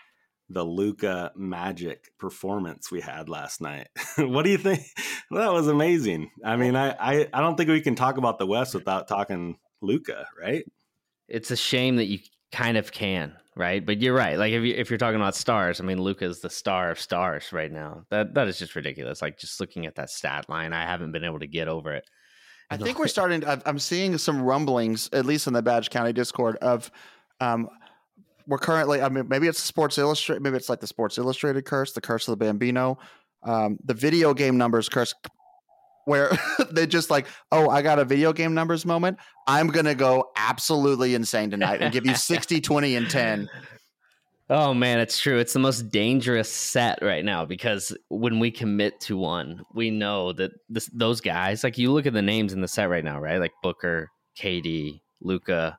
the 0.49 0.65
Luka 0.65 1.33
Magic 1.35 2.11
performance 2.19 2.91
we 2.91 3.01
had 3.01 3.29
last 3.29 3.61
night. 3.61 3.89
what 4.19 4.45
do 4.45 4.51
you 4.51 4.59
think? 4.59 4.83
Well, 5.31 5.43
that 5.43 5.53
was 5.53 5.67
amazing. 5.67 6.31
I 6.45 6.57
mean, 6.57 6.77
I, 6.77 6.91
I, 6.91 7.29
I 7.33 7.41
don't 7.41 7.57
think 7.57 7.69
we 7.69 7.81
can 7.81 7.97
talk 7.97 8.17
about 8.17 8.39
the 8.39 8.47
West 8.47 8.75
without 8.75 9.09
talking 9.09 9.57
Luka, 9.83 10.27
right? 10.41 10.65
It's 11.29 11.51
a 11.51 11.57
shame 11.57 11.97
that 11.97 12.07
you 12.07 12.21
kind 12.53 12.77
of 12.77 12.93
can, 12.93 13.35
right? 13.57 13.85
But 13.85 14.01
you're 14.01 14.15
right. 14.15 14.39
Like 14.39 14.53
if 14.53 14.63
you 14.63 14.75
if 14.75 14.89
you're 14.89 14.99
talking 14.99 15.21
about 15.21 15.35
stars, 15.35 15.81
I 15.81 15.85
mean 15.85 16.01
Luka's 16.01 16.41
the 16.41 16.51
star 16.51 16.91
of 16.93 17.01
stars 17.01 17.53
right 17.53 17.73
now. 17.73 18.05
That 18.11 18.35
that 18.35 18.47
is 18.47 18.59
just 18.59 18.77
ridiculous. 18.77 19.21
Like 19.21 19.39
just 19.39 19.59
looking 19.59 19.87
at 19.87 19.97
that 19.97 20.11
stat 20.11 20.49
line, 20.49 20.73
I 20.73 20.83
haven't 20.83 21.11
been 21.11 21.25
able 21.25 21.41
to 21.41 21.49
get 21.49 21.67
over 21.67 21.93
it. 21.93 22.09
I 22.71 22.77
think 22.77 22.99
we're 22.99 23.07
starting. 23.07 23.43
To, 23.43 23.63
I'm 23.65 23.79
seeing 23.79 24.19
some 24.19 24.43
rumblings, 24.43 25.09
at 25.13 25.25
least 25.25 25.47
in 25.47 25.53
the 25.53 25.63
Badge 25.63 25.91
County 25.91 26.13
Discord, 26.13 26.57
of 26.57 26.91
um, 27.41 27.69
we're 28.47 28.59
currently. 28.59 29.03
I 29.03 29.09
mean, 29.09 29.29
maybe 29.29 29.49
it's 29.49 29.63
Sports 29.63 29.99
Illustrated. 29.99 30.43
Maybe 30.43 30.57
it's 30.57 30.69
like 30.69 30.81
the 30.81 30.87
Sports 30.87 31.19
Illustrated 31.19 31.65
curse, 31.65 31.93
the 31.93 32.01
curse 32.01 32.29
of 32.29 32.39
the 32.39 32.45
Bambino, 32.45 32.99
um, 33.43 33.79
the 33.85 33.95
video 33.95 34.35
game 34.35 34.57
numbers 34.57 34.89
curse, 34.89 35.15
where 36.05 36.31
they 36.71 36.87
just 36.87 37.11
like, 37.11 37.27
oh, 37.53 37.69
I 37.69 37.83
got 37.83 37.99
a 37.99 38.05
video 38.05 38.33
game 38.33 38.55
numbers 38.55 38.87
moment. 38.87 39.19
I'm 39.47 39.69
gonna 39.69 39.95
go 39.95 40.31
absolutely 40.37 41.15
insane 41.15 41.51
tonight 41.51 41.83
and 41.83 41.93
give 41.93 42.07
you 42.07 42.15
60, 42.17 42.61
20, 42.61 42.97
and 42.97 43.11
10. 43.11 43.49
Oh 44.49 44.73
man, 44.73 45.01
it's 45.01 45.19
true. 45.19 45.39
It's 45.39 45.53
the 45.53 45.59
most 45.59 45.91
dangerous 45.91 46.49
set 46.49 47.01
right 47.03 47.25
now 47.25 47.45
because 47.45 47.97
when 48.11 48.39
we 48.39 48.53
commit 48.53 49.01
to 49.01 49.17
one, 49.17 49.65
we 49.75 49.91
know 49.91 50.33
that 50.35 50.53
this, 50.69 50.89
those 50.93 51.21
guys, 51.21 51.65
like 51.65 51.79
you 51.79 51.93
look 51.93 52.07
at 52.07 52.13
the 52.13 52.23
names 52.23 52.53
in 52.53 52.61
the 52.61 52.69
set 52.69 52.89
right 52.89 53.05
now, 53.05 53.19
right? 53.21 53.41
Like 53.41 53.51
Booker, 53.63 54.09
KD, 54.41 55.01
Luka. 55.21 55.77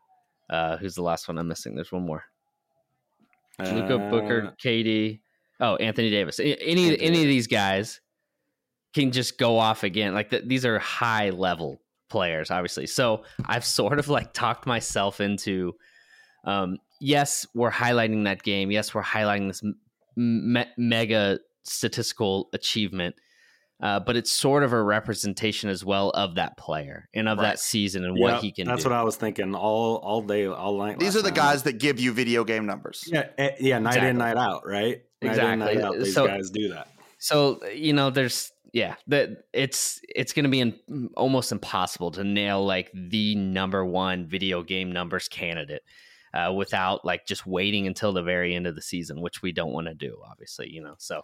Uh, 0.50 0.76
who's 0.78 0.96
the 0.96 1.02
last 1.02 1.30
one 1.30 1.38
I'm 1.38 1.48
missing? 1.48 1.76
There's 1.76 1.94
one 1.94 2.06
more. 2.06 2.24
Luka, 3.60 3.96
Uh, 3.96 4.10
Booker, 4.10 4.54
KD. 4.64 5.20
Oh, 5.60 5.76
Anthony 5.78 6.10
Davis. 6.10 6.40
Any 6.40 6.52
Anthony 6.54 7.02
any 7.02 7.22
of 7.22 7.28
these 7.28 7.48
guys 7.48 8.00
can 8.94 9.12
just 9.12 9.38
go 9.38 9.58
off 9.58 9.84
again. 9.84 10.14
Like 10.14 10.30
th- 10.30 10.44
these 10.46 10.66
are 10.66 10.78
high 10.80 11.32
level 11.32 11.82
players, 12.10 12.52
obviously. 12.52 12.86
So 12.88 13.24
I've 13.46 13.66
sort 13.80 14.00
of 14.00 14.08
like 14.08 14.34
talked 14.34 14.66
myself 14.68 15.20
into. 15.20 15.74
Um, 16.44 16.78
yes, 17.02 17.46
we're 17.56 17.72
highlighting 17.72 18.24
that 18.26 18.44
game. 18.44 18.72
Yes, 18.72 18.94
we're 18.94 19.04
highlighting 19.04 19.48
this 19.48 19.64
me- 20.16 20.66
mega 20.78 21.40
statistical 21.64 22.50
achievement. 22.54 23.16
Uh, 23.80 24.00
but 24.00 24.16
it's 24.18 24.32
sort 24.32 24.64
of 24.64 24.74
a 24.74 24.82
representation 24.82 25.70
as 25.70 25.86
well 25.86 26.10
of 26.12 26.34
that 26.36 26.58
player 26.58 27.08
and 27.14 27.30
of 27.30 27.38
Right. 27.38 27.44
that 27.50 27.60
season 27.60 28.04
and 28.06 28.18
yeah, 28.18 28.24
what 28.24 28.42
he 28.44 28.52
can 28.52 28.66
do. 28.66 28.72
That's 28.72 28.84
do. 28.84 28.90
what 28.90 28.98
I 28.98 29.04
was 29.04 29.18
thinking 29.18 29.54
all 29.54 29.98
all 29.98 30.22
day, 30.24 30.48
all 30.48 30.78
night. 30.80 30.98
These 30.98 31.16
are 31.16 31.22
the 31.22 31.30
night. 31.30 31.36
guys 31.36 31.64
that 31.64 31.74
give 31.78 32.00
you 32.00 32.12
video 32.12 32.44
game 32.44 32.66
numbers. 32.66 33.04
Yeah, 33.06 33.28
eh, 33.38 33.52
yeah, 33.60 33.78
night 33.78 33.90
Exactly. 33.92 34.10
in, 34.10 34.18
night 34.18 34.38
out, 34.38 34.66
right? 34.66 34.84
Night 34.96 35.04
in, 35.22 35.28
Exactly. 35.30 35.76
night 35.76 35.78
out. 35.84 36.00
These 36.00 36.14
So- 36.16 36.26
guys 36.28 36.50
do 36.50 36.70
that. 36.70 36.88
So 37.20 37.64
you 37.68 37.94
know, 37.94 38.10
there's 38.10 38.52
yeah, 38.74 38.96
that 39.08 39.46
it's 39.54 40.02
it's 40.10 40.34
going 40.34 40.44
to 40.46 40.50
be 40.50 40.60
in, 40.60 41.10
almost 41.16 41.52
impossible 41.52 42.10
to 42.12 42.24
nail 42.24 42.66
like 42.66 42.90
the 42.94 43.36
number 43.36 43.86
one 43.86 44.26
video 44.28 44.62
game 44.64 44.92
numbers 44.92 45.28
candidate 45.28 45.84
uh, 46.34 46.52
without 46.56 47.06
like 47.06 47.26
just 47.28 47.46
waiting 47.48 47.86
until 47.88 48.12
the 48.12 48.22
very 48.24 48.56
end 48.56 48.66
of 48.68 48.76
the 48.76 48.82
season, 48.82 49.22
which 49.22 49.42
we 49.44 49.52
don't 49.52 49.72
want 49.72 49.88
to 49.88 49.94
do, 49.94 50.20
obviously. 50.30 50.70
You 50.70 50.82
know, 50.82 50.96
so 50.98 51.22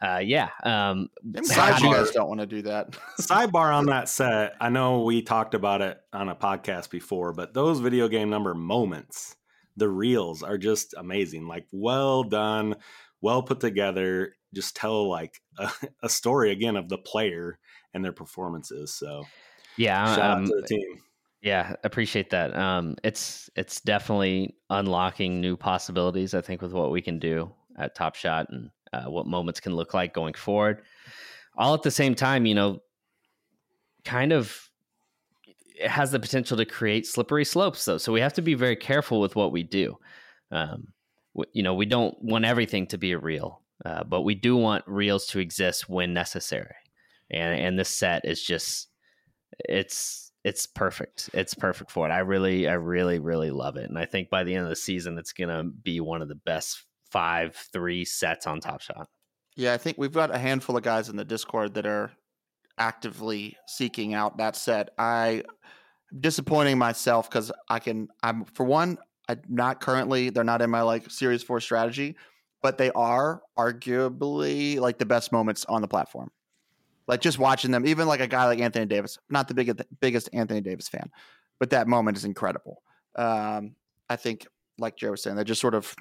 uh, 0.00 0.20
yeah, 0.24 0.50
um, 0.62 1.10
I'm 1.34 1.82
you 1.82 1.92
guys 1.92 2.12
don't 2.12 2.28
want 2.28 2.40
to 2.40 2.46
do 2.46 2.62
that. 2.62 2.92
Sidebar 3.20 3.74
on 3.74 3.86
that 3.86 4.08
set. 4.08 4.54
I 4.60 4.68
know 4.68 5.02
we 5.02 5.22
talked 5.22 5.54
about 5.54 5.82
it 5.82 6.00
on 6.12 6.28
a 6.28 6.36
podcast 6.36 6.90
before, 6.90 7.32
but 7.32 7.52
those 7.52 7.80
video 7.80 8.06
game 8.06 8.30
number 8.30 8.54
moments, 8.54 9.36
the 9.76 9.88
reels 9.88 10.44
are 10.44 10.56
just 10.56 10.94
amazing. 10.96 11.48
Like 11.48 11.66
well 11.72 12.22
done, 12.22 12.76
well 13.20 13.42
put 13.42 13.58
together. 13.58 14.36
Just 14.54 14.76
tell 14.76 15.08
like 15.08 15.40
a, 15.58 15.70
a 16.04 16.08
story 16.08 16.52
again 16.52 16.76
of 16.76 16.88
the 16.88 16.98
player 16.98 17.58
and 17.92 18.04
their 18.04 18.12
performances. 18.12 18.94
So 18.94 19.24
yeah, 19.76 20.14
shout 20.14 20.38
um, 20.38 20.44
out 20.44 20.46
to 20.46 20.60
the 20.60 20.68
team. 20.68 21.02
Yeah, 21.42 21.74
appreciate 21.82 22.30
that. 22.30 22.56
Um, 22.56 22.96
it's 23.02 23.50
it's 23.56 23.80
definitely 23.80 24.56
unlocking 24.70 25.40
new 25.40 25.56
possibilities. 25.56 26.34
I 26.34 26.40
think 26.40 26.62
with 26.62 26.72
what 26.72 26.92
we 26.92 27.02
can 27.02 27.18
do 27.18 27.52
at 27.76 27.94
Top 27.94 28.14
Shot 28.14 28.46
and 28.50 28.70
uh, 28.92 29.04
what 29.04 29.26
moments 29.26 29.60
can 29.60 29.74
look 29.74 29.94
like 29.94 30.14
going 30.14 30.34
forward. 30.34 30.82
All 31.56 31.74
at 31.74 31.82
the 31.82 31.90
same 31.90 32.14
time, 32.14 32.46
you 32.46 32.54
know, 32.54 32.78
kind 34.04 34.32
of 34.32 34.68
it 35.80 35.88
has 35.88 36.10
the 36.10 36.18
potential 36.18 36.56
to 36.56 36.64
create 36.64 37.06
slippery 37.06 37.44
slopes, 37.44 37.84
though. 37.84 37.98
So 37.98 38.12
we 38.12 38.20
have 38.20 38.34
to 38.34 38.42
be 38.42 38.54
very 38.54 38.76
careful 38.76 39.20
with 39.20 39.36
what 39.36 39.52
we 39.52 39.62
do. 39.62 39.96
Um, 40.50 40.88
w- 41.34 41.50
you 41.52 41.62
know, 41.62 41.74
we 41.74 41.86
don't 41.86 42.20
want 42.22 42.44
everything 42.44 42.86
to 42.88 42.98
be 42.98 43.12
a 43.12 43.18
reel, 43.18 43.62
uh, 43.84 44.04
but 44.04 44.22
we 44.22 44.34
do 44.34 44.56
want 44.56 44.84
reels 44.86 45.26
to 45.28 45.38
exist 45.38 45.88
when 45.88 46.12
necessary. 46.12 46.74
And 47.30 47.60
and 47.60 47.78
this 47.78 47.90
set 47.90 48.24
is 48.24 48.42
just 48.42 48.88
it's 49.68 50.32
it's 50.44 50.66
perfect. 50.66 51.30
It's 51.34 51.54
perfect 51.54 51.90
for 51.90 52.08
it. 52.08 52.12
I 52.12 52.20
really, 52.20 52.68
I 52.68 52.74
really, 52.74 53.18
really 53.18 53.50
love 53.50 53.76
it. 53.76 53.88
And 53.88 53.98
I 53.98 54.06
think 54.06 54.30
by 54.30 54.44
the 54.44 54.54
end 54.54 54.64
of 54.64 54.70
the 54.70 54.76
season, 54.76 55.18
it's 55.18 55.32
gonna 55.32 55.64
be 55.64 56.00
one 56.00 56.22
of 56.22 56.28
the 56.28 56.34
best 56.34 56.84
five 57.10 57.54
three 57.72 58.04
sets 58.04 58.46
on 58.46 58.60
Top 58.60 58.80
Shot. 58.80 59.08
Yeah, 59.56 59.74
I 59.74 59.78
think 59.78 59.98
we've 59.98 60.12
got 60.12 60.34
a 60.34 60.38
handful 60.38 60.76
of 60.76 60.82
guys 60.82 61.08
in 61.08 61.16
the 61.16 61.24
Discord 61.24 61.74
that 61.74 61.86
are 61.86 62.12
actively 62.78 63.56
seeking 63.66 64.14
out 64.14 64.38
that 64.38 64.56
set. 64.56 64.90
I 64.98 65.42
am 66.12 66.20
disappointing 66.20 66.78
myself 66.78 67.28
because 67.28 67.50
I 67.68 67.78
can. 67.78 68.08
I'm 68.22 68.44
for 68.44 68.64
one. 68.64 68.98
I'm 69.28 69.40
not 69.48 69.80
currently. 69.80 70.30
They're 70.30 70.44
not 70.44 70.62
in 70.62 70.70
my 70.70 70.82
like 70.82 71.10
Series 71.10 71.42
Four 71.42 71.60
strategy, 71.60 72.16
but 72.62 72.78
they 72.78 72.90
are 72.92 73.42
arguably 73.58 74.78
like 74.78 74.98
the 74.98 75.06
best 75.06 75.32
moments 75.32 75.64
on 75.68 75.82
the 75.82 75.88
platform. 75.88 76.30
Like 77.06 77.20
just 77.20 77.38
watching 77.38 77.70
them, 77.70 77.86
even 77.86 78.06
like 78.06 78.20
a 78.20 78.28
guy 78.28 78.44
like 78.44 78.60
Anthony 78.60 78.86
Davis. 78.86 79.18
Not 79.30 79.48
the 79.48 79.54
biggest 79.54 79.82
biggest 80.00 80.28
Anthony 80.32 80.60
Davis 80.60 80.88
fan, 80.88 81.10
but 81.58 81.70
that 81.70 81.88
moment 81.88 82.16
is 82.16 82.24
incredible. 82.24 82.82
Um, 83.16 83.74
I 84.08 84.16
think, 84.16 84.46
like 84.78 84.96
Joe 84.96 85.12
was 85.12 85.22
saying, 85.22 85.36
they 85.36 85.44
just 85.44 85.60
sort 85.60 85.74
of 85.74 85.94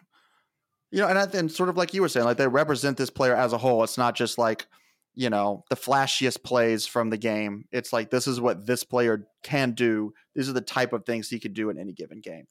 you 0.92 1.02
know, 1.02 1.08
and 1.08 1.17
I 1.17 1.25
then 1.25 1.50
sort 1.50 1.69
of 1.69 1.77
like 1.77 1.94
you 1.94 2.02
were 2.02 2.10
saying, 2.10 2.25
like 2.25 2.38
they 2.38 2.48
represent 2.48 2.98
this 2.98 3.10
player 3.10 3.35
as 3.35 3.54
a 3.54 3.58
whole. 3.58 3.83
It's 3.83 3.98
not 3.98 4.15
just 4.15 4.38
like, 4.38 4.67
you 5.15 5.29
know, 5.29 5.63
the 5.69 5.75
flashiest 5.75 6.44
plays 6.44 6.85
from 6.85 7.10
the 7.10 7.17
game. 7.17 7.65
It's 7.71 7.92
like 7.92 8.10
this 8.10 8.27
is 8.27 8.40
what 8.40 8.65
this 8.65 8.83
player 8.83 9.27
can 9.44 9.71
do. 9.71 10.13
These 10.35 10.50
are 10.50 10.54
the 10.54 10.62
type 10.62 10.94
of 10.94 11.06
things 11.06 11.29
he 11.29 11.40
could 11.40 11.54
do 11.54 11.69
in 11.69 11.77
any 11.77 11.94
given 11.94 12.21
game. 12.21 12.48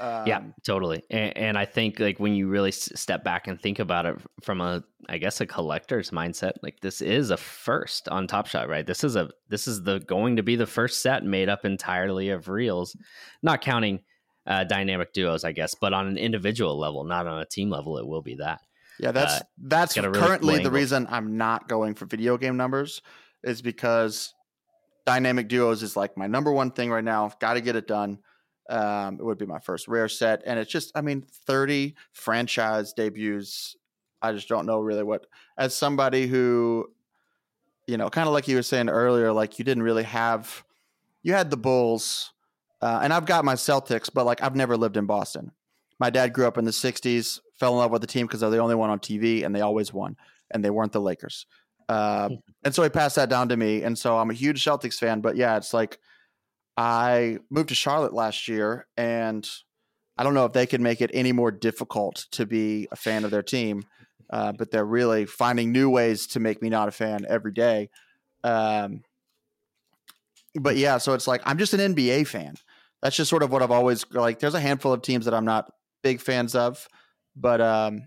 Um, 0.00 0.26
yeah, 0.26 0.40
totally. 0.64 1.02
And, 1.10 1.36
and 1.36 1.58
I 1.58 1.66
think 1.66 2.00
like 2.00 2.18
when 2.18 2.34
you 2.34 2.48
really 2.48 2.70
s- 2.70 2.90
step 2.94 3.22
back 3.22 3.46
and 3.46 3.60
think 3.60 3.78
about 3.78 4.06
it 4.06 4.16
from 4.42 4.62
a, 4.62 4.82
I 5.10 5.18
guess 5.18 5.42
a 5.42 5.46
collector's 5.46 6.10
mindset, 6.10 6.52
like 6.62 6.80
this 6.80 7.02
is 7.02 7.30
a 7.30 7.36
first 7.36 8.08
on 8.08 8.26
Top 8.26 8.46
Shot, 8.46 8.68
right? 8.68 8.86
This 8.86 9.04
is 9.04 9.14
a 9.14 9.28
this 9.50 9.68
is 9.68 9.82
the 9.82 10.00
going 10.00 10.36
to 10.36 10.42
be 10.42 10.56
the 10.56 10.66
first 10.66 11.02
set 11.02 11.22
made 11.22 11.50
up 11.50 11.66
entirely 11.66 12.30
of 12.30 12.48
reels, 12.48 12.96
not 13.42 13.60
counting 13.60 14.00
uh, 14.46 14.64
dynamic 14.64 15.12
duos, 15.12 15.44
I 15.44 15.52
guess, 15.52 15.74
but 15.74 15.92
on 15.92 16.06
an 16.06 16.16
individual 16.16 16.78
level, 16.78 17.04
not 17.04 17.26
on 17.26 17.40
a 17.40 17.46
team 17.46 17.70
level, 17.70 17.98
it 17.98 18.06
will 18.06 18.22
be 18.22 18.36
that. 18.36 18.60
Yeah, 18.98 19.12
that's 19.12 19.40
Uh, 19.40 19.44
that's 19.58 19.96
really 19.96 20.18
currently 20.18 20.54
the 20.54 20.60
angle. 20.60 20.72
reason 20.72 21.06
I'm 21.10 21.36
not 21.36 21.68
going 21.68 21.94
for 21.94 22.06
video 22.06 22.36
game 22.36 22.56
numbers 22.56 23.00
is 23.42 23.62
because 23.62 24.34
dynamic 25.06 25.48
duos 25.48 25.82
is 25.82 25.96
like 25.96 26.16
my 26.16 26.26
number 26.26 26.52
one 26.52 26.70
thing 26.70 26.90
right 26.90 27.04
now. 27.04 27.30
Got 27.40 27.54
to 27.54 27.60
get 27.60 27.76
it 27.76 27.86
done. 27.86 28.18
Um, 28.68 29.14
it 29.18 29.24
would 29.24 29.38
be 29.38 29.46
my 29.46 29.58
first 29.58 29.88
rare 29.88 30.08
set, 30.08 30.42
and 30.46 30.58
it's 30.58 30.70
just 30.70 30.92
I 30.94 31.00
mean, 31.00 31.24
30 31.46 31.94
franchise 32.12 32.92
debuts. 32.92 33.74
I 34.22 34.32
just 34.32 34.48
don't 34.48 34.66
know 34.66 34.80
really 34.80 35.02
what. 35.02 35.26
As 35.56 35.74
somebody 35.74 36.26
who, 36.26 36.86
you 37.86 37.96
know, 37.96 38.10
kind 38.10 38.28
of 38.28 38.34
like 38.34 38.46
you 38.48 38.56
were 38.56 38.62
saying 38.62 38.88
earlier, 38.90 39.32
like 39.32 39.58
you 39.58 39.64
didn't 39.64 39.82
really 39.82 40.02
have, 40.04 40.62
you 41.22 41.32
had 41.32 41.50
the 41.50 41.56
Bulls, 41.56 42.32
uh, 42.82 43.00
and 43.02 43.12
I've 43.12 43.26
got 43.26 43.44
my 43.44 43.54
Celtics, 43.54 44.10
but 44.12 44.26
like 44.26 44.42
I've 44.42 44.56
never 44.56 44.76
lived 44.76 44.96
in 44.96 45.06
Boston 45.06 45.52
my 46.00 46.10
dad 46.10 46.32
grew 46.32 46.46
up 46.46 46.58
in 46.58 46.64
the 46.64 46.70
60s 46.72 47.40
fell 47.54 47.72
in 47.72 47.78
love 47.78 47.92
with 47.92 48.00
the 48.00 48.06
team 48.06 48.26
because 48.26 48.40
they're 48.40 48.50
the 48.50 48.58
only 48.58 48.74
one 48.74 48.90
on 48.90 48.98
tv 48.98 49.44
and 49.44 49.54
they 49.54 49.60
always 49.60 49.92
won 49.92 50.16
and 50.50 50.64
they 50.64 50.70
weren't 50.70 50.92
the 50.92 51.00
Lakers. 51.00 51.46
Uh, 51.88 52.30
and 52.64 52.74
so 52.74 52.82
he 52.82 52.88
passed 52.88 53.16
that 53.16 53.28
down 53.28 53.50
to 53.50 53.56
me. 53.56 53.82
And 53.82 53.96
so 53.96 54.18
I'm 54.18 54.30
a 54.30 54.34
huge 54.34 54.64
Celtics 54.64 54.98
fan. 54.98 55.20
But 55.20 55.36
yeah, 55.36 55.56
it's 55.56 55.72
like 55.74 55.98
I 56.76 57.38
moved 57.50 57.68
to 57.68 57.74
Charlotte 57.74 58.14
last 58.14 58.48
year, 58.48 58.86
and 58.96 59.48
I 60.16 60.22
don't 60.22 60.34
know 60.34 60.46
if 60.46 60.52
they 60.52 60.66
can 60.66 60.82
make 60.82 61.02
it 61.02 61.10
any 61.12 61.32
more 61.32 61.50
difficult 61.50 62.26
to 62.32 62.46
be 62.46 62.88
a 62.90 62.96
fan 62.96 63.24
of 63.24 63.30
their 63.30 63.42
team. 63.42 63.84
Uh, 64.30 64.52
but 64.52 64.70
they're 64.70 64.84
really 64.84 65.26
finding 65.26 65.72
new 65.72 65.90
ways 65.90 66.28
to 66.28 66.40
make 66.40 66.62
me 66.62 66.70
not 66.70 66.88
a 66.88 66.92
fan 66.92 67.26
every 67.28 67.52
day. 67.52 67.90
Um, 68.42 69.02
but 70.54 70.76
yeah, 70.76 70.98
so 70.98 71.12
it's 71.12 71.26
like 71.26 71.42
I'm 71.44 71.58
just 71.58 71.74
an 71.74 71.94
NBA 71.94 72.26
fan. 72.26 72.54
That's 73.02 73.16
just 73.16 73.30
sort 73.30 73.42
of 73.42 73.50
what 73.50 73.62
I've 73.62 73.70
always 73.70 74.04
like. 74.12 74.38
There's 74.40 74.54
a 74.54 74.60
handful 74.60 74.92
of 74.92 75.02
teams 75.02 75.24
that 75.24 75.34
I'm 75.34 75.44
not 75.44 75.72
big 76.02 76.20
fans 76.20 76.54
of, 76.54 76.86
but 77.36 77.60
um, 77.60 78.02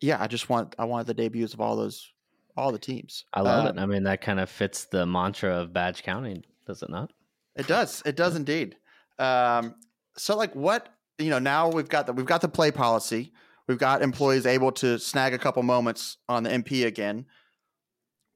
yeah, 0.00 0.16
I 0.20 0.26
just 0.26 0.48
want 0.48 0.74
I 0.78 0.84
wanted 0.84 1.06
the 1.06 1.14
debuts 1.14 1.54
of 1.54 1.60
all 1.60 1.76
those 1.76 2.10
all 2.56 2.72
the 2.72 2.78
teams. 2.78 3.24
I 3.34 3.40
love 3.40 3.66
Um, 3.66 3.76
it. 3.78 3.80
I 3.80 3.86
mean, 3.86 4.04
that 4.04 4.20
kind 4.20 4.40
of 4.40 4.48
fits 4.48 4.84
the 4.84 5.04
mantra 5.06 5.50
of 5.56 5.72
Badge 5.72 6.02
County, 6.02 6.42
does 6.66 6.82
it 6.82 6.90
not? 6.90 7.12
It 7.56 7.66
does. 7.66 8.02
It 8.06 8.16
does 8.16 8.36
indeed. 8.36 8.76
Um, 9.18 9.74
so 10.16 10.36
like 10.36 10.54
what 10.54 10.88
you 11.18 11.30
know 11.30 11.38
now 11.38 11.68
we've 11.68 11.88
got 11.88 12.06
the 12.06 12.12
we've 12.12 12.26
got 12.26 12.40
the 12.40 12.48
play 12.48 12.70
policy. 12.70 13.32
We've 13.66 13.78
got 13.78 14.02
employees 14.02 14.44
able 14.46 14.72
to 14.72 14.98
snag 14.98 15.32
a 15.32 15.38
couple 15.38 15.62
moments 15.62 16.18
on 16.28 16.42
the 16.42 16.50
MP 16.50 16.84
again. 16.84 17.26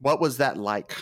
What 0.01 0.20
was 0.20 0.39
that 0.39 0.57
like? 0.57 0.95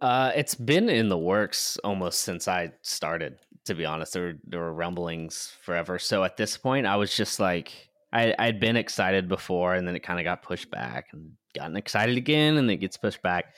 Uh, 0.00 0.32
it's 0.34 0.54
been 0.54 0.88
in 0.88 1.08
the 1.08 1.18
works 1.18 1.78
almost 1.84 2.20
since 2.20 2.48
I 2.48 2.72
started. 2.82 3.38
To 3.66 3.74
be 3.74 3.86
honest, 3.86 4.12
there 4.12 4.22
were, 4.22 4.34
there 4.46 4.60
were 4.60 4.74
rumblings 4.74 5.56
forever. 5.62 5.98
So 5.98 6.22
at 6.22 6.36
this 6.36 6.56
point, 6.58 6.86
I 6.86 6.96
was 6.96 7.16
just 7.16 7.40
like, 7.40 7.72
I 8.12 8.34
I'd 8.38 8.60
been 8.60 8.76
excited 8.76 9.28
before, 9.28 9.74
and 9.74 9.88
then 9.88 9.96
it 9.96 10.00
kind 10.00 10.18
of 10.18 10.24
got 10.24 10.42
pushed 10.42 10.70
back, 10.70 11.08
and 11.12 11.32
gotten 11.54 11.76
excited 11.76 12.16
again, 12.16 12.58
and 12.58 12.70
it 12.70 12.76
gets 12.76 12.96
pushed 12.96 13.22
back. 13.22 13.54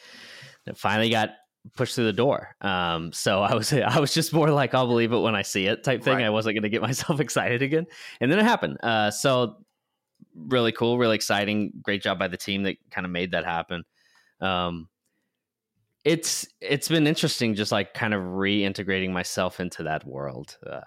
And 0.64 0.76
it 0.76 0.78
finally 0.78 1.11
got 1.11 1.30
pushed 1.74 1.97
through 1.97 2.05
the 2.05 2.12
door. 2.12 2.55
Um, 2.61 3.12
so 3.12 3.43
I 3.43 3.55
was 3.55 3.72
I 3.72 3.99
was 3.99 4.14
just 4.14 4.32
more 4.32 4.51
like, 4.51 4.74
I'll 4.74 4.87
believe 4.87 5.12
it 5.12 5.18
when 5.18 5.34
I 5.34 5.43
see 5.43 5.66
it 5.66 5.82
type 5.82 6.05
thing. 6.05 6.18
Right. 6.18 6.26
I 6.26 6.30
wasn't 6.30 6.55
going 6.55 6.62
to 6.62 6.68
get 6.68 6.82
myself 6.91 7.20
excited 7.20 7.62
again, 7.62 7.87
and 8.20 8.30
then 8.30 8.39
it 8.39 8.45
happened. 8.45 8.78
Uh, 8.82 9.11
so 9.11 9.57
really 10.34 10.72
cool, 10.72 10.99
really 10.99 11.16
exciting. 11.16 11.72
Great 11.82 12.03
job 12.03 12.18
by 12.18 12.28
the 12.28 12.37
team 12.37 12.62
that 12.64 12.76
kind 12.91 13.05
of 13.05 13.11
made 13.11 13.32
that 13.32 13.45
happen. 13.45 13.84
Um, 14.41 14.89
it's 16.07 16.46
it's 16.61 16.86
been 16.86 17.04
interesting 17.04 17.57
just 17.57 17.72
like 17.72 17.92
kind 17.92 18.14
of 18.14 18.22
reintegrating 18.22 19.11
myself 19.11 19.59
into 19.59 19.82
that 19.82 20.07
world 20.07 20.57
uh, 20.70 20.80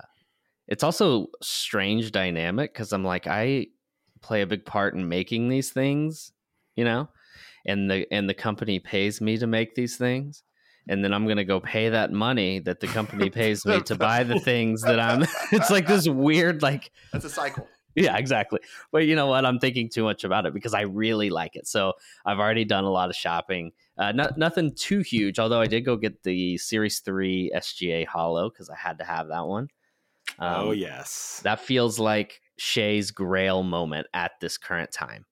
it's 0.70 0.82
also 0.82 1.28
strange 1.42 2.12
dynamic 2.12 2.74
because 2.74 2.94
i'm 2.94 3.04
like 3.04 3.28
i 3.28 3.68
play 4.22 4.42
a 4.42 4.48
big 4.48 4.66
part 4.66 4.96
in 4.96 5.10
making 5.10 5.50
these 5.50 5.72
things 5.72 6.32
you 6.78 6.86
know 6.86 7.10
and 7.66 7.92
the 7.92 8.08
and 8.14 8.30
the 8.30 8.34
company 8.34 8.80
pays 8.80 9.20
me 9.20 9.38
to 9.38 9.46
make 9.46 9.76
these 9.76 9.98
things 9.98 10.44
and 10.88 11.04
then 11.04 11.14
i'm 11.14 11.26
going 11.26 11.36
to 11.36 11.44
go 11.44 11.60
pay 11.60 11.90
that 11.90 12.14
money 12.14 12.60
that 12.60 12.80
the 12.80 12.88
company 12.88 13.30
pays 13.42 13.66
me 13.66 13.82
to 13.82 13.96
buy 13.96 14.24
the 14.24 14.40
things 14.52 14.82
that 14.84 15.02
i'm 15.02 15.24
it's 15.52 15.70
like 15.70 15.86
this 15.86 16.08
weird 16.08 16.62
like 16.62 16.92
That's 17.12 17.26
a 17.26 17.30
cycle. 17.30 17.68
Yeah, 17.96 18.18
exactly. 18.18 18.60
But 18.92 19.08
you 19.08 19.16
know 19.16 19.28
what? 19.28 19.46
I'm 19.46 19.60
thinking 19.60 19.90
too 19.90 20.04
much 20.04 20.24
about 20.24 20.46
it 20.46 20.54
because 20.54 20.74
I 20.74 20.82
really 20.82 21.30
like 21.30 21.56
it. 21.56 21.68
So 21.68 21.94
I've 22.26 22.40
already 22.40 22.66
done 22.66 22.84
a 22.84 22.90
lot 22.90 23.10
of 23.10 23.16
shopping. 23.16 23.72
Uh, 23.98 24.12
not 24.12 24.38
nothing 24.38 24.74
too 24.74 25.00
huge, 25.00 25.40
although 25.40 25.60
I 25.60 25.68
did 25.68 25.82
go 25.82 25.98
get 25.98 26.24
the 26.24 26.58
Series 26.58 27.00
Three 27.00 27.52
SGA 27.56 28.06
Holo 28.06 28.50
because 28.50 28.70
I 28.70 28.76
had 28.76 29.00
to 29.00 29.04
have 29.04 29.28
that 29.30 29.46
one. 29.46 29.70
oh 30.40 30.72
Um, 30.72 30.78
yes, 30.78 31.42
that 31.44 31.60
feels 31.60 32.00
like 32.00 32.42
Shai's 32.58 33.12
Grail 33.12 33.64
moment 33.64 34.08
at 34.14 34.32
this 34.40 34.58
current 34.58 34.92
time. 34.92 35.26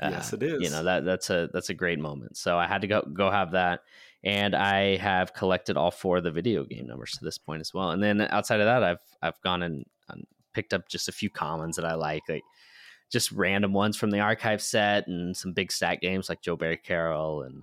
Uh, 0.00 0.10
yes, 0.10 0.32
it 0.32 0.42
is. 0.42 0.62
You 0.62 0.70
know 0.70 0.84
that 0.84 1.04
that's 1.04 1.30
a 1.30 1.48
that's 1.52 1.70
a 1.70 1.74
great 1.74 1.98
moment. 1.98 2.36
So 2.36 2.58
I 2.58 2.66
had 2.66 2.80
to 2.82 2.86
go 2.86 3.02
go 3.02 3.30
have 3.30 3.52
that, 3.52 3.80
and 4.24 4.54
I 4.54 4.96
have 4.96 5.34
collected 5.34 5.76
all 5.76 5.90
four 5.90 6.18
of 6.18 6.24
the 6.24 6.30
video 6.30 6.64
game 6.64 6.86
numbers 6.86 7.12
to 7.12 7.24
this 7.24 7.38
point 7.38 7.60
as 7.60 7.74
well. 7.74 7.90
And 7.90 8.02
then 8.02 8.20
outside 8.20 8.60
of 8.60 8.66
that, 8.66 8.82
I've 8.82 9.00
I've 9.20 9.40
gone 9.42 9.62
and 9.62 9.84
picked 10.54 10.74
up 10.74 10.88
just 10.88 11.08
a 11.08 11.12
few 11.12 11.30
commons 11.30 11.76
that 11.76 11.84
I 11.84 11.94
like, 11.94 12.22
like 12.28 12.44
just 13.10 13.32
random 13.32 13.72
ones 13.72 13.96
from 13.96 14.10
the 14.10 14.20
archive 14.20 14.62
set, 14.62 15.06
and 15.06 15.36
some 15.36 15.52
big 15.52 15.72
stat 15.72 16.00
games 16.00 16.28
like 16.28 16.42
Joe 16.42 16.56
Barry 16.56 16.76
Carroll 16.76 17.42
and 17.42 17.62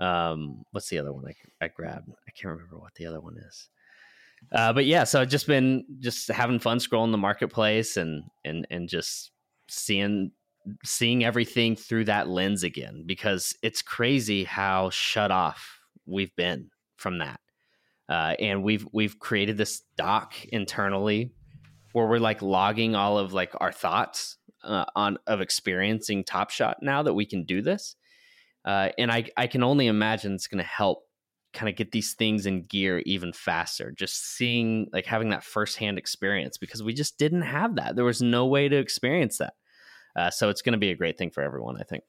um, 0.00 0.64
what's 0.70 0.88
the 0.88 0.98
other 0.98 1.12
one 1.12 1.26
I, 1.26 1.64
I 1.64 1.68
grabbed? 1.68 2.08
I 2.08 2.30
can't 2.30 2.54
remember 2.54 2.78
what 2.78 2.94
the 2.94 3.06
other 3.06 3.20
one 3.20 3.36
is. 3.36 3.68
Uh, 4.50 4.72
but 4.72 4.86
yeah, 4.86 5.04
so 5.04 5.20
I've 5.20 5.28
just 5.28 5.46
been 5.46 5.84
just 6.00 6.28
having 6.28 6.58
fun 6.58 6.78
scrolling 6.78 7.12
the 7.12 7.18
marketplace 7.18 7.98
and 7.98 8.24
and 8.44 8.66
and 8.70 8.88
just 8.88 9.32
seeing 9.68 10.32
seeing 10.84 11.24
everything 11.24 11.76
through 11.76 12.06
that 12.06 12.28
lens 12.28 12.62
again 12.62 13.04
because 13.06 13.54
it's 13.62 13.82
crazy 13.82 14.44
how 14.44 14.88
shut 14.90 15.30
off 15.30 15.80
we've 16.06 16.34
been 16.36 16.70
from 16.96 17.18
that. 17.18 17.40
Uh, 18.08 18.34
and 18.38 18.64
we've 18.64 18.86
we've 18.92 19.18
created 19.18 19.58
this 19.58 19.82
doc 19.96 20.34
internally 20.46 21.32
where 21.92 22.06
we're 22.06 22.18
like 22.18 22.42
logging 22.42 22.94
all 22.94 23.18
of 23.18 23.32
like 23.32 23.52
our 23.60 23.72
thoughts 23.72 24.36
uh, 24.64 24.84
on 24.94 25.18
of 25.26 25.40
experiencing 25.40 26.24
Top 26.24 26.50
Shot 26.50 26.78
now 26.82 27.02
that 27.02 27.14
we 27.14 27.26
can 27.26 27.44
do 27.44 27.62
this. 27.62 27.96
Uh, 28.64 28.90
and 28.98 29.10
I 29.10 29.26
I 29.36 29.46
can 29.46 29.62
only 29.62 29.86
imagine 29.86 30.34
it's 30.34 30.46
going 30.46 30.62
to 30.62 30.68
help 30.68 31.04
kind 31.52 31.68
of 31.68 31.76
get 31.76 31.90
these 31.90 32.14
things 32.14 32.46
in 32.46 32.62
gear 32.62 33.02
even 33.06 33.32
faster. 33.32 33.90
Just 33.90 34.36
seeing 34.36 34.88
like 34.92 35.06
having 35.06 35.30
that 35.30 35.44
firsthand 35.44 35.98
experience 35.98 36.58
because 36.58 36.82
we 36.82 36.92
just 36.92 37.18
didn't 37.18 37.42
have 37.42 37.76
that. 37.76 37.96
There 37.96 38.04
was 38.04 38.22
no 38.22 38.46
way 38.46 38.68
to 38.68 38.76
experience 38.76 39.38
that. 39.38 39.54
Uh, 40.14 40.30
so 40.30 40.48
it's 40.48 40.62
going 40.62 40.72
to 40.72 40.78
be 40.78 40.90
a 40.90 40.96
great 40.96 41.18
thing 41.18 41.30
for 41.30 41.42
everyone, 41.42 41.76
I 41.80 41.84
think. 41.84 42.04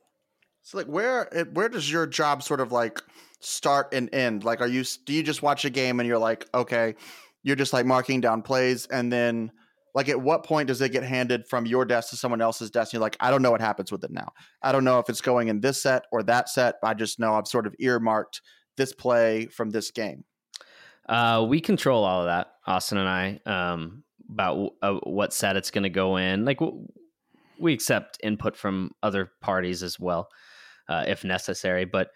So 0.64 0.78
like 0.78 0.88
where 0.88 1.28
where 1.54 1.70
does 1.70 1.92
your 1.92 2.06
job 2.06 2.44
sort 2.44 2.60
of 2.60 2.72
like 2.72 3.02
start 3.40 3.94
and 3.94 4.14
end? 4.14 4.44
Like 4.44 4.62
are 4.62 4.68
you 4.68 4.84
do 5.06 5.14
you 5.14 5.24
just 5.24 5.42
watch 5.42 5.66
a 5.66 5.70
game 5.70 6.00
and 6.00 6.08
you're 6.08 6.20
like, 6.20 6.48
okay, 6.54 6.96
you're 7.44 7.56
just 7.56 7.74
like 7.74 7.86
marking 7.86 8.22
down 8.22 8.44
plays 8.44 8.86
and 8.86 9.12
then 9.12 9.52
like 9.94 10.10
at 10.10 10.20
what 10.20 10.44
point 10.44 10.68
does 10.68 10.82
it 10.82 10.92
get 10.92 11.04
handed 11.04 11.48
from 11.48 11.66
your 11.66 11.86
desk 11.86 12.10
to 12.12 12.18
someone 12.18 12.42
else's 12.42 12.72
desk? 12.72 12.94
And 12.94 13.00
you're 13.00 13.02
like, 13.02 13.18
I 13.20 13.30
don't 13.32 13.42
know 13.42 13.52
what 13.52 13.62
happens 13.62 13.92
with 13.92 14.04
it 14.04 14.12
now. 14.12 14.32
I 14.62 14.72
don't 14.72 14.84
know 14.84 15.00
if 15.00 15.10
it's 15.10 15.22
going 15.22 15.48
in 15.48 15.62
this 15.62 15.82
set 15.82 16.04
or 16.12 16.24
that 16.24 16.50
set. 16.50 16.76
I 16.84 16.94
just 16.94 17.20
know 17.20 17.34
I've 17.34 17.48
sort 17.48 17.68
of 17.68 17.76
earmarked 17.80 18.42
this 18.78 18.94
play 18.94 19.48
from 19.48 19.70
this 19.70 19.92
game. 19.92 20.24
Uh, 21.08 21.46
we 21.48 21.60
control 21.60 22.04
all 22.04 22.22
of 22.22 22.28
that, 22.28 22.54
Austin 22.66 22.98
and 22.98 23.10
I, 23.10 23.40
um, 23.46 24.04
about 24.30 24.74
uh, 24.82 24.94
what 25.04 25.34
set 25.34 25.58
it's 25.58 25.72
going 25.72 25.84
to 25.84 25.90
go 25.90 26.18
in. 26.18 26.46
Like 26.46 26.60
w- 26.60 26.88
we 27.60 27.74
accept 27.74 28.18
input 28.24 28.56
from 28.56 28.92
other 29.04 29.32
parties 29.42 29.84
as 29.84 30.00
well, 30.00 30.30
uh, 30.88 31.04
if 31.08 31.24
necessary. 31.24 31.86
But 31.86 32.10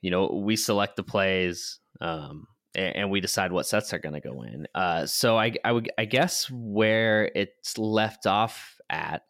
you 0.00 0.10
know, 0.10 0.26
we 0.26 0.56
select 0.56 0.96
the 0.96 1.02
plays, 1.02 1.78
um, 2.00 2.46
and, 2.74 3.10
we 3.10 3.20
decide 3.20 3.52
what 3.52 3.66
sets 3.66 3.92
are 3.92 3.98
going 3.98 4.14
to 4.14 4.20
go 4.20 4.42
in. 4.42 4.66
Uh, 4.74 5.06
so 5.06 5.38
I, 5.38 5.54
I 5.64 5.72
would, 5.72 5.90
I 5.98 6.04
guess, 6.04 6.50
where 6.50 7.30
it's 7.34 7.76
left 7.78 8.26
off 8.26 8.80
at 8.88 9.22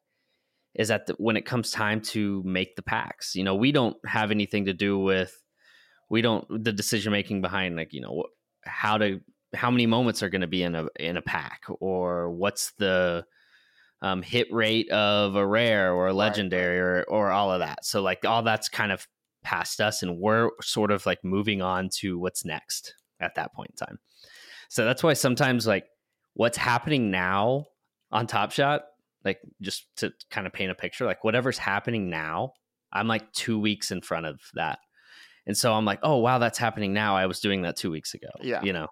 is 0.74 0.88
that 0.88 1.06
the, 1.06 1.14
when 1.14 1.36
it 1.36 1.44
comes 1.44 1.70
time 1.70 2.00
to 2.00 2.42
make 2.44 2.76
the 2.76 2.82
packs, 2.82 3.34
you 3.34 3.44
know, 3.44 3.54
we 3.54 3.72
don't 3.72 3.96
have 4.06 4.30
anything 4.30 4.66
to 4.66 4.72
do 4.72 4.98
with 4.98 5.36
we 6.08 6.20
don't 6.20 6.46
the 6.62 6.72
decision 6.72 7.10
making 7.10 7.40
behind 7.40 7.74
like 7.74 7.94
you 7.94 8.02
know 8.02 8.24
how 8.64 8.98
to 8.98 9.18
how 9.54 9.70
many 9.70 9.86
moments 9.86 10.22
are 10.22 10.28
going 10.28 10.42
to 10.42 10.46
be 10.46 10.62
in 10.62 10.74
a 10.74 10.86
in 11.00 11.16
a 11.16 11.22
pack 11.22 11.62
or 11.80 12.30
what's 12.30 12.72
the 12.72 13.24
um, 14.02 14.20
hit 14.20 14.52
rate 14.52 14.90
of 14.90 15.36
a 15.36 15.46
rare 15.46 15.94
or 15.94 16.08
a 16.08 16.12
legendary 16.12 16.78
or 16.78 17.04
or 17.08 17.30
all 17.30 17.50
of 17.50 17.60
that. 17.60 17.84
So 17.84 18.02
like 18.02 18.24
all 18.24 18.42
that's 18.42 18.68
kind 18.68 18.92
of 18.92 19.06
past 19.42 19.80
us 19.80 20.02
and 20.02 20.18
we're 20.18 20.50
sort 20.60 20.90
of 20.90 21.04
like 21.06 21.24
moving 21.24 21.62
on 21.62 21.88
to 21.88 22.18
what's 22.18 22.44
next 22.44 22.94
at 23.22 23.34
that 23.34 23.54
point 23.54 23.70
in 23.70 23.86
time 23.86 23.98
so 24.68 24.84
that's 24.84 25.02
why 25.02 25.12
sometimes 25.12 25.66
like 25.66 25.84
what's 26.34 26.56
happening 26.56 27.10
now 27.10 27.64
on 28.10 28.26
top 28.26 28.52
shot 28.52 28.82
like 29.24 29.40
just 29.60 29.86
to 29.96 30.12
kind 30.30 30.46
of 30.46 30.52
paint 30.52 30.70
a 30.70 30.74
picture 30.74 31.06
like 31.06 31.24
whatever's 31.24 31.58
happening 31.58 32.10
now 32.10 32.52
i'm 32.92 33.08
like 33.08 33.32
two 33.32 33.58
weeks 33.58 33.90
in 33.90 34.00
front 34.00 34.26
of 34.26 34.40
that 34.54 34.78
and 35.46 35.56
so 35.56 35.72
I'm 35.72 35.84
like, 35.84 36.00
oh 36.02 36.18
wow, 36.18 36.38
that's 36.38 36.58
happening 36.58 36.92
now. 36.92 37.16
I 37.16 37.26
was 37.26 37.40
doing 37.40 37.62
that 37.62 37.76
two 37.76 37.90
weeks 37.90 38.14
ago. 38.14 38.28
Yeah. 38.40 38.62
you 38.62 38.72
know. 38.72 38.88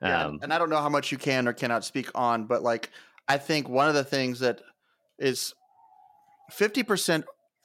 Yeah, 0.00 0.26
Um, 0.26 0.40
and 0.42 0.52
I 0.52 0.58
don't 0.58 0.70
know 0.70 0.80
how 0.80 0.88
much 0.88 1.12
you 1.12 1.18
can 1.18 1.46
or 1.46 1.52
cannot 1.52 1.84
speak 1.84 2.10
on, 2.14 2.46
but 2.46 2.62
like 2.62 2.90
I 3.28 3.38
think 3.38 3.68
one 3.68 3.88
of 3.88 3.94
the 3.94 4.04
things 4.04 4.40
that 4.40 4.60
is 5.18 5.54
fifty 6.50 6.82
percent 6.82 7.24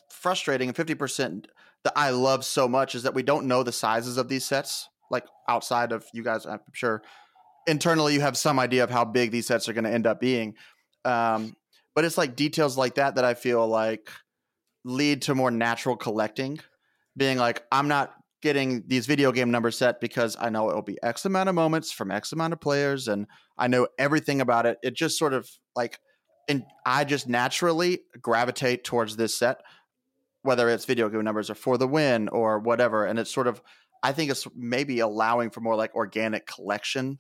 frustrating 0.10 0.70
and 0.70 0.76
fifty 0.76 0.96
percent 0.96 1.48
that 1.84 1.94
I 1.96 2.12
love 2.12 2.46
so 2.46 2.68
much 2.68 2.96
is 2.96 3.04
that 3.04 3.14
we 3.14 3.24
don't 3.24 3.48
know 3.48 3.64
the 3.64 3.72
sizes 3.72 4.18
of 4.18 4.30
these 4.30 4.46
sets. 4.46 4.88
Like 5.10 5.26
outside 5.48 5.92
of 5.92 6.06
you 6.14 6.24
guys, 6.24 6.46
I'm 6.46 6.60
sure 6.74 7.02
internally 7.66 8.14
you 8.14 8.22
have 8.22 8.38
some 8.38 8.60
idea 8.60 8.84
of 8.84 8.90
how 8.90 9.06
big 9.06 9.32
these 9.32 9.48
sets 9.48 9.68
are 9.68 9.74
going 9.74 9.84
to 9.84 9.92
end 9.92 10.08
up 10.08 10.20
being. 10.20 10.56
Um, 11.06 11.56
but 11.96 12.06
it's 12.06 12.18
like 12.18 12.36
details 12.36 12.78
like 12.78 12.96
that 12.96 13.16
that 13.16 13.26
I 13.26 13.34
feel 13.34 13.68
like 13.68 14.10
lead 14.84 15.24
to 15.24 15.36
more 15.36 15.52
natural 15.52 15.96
collecting. 15.96 16.60
Being 17.16 17.38
like, 17.38 17.64
I'm 17.72 17.88
not 17.88 18.14
getting 18.42 18.84
these 18.88 19.08
video 19.08 19.32
game 19.32 19.50
numbers 19.50 19.78
set 19.78 20.00
because 20.00 20.38
I 20.40 20.50
know 20.50 20.70
it 20.70 20.76
will 20.76 20.84
be 20.84 21.00
X 21.02 21.26
amount 21.26 21.50
of 21.50 21.56
moments 21.56 21.92
from 21.92 22.12
X 22.12 22.32
amount 22.32 22.54
of 22.54 22.62
players 22.62 23.08
and 23.08 23.26
I 23.58 23.68
know 23.68 23.88
everything 23.98 24.42
about 24.42 24.68
it. 24.68 24.78
It 24.84 24.96
just 24.96 25.18
sort 25.18 25.34
of 25.34 25.50
like, 25.76 26.00
and 26.48 26.64
I 26.86 27.04
just 27.04 27.28
naturally 27.28 28.02
gravitate 28.22 28.84
towards 28.84 29.16
this 29.16 29.38
set 29.38 29.62
whether 30.48 30.70
it's 30.70 30.86
video 30.86 31.10
game 31.10 31.26
numbers 31.26 31.50
or 31.50 31.56
for 31.56 31.78
the 31.78 31.88
win 31.88 32.30
or 32.30 32.58
whatever. 32.58 33.06
And 33.06 33.20
it's 33.20 33.34
sort 33.34 33.48
of, 33.48 33.62
I 34.04 34.12
think 34.12 34.32
it's 34.32 34.48
maybe 34.56 35.00
allowing 35.00 35.50
for 35.50 35.62
more 35.62 35.76
like 35.76 35.96
organic 35.96 36.46
collection 36.46 37.20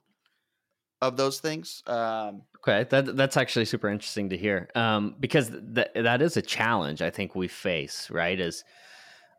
of 1.01 1.17
those 1.17 1.39
things. 1.39 1.84
Um, 1.86 2.43
okay, 2.57 2.86
that 2.89 3.15
that's 3.15 3.38
actually 3.38 3.65
super 3.65 3.89
interesting 3.89 4.30
to 4.30 4.38
hear 4.38 4.69
um, 4.75 5.15
because 5.19 5.49
that 5.51 5.91
that 5.95 6.21
is 6.21 6.38
a 6.38 6.41
challenge 6.41 7.01
I 7.01 7.09
think 7.09 7.36
we 7.36 7.47
face. 7.47 8.09
Right, 8.09 8.39
is 8.39 8.63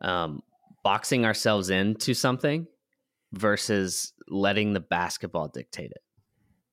um, 0.01 0.41
boxing 0.83 1.25
ourselves 1.25 1.69
into 1.69 2.13
something 2.13 2.67
versus 3.33 4.13
letting 4.27 4.73
the 4.73 4.79
basketball 4.79 5.47
dictate 5.47 5.91
it. 5.91 6.01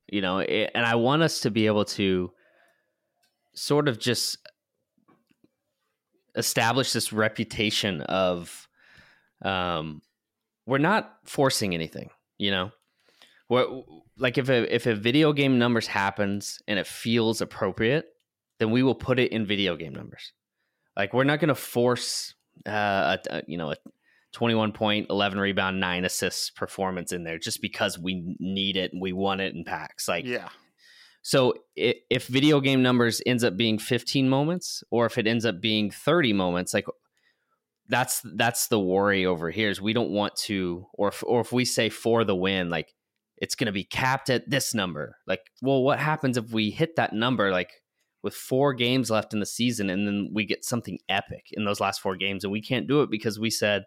You 0.08 0.20
know, 0.20 0.38
it, 0.38 0.70
and 0.74 0.86
I 0.86 0.94
want 0.94 1.22
us 1.22 1.40
to 1.40 1.50
be 1.50 1.66
able 1.66 1.84
to 1.86 2.30
sort 3.54 3.88
of 3.88 3.98
just 3.98 4.38
establish 6.36 6.92
this 6.92 7.12
reputation 7.12 8.02
of 8.02 8.68
um, 9.42 10.02
we're 10.66 10.78
not 10.78 11.16
forcing 11.24 11.74
anything. 11.74 12.10
You 12.38 12.50
know, 12.50 12.70
what 13.48 13.68
like 14.18 14.38
if 14.38 14.48
a 14.48 14.74
if 14.74 14.86
a 14.86 14.94
video 14.94 15.32
game 15.32 15.58
numbers 15.58 15.86
happens 15.86 16.58
and 16.66 16.78
it 16.78 16.86
feels 16.86 17.40
appropriate, 17.40 18.06
then 18.58 18.70
we 18.70 18.82
will 18.82 18.94
put 18.94 19.18
it 19.18 19.32
in 19.32 19.46
video 19.46 19.76
game 19.76 19.94
numbers. 19.94 20.32
Like 20.96 21.14
we're 21.14 21.24
not 21.24 21.40
going 21.40 21.48
to 21.48 21.54
force 21.54 22.34
uh, 22.66 23.16
a, 23.30 23.36
a, 23.36 23.42
you 23.46 23.58
know 23.58 23.72
a 23.72 23.76
21 24.32 24.72
point 24.72 25.06
11 25.08 25.38
rebound 25.38 25.80
9 25.80 26.04
assists 26.04 26.50
performance 26.50 27.12
in 27.12 27.24
there 27.24 27.38
just 27.38 27.62
because 27.62 27.98
we 27.98 28.36
need 28.38 28.76
it 28.76 28.92
and 28.92 29.00
we 29.00 29.12
want 29.12 29.40
it 29.40 29.54
in 29.54 29.64
packs 29.64 30.08
like 30.08 30.26
yeah 30.26 30.48
so 31.22 31.54
if 31.74 32.26
video 32.26 32.60
game 32.60 32.82
numbers 32.82 33.20
ends 33.26 33.44
up 33.44 33.56
being 33.56 33.78
15 33.78 34.28
moments 34.28 34.84
or 34.90 35.06
if 35.06 35.18
it 35.18 35.26
ends 35.26 35.44
up 35.44 35.60
being 35.60 35.90
30 35.90 36.32
moments 36.34 36.74
like 36.74 36.86
that's 37.88 38.20
that's 38.34 38.68
the 38.68 38.80
worry 38.80 39.26
over 39.26 39.50
here 39.50 39.70
is 39.70 39.80
we 39.80 39.92
don't 39.92 40.10
want 40.10 40.34
to 40.36 40.86
or 40.94 41.08
if, 41.08 41.22
or 41.26 41.40
if 41.40 41.52
we 41.52 41.64
say 41.64 41.88
for 41.88 42.24
the 42.24 42.34
win 42.34 42.68
like 42.68 42.92
it's 43.38 43.54
going 43.54 43.66
to 43.66 43.72
be 43.72 43.84
capped 43.84 44.30
at 44.30 44.48
this 44.48 44.74
number. 44.74 45.18
Like, 45.26 45.50
well, 45.60 45.82
what 45.82 45.98
happens 45.98 46.36
if 46.36 46.52
we 46.52 46.70
hit 46.70 46.96
that 46.96 47.12
number 47.12 47.50
like 47.50 47.82
with 48.22 48.34
four 48.34 48.72
games 48.74 49.10
left 49.10 49.34
in 49.34 49.40
the 49.40 49.46
season 49.46 49.90
and 49.90 50.06
then 50.06 50.30
we 50.32 50.44
get 50.44 50.64
something 50.64 50.98
epic 51.08 51.48
in 51.52 51.64
those 51.64 51.80
last 51.80 52.00
four 52.00 52.16
games 52.16 52.44
and 52.44 52.52
we 52.52 52.62
can't 52.62 52.88
do 52.88 53.02
it 53.02 53.10
because 53.10 53.38
we 53.38 53.50
said 53.50 53.84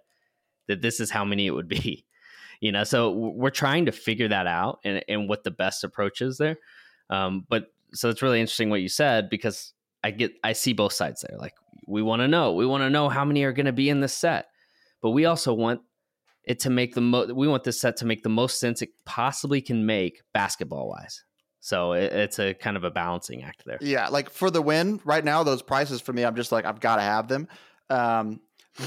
that 0.67 0.81
this 0.81 0.99
is 0.99 1.09
how 1.09 1.25
many 1.25 1.47
it 1.47 1.51
would 1.51 1.67
be. 1.67 2.05
You 2.61 2.73
know, 2.73 2.83
so 2.83 3.11
we're 3.11 3.51
trying 3.51 3.85
to 3.85 3.93
figure 3.93 4.27
that 4.27 4.45
out 4.45 4.79
and, 4.83 5.01
and 5.07 5.29
what 5.29 5.45
the 5.45 5.49
best 5.49 5.85
approach 5.85 6.21
is 6.21 6.37
there. 6.37 6.57
Um, 7.09 7.45
but 7.47 7.67
so 7.93 8.09
it's 8.09 8.21
really 8.21 8.41
interesting 8.41 8.69
what 8.69 8.81
you 8.81 8.89
said 8.89 9.29
because 9.29 9.71
I 10.03 10.11
get 10.11 10.33
I 10.43 10.51
see 10.51 10.73
both 10.73 10.91
sides 10.91 11.23
there. 11.25 11.37
Like 11.39 11.53
we 11.89 12.01
want 12.01 12.21
to 12.21 12.27
know, 12.27 12.53
we 12.53 12.65
want 12.65 12.81
to 12.83 12.89
know 12.89 13.09
how 13.09 13.25
many 13.25 13.43
are 13.43 13.51
going 13.51 13.65
to 13.65 13.73
be 13.73 13.89
in 13.89 13.99
this 13.99 14.13
set, 14.13 14.47
but 15.01 15.11
we 15.11 15.25
also 15.25 15.53
want 15.53 15.81
it 16.45 16.59
to 16.61 16.69
make 16.69 16.95
the 16.95 17.01
most. 17.01 17.33
We 17.33 17.47
want 17.47 17.63
this 17.63 17.79
set 17.81 17.97
to 17.97 18.05
make 18.05 18.23
the 18.23 18.29
most 18.29 18.59
sense 18.59 18.81
it 18.81 18.89
possibly 19.05 19.61
can 19.61 19.85
make 19.85 20.21
basketball 20.33 20.89
wise. 20.89 21.23
So 21.59 21.93
it, 21.93 22.13
it's 22.13 22.39
a 22.39 22.53
kind 22.53 22.77
of 22.77 22.83
a 22.83 22.91
balancing 22.91 23.43
act 23.43 23.63
there. 23.65 23.77
Yeah, 23.81 24.07
like 24.07 24.29
for 24.29 24.49
the 24.49 24.61
win 24.61 25.01
right 25.03 25.23
now, 25.23 25.43
those 25.43 25.61
prices 25.61 25.99
for 25.99 26.13
me, 26.13 26.23
I'm 26.23 26.35
just 26.35 26.51
like 26.51 26.65
I've 26.65 26.79
got 26.79 26.97
to 26.97 27.01
have 27.01 27.27
them. 27.27 27.47
Um, 27.89 28.39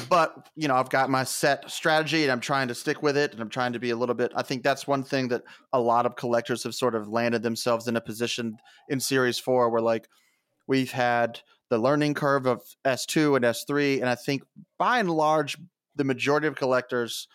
but 0.09 0.49
you 0.55 0.69
know, 0.69 0.77
I've 0.77 0.89
got 0.89 1.11
my 1.11 1.25
set 1.25 1.71
strategy, 1.71 2.23
and 2.23 2.33
I'm 2.33 2.41
trying 2.41 2.69
to 2.69 2.75
stick 2.75 3.03
with 3.03 3.17
it, 3.17 3.33
and 3.33 3.41
I'm 3.41 3.51
trying 3.51 3.75
to 3.75 3.79
be 3.79 3.91
a 3.91 3.97
little 3.97 4.15
bit. 4.15 4.33
I 4.35 4.43
think 4.43 4.63
that's 4.63 4.87
one 4.87 5.03
thing 5.03 5.29
that 5.29 5.43
a 5.73 5.81
lot 5.81 6.07
of 6.07 6.17
collectors 6.17 6.63
have 6.65 6.75
sort 6.75 6.95
of 6.95 7.09
landed 7.09 7.43
themselves 7.43 7.89
in 7.89 7.97
a 7.97 8.01
position 8.01 8.57
in 8.89 9.01
Series 9.01 9.39
Four, 9.39 9.71
where 9.71 9.83
like 9.83 10.09
we've 10.67 10.93
had 10.93 11.41
the 11.73 11.79
learning 11.79 12.13
curve 12.13 12.45
of 12.45 12.61
S2 12.85 13.35
and 13.35 13.47
S3, 13.47 14.01
and 14.03 14.07
I 14.07 14.15
think 14.15 14.43
by 14.79 14.99
and 14.99 15.11
large, 15.11 15.57
the 15.97 16.05
majority 16.05 16.47
of 16.47 16.55
collectors 16.55 17.29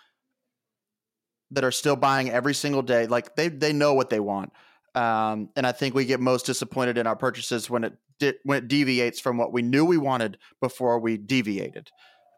that 1.49 1.63
are 1.63 1.71
still 1.71 1.95
buying 1.95 2.29
every 2.29 2.53
single 2.53 2.83
day. 2.83 3.07
Like 3.07 3.35
they 3.35 3.47
they 3.47 3.73
know 3.73 3.95
what 3.95 4.11
they 4.11 4.19
want, 4.19 4.53
um, 4.93 5.49
and 5.55 5.65
I 5.65 5.71
think 5.71 5.95
we 5.95 6.05
get 6.05 6.19
most 6.19 6.45
disappointed 6.45 6.99
in 6.99 7.07
our 7.07 7.15
purchases 7.15 7.67
when 7.67 7.83
it 7.83 7.93
di- 8.19 8.37
when 8.43 8.59
it 8.59 8.67
deviates 8.67 9.19
from 9.19 9.39
what 9.39 9.51
we 9.51 9.63
knew 9.63 9.83
we 9.83 9.97
wanted 9.97 10.37
before 10.61 10.99
we 10.99 11.17
deviated. 11.17 11.89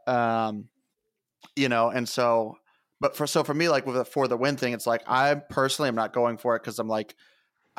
Um, 0.07 0.69
you 1.57 1.67
know, 1.67 1.89
and 1.89 2.07
so, 2.07 2.55
but 3.01 3.17
for 3.17 3.27
so 3.27 3.43
for 3.43 3.53
me, 3.53 3.67
like 3.67 3.85
with 3.85 3.95
the 3.95 4.05
for 4.05 4.29
the 4.29 4.37
win 4.37 4.55
thing, 4.55 4.71
it's 4.71 4.87
like 4.87 5.03
I 5.05 5.35
personally 5.35 5.89
am 5.89 5.95
not 5.95 6.13
going 6.13 6.37
for 6.37 6.55
it 6.55 6.63
because 6.63 6.79
I'm 6.79 6.87
like. 6.87 7.13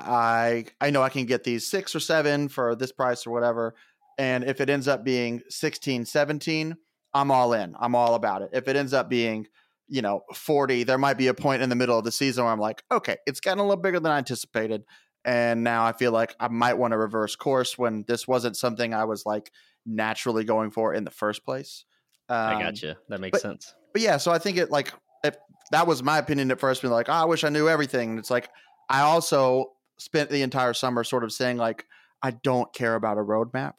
I 0.02 0.64
I 0.80 0.88
know 0.88 1.02
I 1.02 1.10
can 1.10 1.26
get 1.26 1.44
these 1.44 1.66
six 1.66 1.94
or 1.94 2.00
seven 2.00 2.48
for 2.48 2.74
this 2.74 2.90
price 2.90 3.26
or 3.26 3.32
whatever. 3.32 3.74
And 4.20 4.44
if 4.44 4.60
it 4.60 4.68
ends 4.68 4.86
up 4.86 5.02
being 5.02 5.40
16, 5.48 6.04
17, 6.04 6.76
I'm 7.14 7.30
all 7.30 7.54
in. 7.54 7.74
I'm 7.80 7.94
all 7.94 8.14
about 8.14 8.42
it. 8.42 8.50
If 8.52 8.68
it 8.68 8.76
ends 8.76 8.92
up 8.92 9.08
being 9.08 9.46
you 9.90 10.02
know, 10.02 10.22
40, 10.32 10.84
there 10.84 10.96
might 10.96 11.18
be 11.18 11.26
a 11.26 11.34
point 11.34 11.62
in 11.62 11.68
the 11.68 11.74
middle 11.74 11.98
of 11.98 12.04
the 12.04 12.12
season 12.12 12.44
where 12.44 12.52
I'm 12.52 12.60
like, 12.60 12.82
okay, 12.90 13.16
it's 13.26 13.40
getting 13.40 13.58
a 13.58 13.64
little 13.64 13.82
bigger 13.82 13.98
than 13.98 14.12
I 14.12 14.18
anticipated. 14.18 14.84
And 15.24 15.64
now 15.64 15.84
I 15.84 15.92
feel 15.92 16.12
like 16.12 16.34
I 16.38 16.48
might 16.48 16.78
want 16.78 16.92
to 16.92 16.96
reverse 16.98 17.34
course 17.36 17.76
when 17.76 18.04
this 18.06 18.26
wasn't 18.26 18.56
something 18.56 18.94
I 18.94 19.04
was 19.04 19.26
like 19.26 19.50
naturally 19.84 20.44
going 20.44 20.70
for 20.70 20.94
in 20.94 21.04
the 21.04 21.10
first 21.10 21.44
place. 21.44 21.84
Um, 22.28 22.56
I 22.56 22.62
got 22.62 22.80
you. 22.80 22.94
That 23.08 23.20
makes 23.20 23.32
but, 23.32 23.42
sense. 23.42 23.74
But 23.92 24.02
yeah, 24.02 24.16
so 24.16 24.30
I 24.30 24.38
think 24.38 24.56
it 24.56 24.70
like 24.70 24.94
if 25.24 25.36
that 25.72 25.88
was 25.88 26.02
my 26.02 26.18
opinion 26.18 26.52
at 26.52 26.60
first, 26.60 26.80
being 26.80 26.94
like, 26.94 27.08
oh, 27.08 27.12
I 27.12 27.24
wish 27.24 27.42
I 27.42 27.48
knew 27.48 27.68
everything. 27.68 28.10
And 28.10 28.18
it's 28.18 28.30
like 28.30 28.48
I 28.88 29.00
also 29.00 29.72
spent 29.98 30.30
the 30.30 30.42
entire 30.42 30.72
summer 30.72 31.02
sort 31.02 31.24
of 31.24 31.32
saying 31.32 31.56
like, 31.56 31.84
I 32.22 32.30
don't 32.30 32.72
care 32.72 32.94
about 32.94 33.18
a 33.18 33.22
roadmap. 33.22 33.74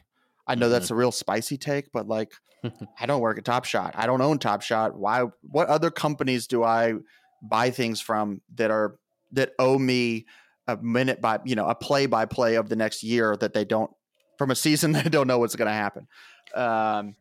I 0.48 0.56
know 0.56 0.66
mm-hmm. 0.66 0.74
that's 0.74 0.92
a 0.92 0.96
real 0.96 1.12
spicy 1.12 1.58
take, 1.58 1.92
but 1.92 2.08
like 2.08 2.34
I 3.00 3.06
don't 3.06 3.22
work 3.22 3.38
at 3.38 3.46
Top 3.46 3.66
Shot. 3.66 3.94
I 3.98 4.06
don't 4.06 4.22
own 4.22 4.40
Top 4.40 4.62
Shot. 4.62 4.98
Why? 4.98 5.26
What 5.42 5.68
other 5.68 5.92
companies 5.92 6.48
do 6.48 6.64
I 6.64 6.94
buy 7.42 7.72
things 7.72 8.02
from 8.02 8.42
that 8.56 8.72
are 8.72 8.98
that 9.32 9.54
owe 9.60 9.78
me 9.78 10.26
a 10.68 10.78
minute 10.78 11.22
by 11.22 11.40
you 11.44 11.56
know 11.56 11.68
a 11.68 11.76
play 11.76 12.06
by 12.06 12.26
play 12.26 12.56
of 12.56 12.70
the 12.70 12.76
next 12.76 13.04
year 13.04 13.36
that 13.38 13.54
they 13.54 13.66
don't 13.66 13.92
from 14.38 14.52
a 14.52 14.56
season 14.56 14.92
they 14.94 15.04
don't 15.04 15.28
know 15.28 15.40
what's 15.40 15.56
going 15.56 15.68
to 15.68 15.74
happen. 15.74 16.08
Um, 16.56 17.16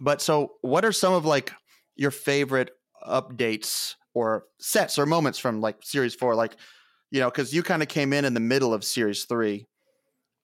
but 0.00 0.20
so, 0.20 0.52
what 0.60 0.84
are 0.84 0.92
some 0.92 1.12
of 1.12 1.24
like 1.24 1.52
your 1.96 2.10
favorite 2.10 2.70
updates 3.06 3.96
or 4.14 4.44
sets 4.58 4.98
or 4.98 5.06
moments 5.06 5.38
from 5.38 5.60
like 5.60 5.78
Series 5.82 6.14
Four? 6.14 6.34
Like, 6.34 6.56
you 7.10 7.20
know, 7.20 7.30
because 7.30 7.52
you 7.52 7.62
kind 7.62 7.82
of 7.82 7.88
came 7.88 8.12
in 8.12 8.24
in 8.24 8.34
the 8.34 8.40
middle 8.40 8.72
of 8.72 8.84
Series 8.84 9.24
Three, 9.24 9.66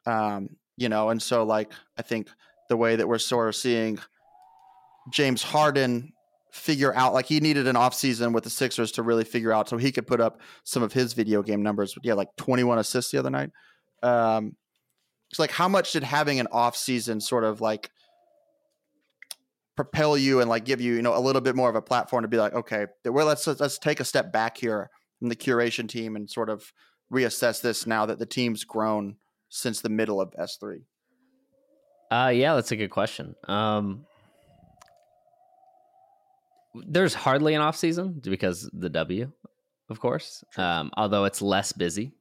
um, 0.07 0.51
you 0.77 0.89
know, 0.89 1.11
and 1.11 1.23
so 1.23 1.45
like 1.45 1.73
I 1.99 2.03
think 2.03 2.29
the 2.69 2.77
way 2.77 2.97
that 2.97 3.07
we're 3.07 3.19
sort 3.19 3.49
of 3.49 3.57
seeing 3.57 3.99
James 5.13 5.43
Harden 5.43 6.13
figure 6.53 6.95
out 6.95 7.13
like 7.13 7.27
he 7.27 7.41
needed 7.41 7.67
an 7.67 7.77
offseason 7.77 8.33
with 8.33 8.45
the 8.45 8.51
Sixers 8.51 8.93
to 8.93 9.03
really 9.03 9.25
figure 9.25 9.53
out 9.53 9.69
so 9.69 9.77
he 9.77 9.93
could 9.93 10.07
put 10.07 10.21
up 10.21 10.41
some 10.63 10.83
of 10.83 10.93
his 10.93 11.13
video 11.13 11.43
game 11.43 11.63
numbers. 11.63 11.95
Yeah, 12.03 12.15
like 12.15 12.29
21 12.37 12.79
assists 12.79 13.11
the 13.11 13.19
other 13.19 13.31
night. 13.31 13.51
Um 14.03 14.57
it's 15.31 15.39
like 15.39 15.51
how 15.51 15.69
much 15.69 15.93
did 15.93 16.05
having 16.05 16.39
an 16.39 16.47
offseason 16.53 17.21
sort 17.21 17.43
of 17.43 17.61
like 17.61 17.91
propel 19.77 20.17
you 20.17 20.41
and 20.41 20.49
like 20.49 20.65
give 20.65 20.81
you, 20.81 20.95
you 20.95 21.03
know, 21.03 21.17
a 21.17 21.19
little 21.19 21.43
bit 21.43 21.57
more 21.57 21.69
of 21.69 21.75
a 21.75 21.83
platform 21.83 22.23
to 22.23 22.29
be 22.29 22.37
like, 22.37 22.55
okay, 22.55 22.87
well 23.05 23.27
let's 23.27 23.47
let's 23.47 23.79
take 23.79 23.99
a 24.01 24.05
step 24.05 24.33
back 24.33 24.57
here 24.57 24.91
from 25.19 25.29
the 25.29 25.37
curation 25.37 25.89
team 25.89 26.15
and 26.15 26.31
sort 26.31 26.49
of 26.49 26.73
reassess 27.13 27.61
this 27.61 27.87
now 27.87 28.07
that 28.07 28.19
the 28.19 28.27
team's 28.27 28.65
grown 28.65 29.17
since 29.55 29.81
the 29.81 29.89
middle 29.89 30.21
of 30.21 30.33
S3. 30.33 30.83
Uh, 32.11 32.33
yeah, 32.35 32.55
that's 32.55 32.73
a 32.73 32.77
good 32.77 32.91
question. 32.91 33.35
Um, 33.45 34.05
there's 36.75 37.15
hardly 37.15 37.55
an 37.55 37.61
off 37.61 37.77
season 37.77 38.21
because 38.23 38.69
the 38.73 38.91
W, 38.91 39.31
of 39.91 40.01
course. 40.01 40.45
Um, 40.57 40.91
although 40.97 41.25
it's 41.25 41.41
less 41.41 41.73
busy, 41.73 42.13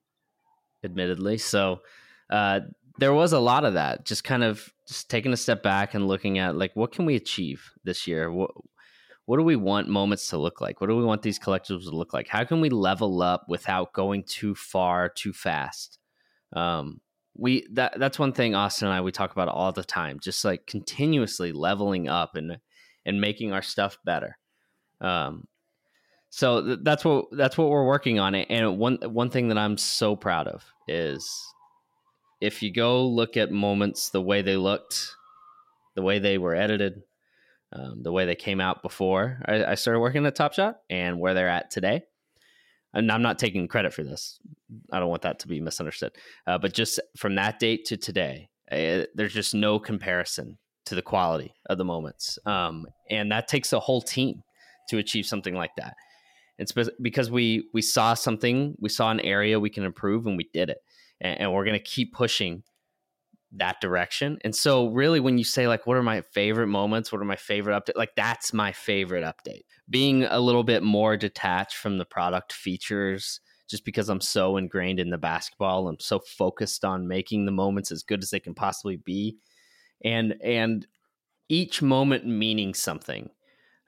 admittedly. 0.84 1.40
So 1.40 1.82
uh, 2.30 2.62
there 3.00 3.14
was 3.14 3.34
a 3.34 3.40
lot 3.40 3.66
of 3.66 3.74
that. 3.74 4.06
Just 4.06 4.24
kind 4.24 4.44
of 4.44 4.72
just 4.88 5.10
taking 5.10 5.34
a 5.34 5.38
step 5.38 5.64
back 5.64 5.96
and 5.96 6.08
looking 6.08 6.38
at 6.38 6.56
like 6.56 6.76
what 6.76 6.92
can 6.92 7.06
we 7.06 7.16
achieve 7.16 7.72
this 7.84 8.06
year. 8.08 8.32
What 8.32 8.52
what 9.26 9.38
do 9.38 9.44
we 9.44 9.56
want 9.56 9.88
moments 9.88 10.28
to 10.28 10.38
look 10.38 10.62
like? 10.62 10.82
What 10.82 10.88
do 10.88 10.98
we 10.98 11.06
want 11.06 11.24
these 11.24 11.40
collectibles 11.40 11.86
to 11.86 11.96
look 11.96 12.14
like? 12.14 12.28
How 12.28 12.44
can 12.44 12.62
we 12.62 12.70
level 12.70 13.22
up 13.24 13.46
without 13.48 13.94
going 13.94 14.24
too 14.24 14.54
far 14.54 15.10
too 15.10 15.34
fast? 15.34 15.98
Um, 16.52 17.00
we 17.36 17.68
that 17.72 17.98
that's 17.98 18.20
one 18.20 18.34
thing 18.34 18.56
Austin 18.56 18.88
and 18.88 18.96
I 18.96 19.02
we 19.02 19.12
talk 19.12 19.32
about 19.32 19.48
all 19.48 19.72
the 19.72 19.84
time, 19.84 20.20
just 20.20 20.46
like 20.46 20.68
continuously 20.68 21.52
leveling 21.52 22.08
up 22.08 22.36
and 22.36 22.58
and 23.06 23.20
making 23.20 23.52
our 23.52 23.62
stuff 23.62 23.98
better. 24.06 24.38
Um, 25.02 25.48
so 26.30 26.64
th- 26.64 26.80
that's 26.84 27.04
what 27.04 27.26
that's 27.32 27.58
what 27.58 27.70
we're 27.70 27.86
working 27.86 28.20
on. 28.20 28.36
And 28.36 28.78
one 28.78 28.98
one 29.02 29.30
thing 29.30 29.50
that 29.50 29.58
I'm 29.58 29.78
so 29.78 30.16
proud 30.16 30.48
of 30.48 30.64
is 30.88 31.30
if 32.40 32.62
you 32.62 32.72
go 32.72 33.08
look 33.08 33.38
at 33.38 33.52
moments 33.52 34.10
the 34.10 34.22
way 34.22 34.42
they 34.42 34.58
looked, 34.58 35.16
the 35.96 36.02
way 36.02 36.20
they 36.20 36.38
were 36.38 36.56
edited, 36.56 37.02
um, 37.72 38.04
the 38.04 38.12
way 38.12 38.26
they 38.26 38.36
came 38.36 38.62
out 38.62 38.84
before 38.84 39.42
I, 39.46 39.66
I 39.66 39.76
started 39.76 40.00
working 40.00 40.26
at 40.26 40.36
Top 40.36 40.54
Shot, 40.54 40.82
and 40.90 41.20
where 41.20 41.34
they're 41.34 41.50
at 41.50 41.72
today 41.72 42.04
and 42.94 43.12
I'm 43.12 43.22
not 43.22 43.40
taking 43.40 43.68
credit 43.68 43.94
for 43.94 44.04
this. 44.04 44.40
I 44.92 45.00
don't 45.00 45.10
want 45.10 45.24
that 45.24 45.40
to 45.40 45.48
be 45.48 45.60
misunderstood. 45.60 46.12
Uh, 46.46 46.58
but 46.58 46.74
just 46.74 47.00
from 47.18 47.36
that 47.36 47.60
date 47.60 47.86
to 47.86 47.98
today, 47.98 48.50
uh, 48.72 49.04
there's 49.16 49.34
just 49.34 49.54
no 49.54 49.80
comparison 49.80 50.58
to 50.86 50.96
the 50.96 51.02
quality 51.02 51.54
of 51.70 51.78
the 51.78 51.86
moments. 51.86 52.38
Um, 52.46 52.86
and 53.10 53.32
that 53.32 53.48
takes 53.48 53.74
a 53.74 53.80
whole 53.80 54.02
team 54.02 54.44
to 54.90 54.98
achieve 54.98 55.26
something 55.26 55.56
like 55.56 55.72
that. 55.78 55.96
It's 56.60 56.74
because 57.02 57.32
we 57.32 57.68
we 57.74 57.82
saw 57.82 58.14
something, 58.14 58.76
we 58.80 58.90
saw 58.90 59.10
an 59.10 59.20
area 59.22 59.60
we 59.60 59.72
can 59.72 59.84
improve, 59.84 60.28
and 60.28 60.38
we 60.38 60.50
did 60.54 60.70
it, 60.70 60.78
and, 61.20 61.42
and 61.42 61.54
we're 61.54 61.66
going 61.66 61.78
to 61.78 61.84
keep 61.84 62.14
pushing 62.14 62.64
that 63.54 63.82
direction. 63.82 64.38
And 64.44 64.56
so, 64.56 64.88
really, 64.90 65.20
when 65.20 65.40
you 65.40 65.44
say 65.44 65.68
like, 65.68 65.88
"What 65.88 65.98
are 65.98 66.04
my 66.04 66.22
favorite 66.22 66.68
moments? 66.68 67.12
What 67.12 67.22
are 67.22 67.26
my 67.26 67.36
favorite 67.36 67.74
update?" 67.74 67.98
Like 67.98 68.12
that's 68.16 68.54
my 68.54 68.72
favorite 68.72 69.24
update. 69.24 69.64
Being 69.90 70.24
a 70.24 70.40
little 70.40 70.64
bit 70.64 70.82
more 70.84 71.18
detached 71.18 71.76
from 71.76 71.98
the 71.98 72.06
product 72.06 72.54
features, 72.54 73.42
just 73.70 73.86
because 73.86 74.10
I'm 74.10 74.22
so 74.22 74.58
ingrained 74.58 75.00
in 75.00 75.10
the 75.10 75.18
basketball, 75.18 75.88
I'm 75.88 76.00
so 76.00 76.20
focused 76.20 76.86
on 76.86 77.08
making 77.08 77.46
the 77.46 77.52
moments 77.52 77.92
as 77.92 78.04
good 78.04 78.24
as 78.24 78.30
they 78.30 78.40
can 78.40 78.54
possibly 78.54 78.98
be, 78.98 79.38
and 80.04 80.36
and 80.44 80.88
each 81.50 81.82
moment 81.82 82.26
meaning 82.26 82.74
something 82.74 83.30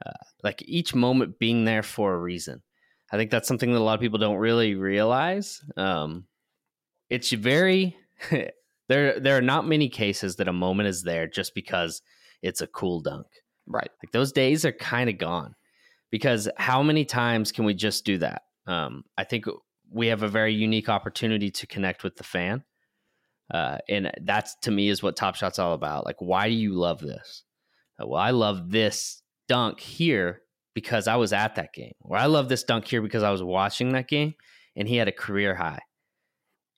uh, 0.06 0.12
like 0.43 0.62
each 0.66 0.93
moment 0.93 1.39
being 1.39 1.66
there 1.66 1.84
for 1.84 2.14
a 2.14 2.20
reason. 2.20 2.62
I 3.12 3.18
think 3.18 3.32
that's 3.32 3.48
something 3.48 3.72
that 3.72 3.80
a 3.80 3.84
lot 3.84 3.93
of 3.93 4.02
people 4.02 4.20
don't 4.20 4.38
really 4.38 4.76
realize. 4.76 5.62
Um, 5.78 6.26
it's 7.10 7.32
very 7.32 7.96
there. 8.88 9.20
There 9.20 9.38
are 9.38 9.41
not 9.41 9.68
many 9.68 9.89
cases 9.89 10.36
that 10.38 10.48
a 10.48 10.54
moment 10.54 10.89
is 10.89 11.04
there 11.04 11.28
just 11.28 11.56
because 11.56 12.02
it's 12.41 12.62
a 12.62 12.68
cool 12.68 13.02
dunk. 13.02 13.28
Right. 13.68 13.89
Like 14.04 14.12
those 14.12 14.32
days 14.32 14.66
are 14.66 14.72
kind 14.72 15.10
of 15.10 15.18
gone 15.18 15.56
because 16.16 16.47
how 16.55 16.82
many 16.82 17.03
times 17.03 17.51
can 17.51 17.66
we 17.66 17.74
just 17.74 18.05
do 18.05 18.18
that? 18.20 18.43
Um, 18.68 19.03
I 19.18 19.26
think 19.26 19.47
we 19.91 20.07
have 20.07 20.24
a 20.24 20.30
very 20.30 20.53
unique 20.53 20.88
opportunity 20.88 21.51
to 21.51 21.68
connect 21.68 22.05
with 22.05 22.16
the 22.16 22.24
fan. 22.24 22.63
Uh, 23.53 23.80
and 23.89 24.09
that's 24.22 24.55
to 24.61 24.72
me 24.72 24.88
is 24.88 25.03
what 25.03 25.18
Top 25.18 25.36
Shot's 25.36 25.59
all 25.59 25.74
about. 25.74 26.05
Like, 26.05 26.16
why 26.20 26.47
do 26.47 26.55
you 26.55 26.72
love 26.72 27.01
this? 27.01 27.43
Uh, 28.01 28.07
well, 28.07 28.22
I 28.22 28.30
love 28.30 28.72
this 28.72 29.22
dunk 29.49 29.82
here 29.82 30.39
because 30.74 31.09
I 31.09 31.18
was 31.18 31.34
at 31.34 31.55
that 31.55 31.74
game. 31.74 31.95
Or 31.99 32.16
I 32.16 32.28
love 32.28 32.47
this 32.47 32.63
dunk 32.63 32.88
here 32.88 33.01
because 33.01 33.22
I 33.22 33.32
was 33.32 33.43
watching 33.43 33.91
that 33.91 34.07
game 34.07 34.36
and 34.78 34.88
he 34.88 34.95
had 34.95 35.09
a 35.09 35.11
career 35.11 35.53
high. 35.53 35.82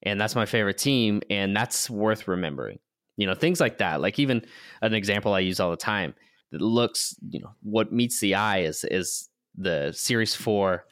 And 0.01 0.19
that's 0.19 0.35
my 0.35 0.47
favorite 0.47 0.79
team. 0.79 1.21
And 1.29 1.55
that's 1.55 1.91
worth 1.91 2.27
remembering. 2.27 2.79
You 3.17 3.27
know, 3.27 3.35
things 3.35 3.59
like 3.59 3.77
that. 3.77 4.01
Like 4.01 4.17
even 4.17 4.47
an 4.81 4.95
example 4.95 5.35
I 5.35 5.41
use 5.41 5.59
all 5.59 5.69
the 5.69 5.77
time 5.77 6.15
that 6.51 6.61
looks, 6.61 7.15
you 7.29 7.39
know, 7.39 7.51
what 7.61 7.91
meets 7.91 8.19
the 8.19 8.35
eye 8.35 8.59
is 8.59 8.83
is 8.83 9.29
the 9.55 9.91
series 9.91 10.35
four 10.35 10.85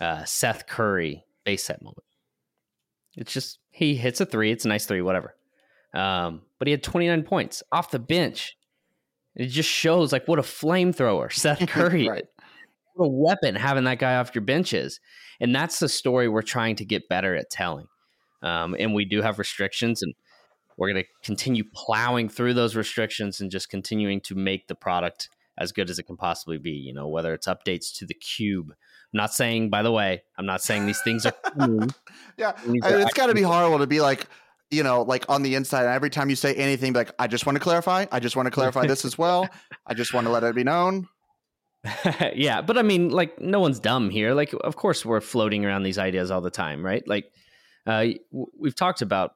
uh, 0.00 0.24
Seth 0.24 0.66
Curry 0.66 1.24
base 1.44 1.64
set 1.64 1.82
moment. 1.82 2.04
It's 3.16 3.32
just 3.32 3.58
he 3.70 3.94
hits 3.94 4.20
a 4.20 4.26
three, 4.26 4.50
it's 4.50 4.64
a 4.64 4.68
nice 4.68 4.86
three, 4.86 5.02
whatever. 5.02 5.34
Um, 5.94 6.42
but 6.58 6.68
he 6.68 6.72
had 6.72 6.82
29 6.82 7.22
points 7.24 7.62
off 7.70 7.90
the 7.90 7.98
bench 7.98 8.56
it 9.34 9.46
just 9.46 9.68
shows 9.68 10.12
like 10.12 10.28
what 10.28 10.38
a 10.38 10.42
flamethrower 10.42 11.32
Seth 11.32 11.66
Curry, 11.68 12.08
right. 12.08 12.24
what 12.94 13.06
a 13.06 13.08
weapon 13.08 13.54
having 13.54 13.84
that 13.84 13.98
guy 13.98 14.16
off 14.16 14.34
your 14.34 14.42
benches, 14.42 15.00
and 15.40 15.54
that's 15.54 15.78
the 15.78 15.88
story 15.88 16.28
we're 16.28 16.42
trying 16.42 16.76
to 16.76 16.84
get 16.84 17.08
better 17.08 17.34
at 17.34 17.50
telling. 17.50 17.86
Um, 18.42 18.74
and 18.78 18.92
we 18.94 19.04
do 19.04 19.22
have 19.22 19.38
restrictions, 19.38 20.02
and 20.02 20.14
we're 20.82 20.92
going 20.92 21.04
to 21.04 21.08
continue 21.22 21.62
plowing 21.62 22.28
through 22.28 22.54
those 22.54 22.74
restrictions 22.74 23.40
and 23.40 23.52
just 23.52 23.70
continuing 23.70 24.20
to 24.20 24.34
make 24.34 24.66
the 24.66 24.74
product 24.74 25.28
as 25.56 25.70
good 25.70 25.88
as 25.88 26.00
it 26.00 26.02
can 26.02 26.16
possibly 26.16 26.58
be. 26.58 26.72
You 26.72 26.92
know, 26.92 27.06
whether 27.06 27.32
it's 27.34 27.46
updates 27.46 27.96
to 27.98 28.04
the 28.04 28.14
cube. 28.14 28.70
I'm 28.70 29.16
not 29.16 29.32
saying, 29.32 29.70
by 29.70 29.82
the 29.82 29.92
way, 29.92 30.24
I'm 30.36 30.44
not 30.44 30.60
saying 30.60 30.86
these 30.86 31.00
things 31.02 31.24
are. 31.24 31.34
yeah, 32.36 32.54
I 32.56 32.66
mean, 32.66 32.82
it's 32.82 33.14
got 33.14 33.26
to 33.26 33.34
be 33.34 33.42
horrible 33.42 33.78
to 33.78 33.86
be 33.86 34.00
like, 34.00 34.26
you 34.72 34.82
know, 34.82 35.02
like 35.02 35.24
on 35.28 35.42
the 35.42 35.54
inside, 35.54 35.86
every 35.86 36.10
time 36.10 36.28
you 36.30 36.34
say 36.34 36.52
anything, 36.56 36.94
like, 36.94 37.12
I 37.16 37.28
just 37.28 37.46
want 37.46 37.54
to 37.54 37.60
clarify. 37.60 38.06
I 38.10 38.18
just 38.18 38.34
want 38.34 38.46
to 38.46 38.50
clarify 38.50 38.84
this 38.88 39.04
as 39.04 39.16
well. 39.16 39.48
I 39.86 39.94
just 39.94 40.12
want 40.12 40.26
to 40.26 40.32
let 40.32 40.42
it 40.42 40.56
be 40.56 40.64
known. 40.64 41.06
yeah, 42.34 42.60
but 42.60 42.76
I 42.76 42.82
mean, 42.82 43.10
like, 43.10 43.40
no 43.40 43.60
one's 43.60 43.78
dumb 43.78 44.10
here. 44.10 44.34
Like, 44.34 44.52
of 44.64 44.74
course, 44.74 45.04
we're 45.04 45.20
floating 45.20 45.64
around 45.64 45.84
these 45.84 45.98
ideas 45.98 46.32
all 46.32 46.40
the 46.40 46.50
time, 46.50 46.84
right? 46.84 47.06
Like, 47.06 47.30
uh, 47.86 48.06
we've 48.58 48.74
talked 48.74 49.00
about 49.00 49.34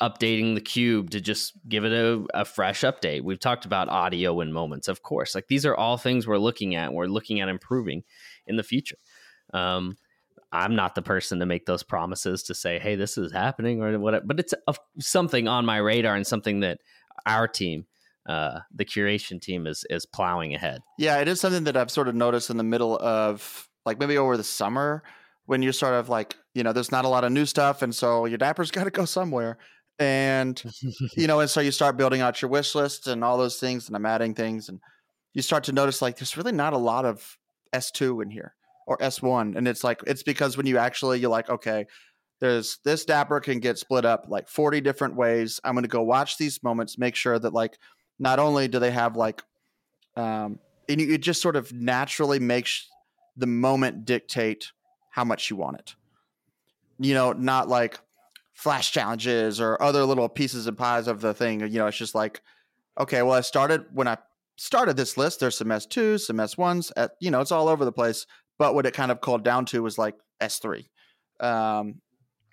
updating 0.00 0.54
the 0.54 0.60
cube 0.60 1.10
to 1.10 1.20
just 1.20 1.52
give 1.68 1.84
it 1.84 1.92
a, 1.92 2.24
a, 2.34 2.44
fresh 2.44 2.82
update. 2.82 3.22
We've 3.22 3.40
talked 3.40 3.64
about 3.64 3.88
audio 3.88 4.40
and 4.40 4.54
moments, 4.54 4.88
of 4.88 5.02
course. 5.02 5.34
Like, 5.34 5.48
these 5.48 5.66
are 5.66 5.74
all 5.74 5.96
things 5.96 6.26
we're 6.26 6.38
looking 6.38 6.76
at. 6.76 6.92
We're 6.92 7.06
looking 7.06 7.40
at 7.40 7.48
improving 7.48 8.04
in 8.46 8.56
the 8.56 8.62
future. 8.62 8.98
Um, 9.52 9.96
I'm 10.52 10.74
not 10.74 10.94
the 10.94 11.02
person 11.02 11.40
to 11.40 11.46
make 11.46 11.66
those 11.66 11.82
promises 11.82 12.42
to 12.44 12.54
say, 12.54 12.78
"Hey, 12.78 12.94
this 12.94 13.18
is 13.18 13.32
happening" 13.32 13.82
or 13.82 13.98
whatever. 13.98 14.24
But 14.26 14.40
it's 14.40 14.54
a, 14.66 14.74
something 14.98 15.46
on 15.46 15.66
my 15.66 15.76
radar 15.76 16.14
and 16.14 16.26
something 16.26 16.60
that 16.60 16.78
our 17.26 17.46
team, 17.46 17.86
uh, 18.26 18.60
the 18.74 18.84
curation 18.84 19.40
team, 19.40 19.66
is 19.66 19.84
is 19.90 20.06
plowing 20.06 20.54
ahead. 20.54 20.80
Yeah, 20.98 21.18
it 21.18 21.28
is 21.28 21.40
something 21.40 21.64
that 21.64 21.76
I've 21.76 21.90
sort 21.90 22.08
of 22.08 22.14
noticed 22.14 22.48
in 22.48 22.56
the 22.56 22.64
middle 22.64 22.98
of 22.98 23.68
like 23.84 23.98
maybe 23.98 24.16
over 24.16 24.36
the 24.36 24.44
summer 24.44 25.02
when 25.46 25.62
you're 25.62 25.72
sort 25.72 25.94
of 25.94 26.08
like 26.08 26.36
you 26.54 26.62
know 26.62 26.72
there's 26.72 26.92
not 26.92 27.04
a 27.04 27.08
lot 27.08 27.24
of 27.24 27.32
new 27.32 27.44
stuff, 27.44 27.82
and 27.82 27.94
so 27.94 28.24
your 28.24 28.38
Dapper's 28.38 28.70
got 28.70 28.84
to 28.84 28.90
go 28.90 29.04
somewhere. 29.04 29.58
And 29.98 30.62
you 31.16 31.26
know, 31.26 31.40
and 31.40 31.50
so 31.50 31.60
you 31.60 31.72
start 31.72 31.96
building 31.96 32.20
out 32.20 32.40
your 32.40 32.50
wish 32.50 32.74
list 32.74 33.06
and 33.06 33.24
all 33.24 33.36
those 33.36 33.58
things, 33.58 33.88
and 33.88 33.96
I'm 33.96 34.06
adding 34.06 34.34
things, 34.34 34.68
and 34.68 34.80
you 35.34 35.42
start 35.42 35.64
to 35.64 35.72
notice 35.72 36.00
like 36.00 36.16
there's 36.18 36.36
really 36.36 36.52
not 36.52 36.72
a 36.72 36.78
lot 36.78 37.04
of 37.04 37.36
S2 37.72 38.22
in 38.22 38.30
here 38.30 38.54
or 38.86 38.96
S1. 38.98 39.56
And 39.56 39.68
it's 39.68 39.84
like, 39.84 40.00
it's 40.06 40.22
because 40.22 40.56
when 40.56 40.66
you 40.66 40.78
actually, 40.78 41.20
you're 41.20 41.30
like, 41.30 41.50
okay, 41.50 41.86
there's 42.40 42.78
this 42.84 43.04
dapper 43.04 43.38
can 43.38 43.60
get 43.60 43.78
split 43.78 44.04
up 44.04 44.24
like 44.28 44.48
40 44.48 44.80
different 44.80 45.14
ways. 45.14 45.60
I'm 45.62 45.74
going 45.74 45.84
to 45.84 45.88
go 45.88 46.02
watch 46.02 46.38
these 46.38 46.62
moments, 46.62 46.98
make 46.98 47.14
sure 47.14 47.38
that 47.38 47.52
like, 47.52 47.78
not 48.18 48.38
only 48.38 48.66
do 48.66 48.78
they 48.78 48.90
have 48.90 49.16
like, 49.16 49.42
um, 50.16 50.58
and 50.88 51.00
you, 51.00 51.12
it 51.12 51.18
just 51.18 51.42
sort 51.42 51.54
of 51.54 51.72
naturally 51.72 52.40
makes 52.40 52.88
the 53.36 53.46
moment 53.46 54.04
dictate 54.04 54.72
how 55.10 55.24
much 55.24 55.50
you 55.50 55.56
want 55.56 55.78
it. 55.78 55.94
You 56.98 57.14
know, 57.14 57.32
not 57.32 57.68
like 57.68 58.00
flash 58.58 58.90
challenges 58.90 59.60
or 59.60 59.80
other 59.80 60.04
little 60.04 60.28
pieces 60.28 60.66
and 60.66 60.76
pies 60.76 61.06
of 61.06 61.20
the 61.20 61.32
thing. 61.32 61.60
You 61.60 61.78
know, 61.78 61.86
it's 61.86 61.96
just 61.96 62.16
like, 62.16 62.40
okay, 62.98 63.22
well, 63.22 63.34
I 63.34 63.40
started 63.40 63.84
when 63.92 64.08
I 64.08 64.18
started 64.56 64.96
this 64.96 65.16
list. 65.16 65.38
There's 65.38 65.56
some 65.56 65.68
S2s, 65.68 66.22
some 66.22 66.38
S1s. 66.38 66.90
At, 66.96 67.12
you 67.20 67.30
know, 67.30 67.40
it's 67.40 67.52
all 67.52 67.68
over 67.68 67.84
the 67.84 67.92
place. 67.92 68.26
But 68.58 68.74
what 68.74 68.84
it 68.84 68.94
kind 68.94 69.12
of 69.12 69.20
called 69.20 69.44
down 69.44 69.64
to 69.66 69.80
was 69.80 69.96
like 69.96 70.16
S3, 70.42 70.86
um, 71.38 72.00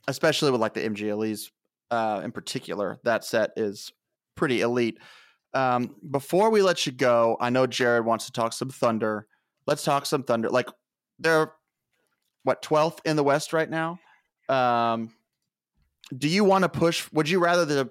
especially 0.07 0.51
with 0.51 0.61
like 0.61 0.75
the 0.75 0.81
MGLEs 0.87 1.49
uh, 1.89 2.21
in 2.23 2.31
particular. 2.31 2.99
That 3.03 3.25
set 3.25 3.53
is 3.55 3.91
pretty 4.35 4.61
elite. 4.61 4.99
Um, 5.55 5.95
before 6.11 6.51
we 6.51 6.61
let 6.61 6.85
you 6.85 6.91
go, 6.91 7.35
I 7.39 7.49
know 7.49 7.65
Jared 7.65 8.05
wants 8.05 8.27
to 8.27 8.31
talk 8.31 8.53
some 8.53 8.69
Thunder. 8.69 9.25
Let's 9.65 9.83
talk 9.83 10.05
some 10.05 10.21
Thunder. 10.21 10.51
Like 10.51 10.69
they're 11.17 11.53
what 12.43 12.61
12th 12.61 12.99
in 13.05 13.15
the 13.15 13.23
West 13.23 13.53
right 13.53 13.69
now. 13.69 13.97
Um, 14.47 15.09
do 16.15 16.27
you 16.27 16.43
want 16.43 16.63
to 16.63 16.69
push? 16.69 17.11
Would 17.11 17.29
you 17.29 17.39
rather 17.39 17.65
the 17.65 17.89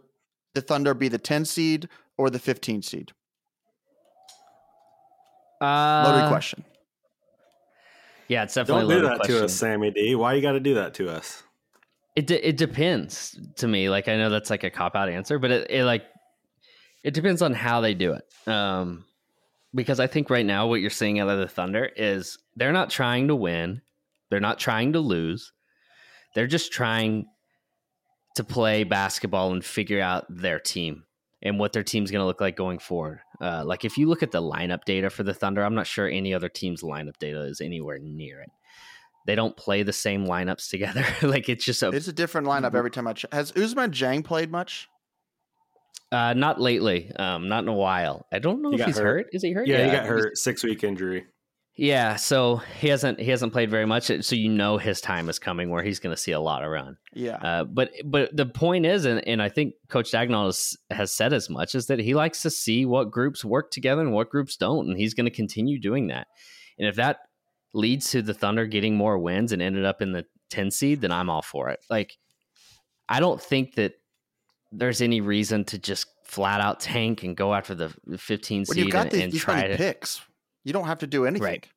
the 0.55 0.61
Thunder 0.61 0.95
be 0.95 1.09
the 1.09 1.19
10 1.19 1.45
seed 1.45 1.89
or 2.17 2.31
the 2.31 2.39
15 2.39 2.83
seed? 2.83 3.13
Uh, 5.61 6.05
Loaded 6.07 6.29
question. 6.29 6.65
Yeah, 8.29 8.45
it's 8.45 8.55
definitely 8.55 8.95
don't 8.95 9.03
do 9.03 9.09
that 9.09 9.17
question. 9.17 9.37
to 9.37 9.45
us, 9.45 9.55
Sammy 9.55 9.91
D. 9.91 10.15
Why 10.15 10.35
you 10.35 10.43
got 10.43 10.53
to 10.53 10.61
do 10.61 10.75
that 10.75 10.95
to 10.95 11.11
us? 11.11 11.43
It 12.17 12.27
de- 12.27 12.49
it 12.49 12.57
depends 12.57 13.39
to 13.57 13.67
me. 13.67 13.89
Like 13.91 14.09
I 14.09 14.17
know 14.17 14.31
that's 14.31 14.51
like 14.51 14.65
a 14.65 14.71
cop 14.71 14.95
out 14.95 15.09
answer, 15.09 15.39
but 15.39 15.51
it, 15.51 15.71
it 15.71 15.85
like 15.85 16.05
it 17.03 17.13
depends 17.13 17.43
on 17.43 17.53
how 17.53 17.81
they 17.81 17.95
do 17.95 18.15
it. 18.15 18.49
Um, 18.49 19.05
because 19.75 20.01
I 20.01 20.07
think 20.07 20.31
right 20.31 20.47
now 20.47 20.69
what 20.69 20.81
you're 20.81 20.91
seeing 20.91 21.19
out 21.19 21.29
of 21.29 21.39
the 21.39 21.49
Thunder 21.49 21.91
is 21.97 22.39
they're 22.57 22.73
not 22.73 22.89
trying 22.89 23.29
to 23.29 23.35
win, 23.35 23.83
they're 24.31 24.41
not 24.41 24.59
trying 24.59 24.93
to 24.93 25.01
lose, 25.01 25.53
they're 26.35 26.47
just 26.47 26.73
trying 26.73 27.27
to 28.35 28.45
play 28.45 28.85
basketball 28.85 29.53
and 29.53 29.65
figure 29.65 30.01
out 30.01 30.27
their 30.29 30.59
team 30.59 31.05
and 31.43 31.59
what 31.59 31.73
their 31.73 31.83
team's 31.83 32.11
going 32.11 32.21
to 32.21 32.27
look 32.27 32.41
like 32.41 32.57
going 32.57 32.79
forward. 32.79 33.21
Uh, 33.41 33.63
like 33.65 33.85
if 33.85 33.99
you 33.99 34.09
look 34.09 34.23
at 34.23 34.33
the 34.33 34.43
lineup 34.43 34.85
data 34.85 35.11
for 35.11 35.23
the 35.23 35.35
Thunder, 35.35 35.63
I'm 35.63 35.75
not 35.75 35.87
sure 35.87 36.09
any 36.09 36.35
other 36.35 36.49
team's 36.49 36.83
lineup 36.83 37.19
data 37.19 37.43
is 37.43 37.61
anywhere 37.61 37.99
near 37.99 38.41
it. 38.41 38.51
They 39.27 39.35
don't 39.35 39.57
play 39.57 39.83
the 39.83 39.93
same 39.93 40.27
lineups 40.27 40.69
together. 40.69 41.05
like 41.27 41.49
it's 41.49 41.65
just 41.65 41.83
a 41.83 41.89
it's 41.91 42.09
a 42.09 42.13
different 42.13 42.47
lineup 42.47 42.69
mm-hmm. 42.69 42.77
every 42.77 42.91
time 42.91 43.07
I 43.07 43.13
ch- 43.15 43.27
has 43.33 43.53
Ousmane 43.53 43.91
Dieng 43.91 44.25
played 44.25 44.51
much. 44.51 44.89
Uh, 46.13 46.35
not 46.35 46.61
lately. 46.61 47.11
Um, 47.17 47.49
not 47.49 47.65
in 47.65 47.69
a 47.69 47.75
while. 47.75 48.27
I 48.31 48.39
don't 48.39 48.63
know 48.63 48.71
he 48.71 48.81
if 48.81 48.87
he's 48.87 48.99
hurt. 48.99 49.05
hurt. 49.05 49.27
Is 49.33 49.43
he 49.43 49.53
hurt? 49.53 49.67
Yeah, 49.67 49.79
yeah, 49.79 49.85
he 49.87 49.91
got 49.91 50.07
hurt. 50.07 50.37
Six 50.37 50.63
week 50.63 50.85
injury. 50.85 51.27
Yeah, 51.77 52.15
so 52.17 52.57
he 52.79 52.89
hasn't 52.89 53.19
he 53.19 53.31
hasn't 53.31 53.53
played 53.53 53.69
very 53.69 53.85
much, 53.85 54.11
so 54.25 54.37
you 54.37 54.49
know 54.49 54.79
his 54.79 55.01
time 55.01 55.29
is 55.29 55.41
coming 55.41 55.71
where 55.71 55.83
he's 55.83 55.99
going 55.99 56.15
to 56.15 56.21
see 56.21 56.31
a 56.31 56.39
lot 56.39 56.63
of 56.63 56.71
run. 56.71 56.97
Yeah, 57.13 57.37
uh, 57.37 57.65
but 57.65 57.91
but 58.05 58.37
the 58.37 58.47
point 58.47 58.87
is, 58.87 59.05
and, 59.05 59.27
and 59.27 59.43
I 59.43 59.49
think 59.49 59.75
Coach 59.89 60.13
Daigneault 60.13 60.47
has, 60.47 60.77
has 60.91 61.13
said 61.13 61.33
as 61.33 61.51
much, 61.51 61.75
is 61.75 61.87
that 61.87 61.99
he 61.99 62.15
likes 62.15 62.43
to 62.43 62.51
see 62.51 62.87
what 62.87 63.11
groups 63.11 63.45
work 63.45 63.73
together 63.73 64.03
and 64.03 64.13
what 64.13 64.31
groups 64.31 64.57
don't, 64.57 64.89
and 64.89 64.97
he's 64.97 65.15
going 65.15 65.27
to 65.27 65.35
continue 65.35 65.81
doing 65.81 66.07
that. 66.09 66.29
And 66.79 66.87
if 66.87 66.95
that 66.95 67.19
leads 67.73 68.11
to 68.11 68.23
the 68.23 68.35
Thunder 68.35 68.67
getting 68.67 68.95
more 68.95 69.19
wins 69.19 69.51
and 69.51 69.61
ended 69.61 69.85
up 69.85 70.01
in 70.01 70.13
the 70.13 70.27
ten 70.51 70.71
seed, 70.71 71.01
then 71.01 71.11
I'm 71.11 71.29
all 71.29 71.43
for 71.43 71.71
it. 71.71 71.81
Like, 71.91 72.17
I 73.09 73.19
don't 73.19 73.43
think 73.43 73.75
that 73.75 73.95
there's 74.71 75.03
any 75.03 75.21
reason 75.21 75.65
to 75.65 75.79
just 75.79 76.07
flat 76.25 76.61
out 76.61 76.81
tank 76.81 77.25
and 77.25 77.37
go 77.37 77.55
after 77.55 77.75
the 77.75 77.93
15 78.17 78.59
when 78.59 78.65
seed 78.67 78.91
got 78.91 79.13
and, 79.13 79.25
and 79.25 79.35
try 79.35 79.69
to 79.69 79.77
picks, 79.77 80.21
you 80.65 80.73
don't 80.73 80.87
have 80.87 80.99
to 80.99 81.07
do 81.07 81.27
anything. 81.27 81.45
Right. 81.47 81.69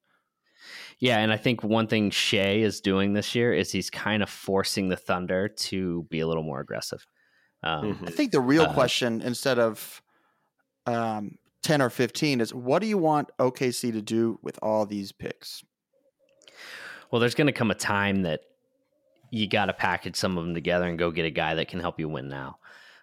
Yeah, 1.00 1.20
and 1.20 1.32
I 1.32 1.38
think 1.38 1.64
one 1.64 1.88
thing 1.88 2.10
Shai 2.10 2.56
is 2.56 2.82
doing 2.82 3.14
this 3.14 3.36
year 3.36 3.54
is 3.54 3.72
he's 3.72 3.90
kind 3.92 4.24
of 4.24 4.30
forcing 4.30 4.90
the 4.90 4.96
Thunder 4.98 5.48
to 5.48 6.04
be 6.10 6.22
a 6.22 6.28
little 6.28 6.42
more 6.44 6.60
aggressive. 6.60 7.06
Um, 7.64 7.94
Mhm. 7.96 8.08
I 8.08 8.12
think 8.12 8.32
the 8.32 8.40
real 8.42 8.64
Uh, 8.64 8.74
question, 8.74 9.22
instead 9.22 9.60
of 9.60 10.02
um, 10.88 11.38
ten 11.62 11.82
or 11.82 11.90
fifteen, 11.90 12.40
is 12.42 12.54
what 12.54 12.80
do 12.82 12.88
you 12.88 12.98
want 12.98 13.30
OKC 13.40 13.92
to 13.92 14.02
do 14.02 14.40
with 14.42 14.58
all 14.62 14.86
these 14.86 15.12
picks? 15.12 15.64
Well, 17.12 17.20
there's 17.20 17.36
going 17.36 17.48
to 17.48 17.54
come 17.54 17.72
a 17.72 17.76
time 17.76 18.24
that 18.24 18.42
you 19.32 19.48
got 19.48 19.66
to 19.66 19.74
package 19.74 20.16
some 20.16 20.38
of 20.38 20.46
them 20.46 20.54
together 20.54 20.86
and 20.88 20.98
go 20.98 21.12
get 21.12 21.26
a 21.26 21.30
guy 21.30 21.56
that 21.56 21.68
can 21.68 21.80
help 21.80 22.00
you 22.00 22.08
win 22.10 22.30
now. 22.30 22.58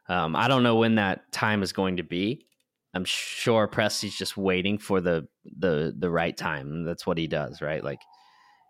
Um, 0.09 0.35
I 0.35 0.49
don't 0.49 0.63
know 0.63 0.77
when 0.77 0.95
that 0.97 1.31
time 1.33 1.63
is 1.63 1.73
going 1.73 1.99
to 1.99 2.03
be. 2.03 2.47
I'm 2.95 3.05
sure 3.05 3.67
Presti's 3.69 4.17
just 4.17 4.37
waiting 4.37 4.79
for 4.79 5.01
the 5.01 5.27
the 5.45 5.95
the 5.97 6.11
right 6.11 6.37
time. 6.37 6.85
That's 6.85 7.07
what 7.07 7.19
he 7.19 7.27
does, 7.27 7.61
right? 7.61 7.83
Like 7.83 8.01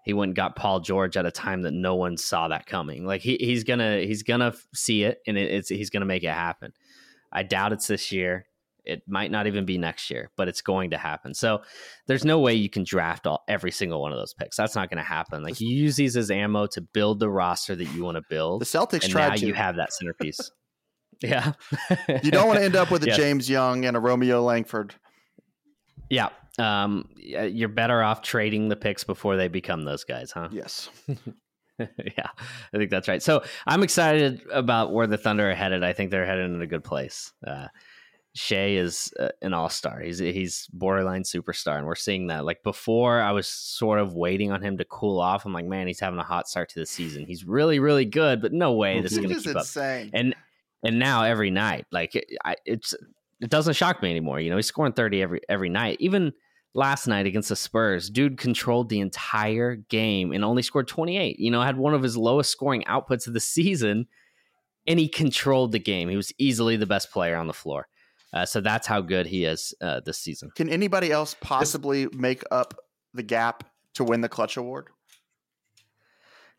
he 0.05 0.13
went 0.13 0.31
and 0.31 0.37
got 0.37 0.57
Paul 0.57 0.81
George 0.81 1.17
at 1.17 1.27
a 1.27 1.31
time 1.31 1.63
that 1.63 1.73
no 1.73 1.95
one 1.95 2.17
saw 2.17 2.49
that 2.49 2.67
coming. 2.67 3.07
Like 3.07 3.23
he, 3.23 3.37
he's 3.41 3.65
gonna 3.65 4.01
he's 4.01 4.23
gonna 4.23 4.55
see 4.75 5.05
it 5.05 5.19
and 5.27 5.37
it, 5.37 5.51
it's 5.51 5.69
he's 5.69 5.91
gonna 5.91 6.05
make 6.05 6.23
it 6.23 6.33
happen. 6.33 6.73
I 7.33 7.43
doubt 7.43 7.73
it's 7.73 7.87
this 7.87 8.13
year. 8.13 8.47
It 8.85 9.03
might 9.09 9.31
not 9.31 9.47
even 9.47 9.65
be 9.65 9.79
next 9.79 10.11
year, 10.11 10.31
but 10.37 10.47
it's 10.47 10.61
going 10.61 10.91
to 10.91 10.99
happen. 10.99 11.33
So 11.33 11.63
there's 12.07 12.25
no 12.25 12.39
way 12.39 12.53
you 12.53 12.69
can 12.69 12.85
draft 12.85 13.27
all 13.27 13.43
every 13.49 13.71
single 13.71 14.03
one 14.03 14.13
of 14.13 14.19
those 14.19 14.35
picks. 14.35 14.59
That's 14.59 14.75
not 14.75 14.91
going 14.91 14.99
to 14.99 15.03
happen. 15.03 15.43
Like 15.43 15.59
you 15.59 15.75
use 15.75 15.97
these 15.97 16.19
as 16.19 16.31
ammo 16.31 16.67
to 16.67 16.83
build 16.83 17.19
the 17.19 17.31
roster 17.31 17.75
that 17.75 17.87
you 17.87 18.05
want 18.05 18.17
to 18.19 18.23
build, 18.29 18.61
The 18.61 18.67
Celtics 18.67 19.05
and 19.05 19.11
tried 19.11 19.29
now 19.29 19.35
to. 19.37 19.47
you 19.47 19.55
have 19.55 19.77
that 19.77 19.95
centerpiece. 19.95 20.51
Yeah, 21.29 21.53
you 22.23 22.31
don't 22.31 22.47
want 22.47 22.59
to 22.59 22.65
end 22.65 22.77
up 22.77 22.91
with 22.91 23.03
a 23.05 23.07
Yes. 23.09 23.17
James 23.17 23.51
Young 23.51 23.85
and 23.85 23.97
a 23.97 24.01
Romeo 24.01 24.43
Langford. 24.43 24.95
Yeah, 26.11 26.29
um, 26.59 27.09
you're 27.17 27.69
better 27.69 28.03
off 28.03 28.23
trading 28.23 28.69
the 28.69 28.77
picks 28.77 29.05
before 29.05 29.37
they 29.37 29.49
become 29.49 29.85
those 29.85 30.05
guys, 30.05 30.31
huh? 30.31 30.49
Yes. 30.53 30.89
yeah, 31.79 32.29
I 32.73 32.77
think 32.77 32.91
that's 32.91 33.09
right. 33.09 33.23
So 33.23 33.43
I'm 33.67 33.83
excited 33.83 34.43
about 34.53 34.93
where 34.93 35.07
the 35.07 35.17
Thunder 35.17 35.51
are 35.51 35.55
headed. 35.55 35.83
I 35.83 35.93
think 35.93 36.11
they're 36.11 36.27
headed 36.27 36.51
in 36.51 36.63
a 36.63 36.67
good 36.67 36.85
place. 36.85 37.33
Uh, 37.45 37.69
Shai 38.37 38.71
is 38.71 39.13
uh, 39.19 39.29
an 39.43 39.55
all 39.55 39.69
star. 39.69 40.01
He's 40.01 40.19
he's 40.19 40.69
borderline 40.73 41.23
superstar, 41.23 41.79
and 41.79 41.87
we're 41.87 41.95
seeing 41.95 42.29
that. 42.29 42.45
Like 42.45 42.63
before, 42.65 43.21
I 43.21 43.31
was 43.31 43.47
sort 43.47 44.01
of 44.01 44.15
waiting 44.15 44.51
on 44.51 44.61
him 44.61 44.77
to 44.79 44.85
cool 44.85 45.21
off. 45.21 45.47
I'm 45.47 45.53
like, 45.53 45.67
man, 45.67 45.87
he's 45.87 46.01
having 46.01 46.19
a 46.19 46.25
hot 46.25 46.49
start 46.49 46.69
to 46.71 46.81
the 46.81 46.87
season. 46.87 47.27
He's 47.27 47.45
really 47.45 47.79
really 47.79 48.05
good, 48.05 48.43
but 48.43 48.53
no 48.53 48.73
way 48.73 49.01
this 49.01 49.13
is 49.13 49.19
going 49.19 49.31
to 49.31 49.41
keep 49.41 49.51
up. 49.57 49.63
insane. 49.63 50.11
And 50.13 50.35
and 50.85 50.99
now 50.99 51.25
every 51.25 51.51
night, 51.51 51.87
like 51.91 52.15
it, 52.15 52.27
I, 52.45 52.57
it's 52.65 52.95
it 53.41 53.51
doesn't 53.51 53.75
shock 53.75 54.03
me 54.03 54.11
anymore. 54.11 54.41
You 54.41 54.51
know, 54.51 54.57
he's 54.57 54.67
scoring 54.67 54.93
30 54.93 55.23
every 55.23 55.41
every 55.49 55.69
night. 55.69 55.97
Even 56.01 56.33
last 56.75 57.07
night 57.07 57.27
against 57.27 57.49
the 57.49 57.57
Spurs, 57.57 58.11
dude 58.11 58.39
controlled 58.39 58.89
the 58.89 59.01
entire 59.01 59.77
game 59.77 60.33
and 60.33 60.45
only 60.45 60.63
scored 60.63 60.89
28. 60.89 61.39
You 61.39 61.51
know, 61.51 61.63
had 61.63 61.79
one 61.79 61.95
of 61.95 62.03
his 62.03 62.17
lowest 62.17 62.51
scoring 62.51 62.85
outputs 62.85 63.27
of 63.27 63.33
the 63.33 63.41
season, 63.41 64.07
and 64.87 64.99
he 64.99 65.09
controlled 65.09 65.73
the 65.73 65.79
game. 65.79 66.09
He 66.09 66.17
was 66.17 66.33
easily 66.39 66.77
the 66.77 66.87
best 66.87 67.11
player 67.11 67.37
on 67.37 67.47
the 67.47 67.53
floor. 67.53 67.89
Uh, 68.33 68.45
so 68.45 68.61
that's 68.61 68.87
how 68.87 69.01
good 69.01 69.27
he 69.27 69.45
is 69.45 69.73
uh, 69.81 70.01
this 70.05 70.19
season. 70.19 70.51
Can 70.57 70.69
anybody 70.69 71.13
else 71.13 71.37
possibly 71.41 72.09
make 72.09 72.43
up 72.51 72.75
the 73.15 73.23
gap 73.23 73.63
to 73.95 74.03
win 74.03 74.23
the 74.23 74.29
clutch 74.29 74.57
award? 74.57 74.89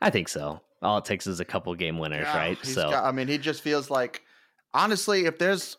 I 0.02 0.10
think 0.10 0.30
so. 0.30 0.62
All 0.82 0.98
it 0.98 1.06
takes 1.06 1.26
is 1.28 1.40
a 1.40 1.46
couple 1.46 1.74
game 1.76 1.98
winners, 1.98 2.26
Yeah, 2.26 2.38
right? 2.38 2.66
So 2.66 2.90
got- 2.92 3.06
I 3.06 3.12
mean, 3.12 3.28
he 3.28 3.38
just 3.38 3.62
feels 3.62 3.90
like, 3.90 4.22
honestly, 4.74 5.26
if 5.26 5.38
there's, 5.40 5.78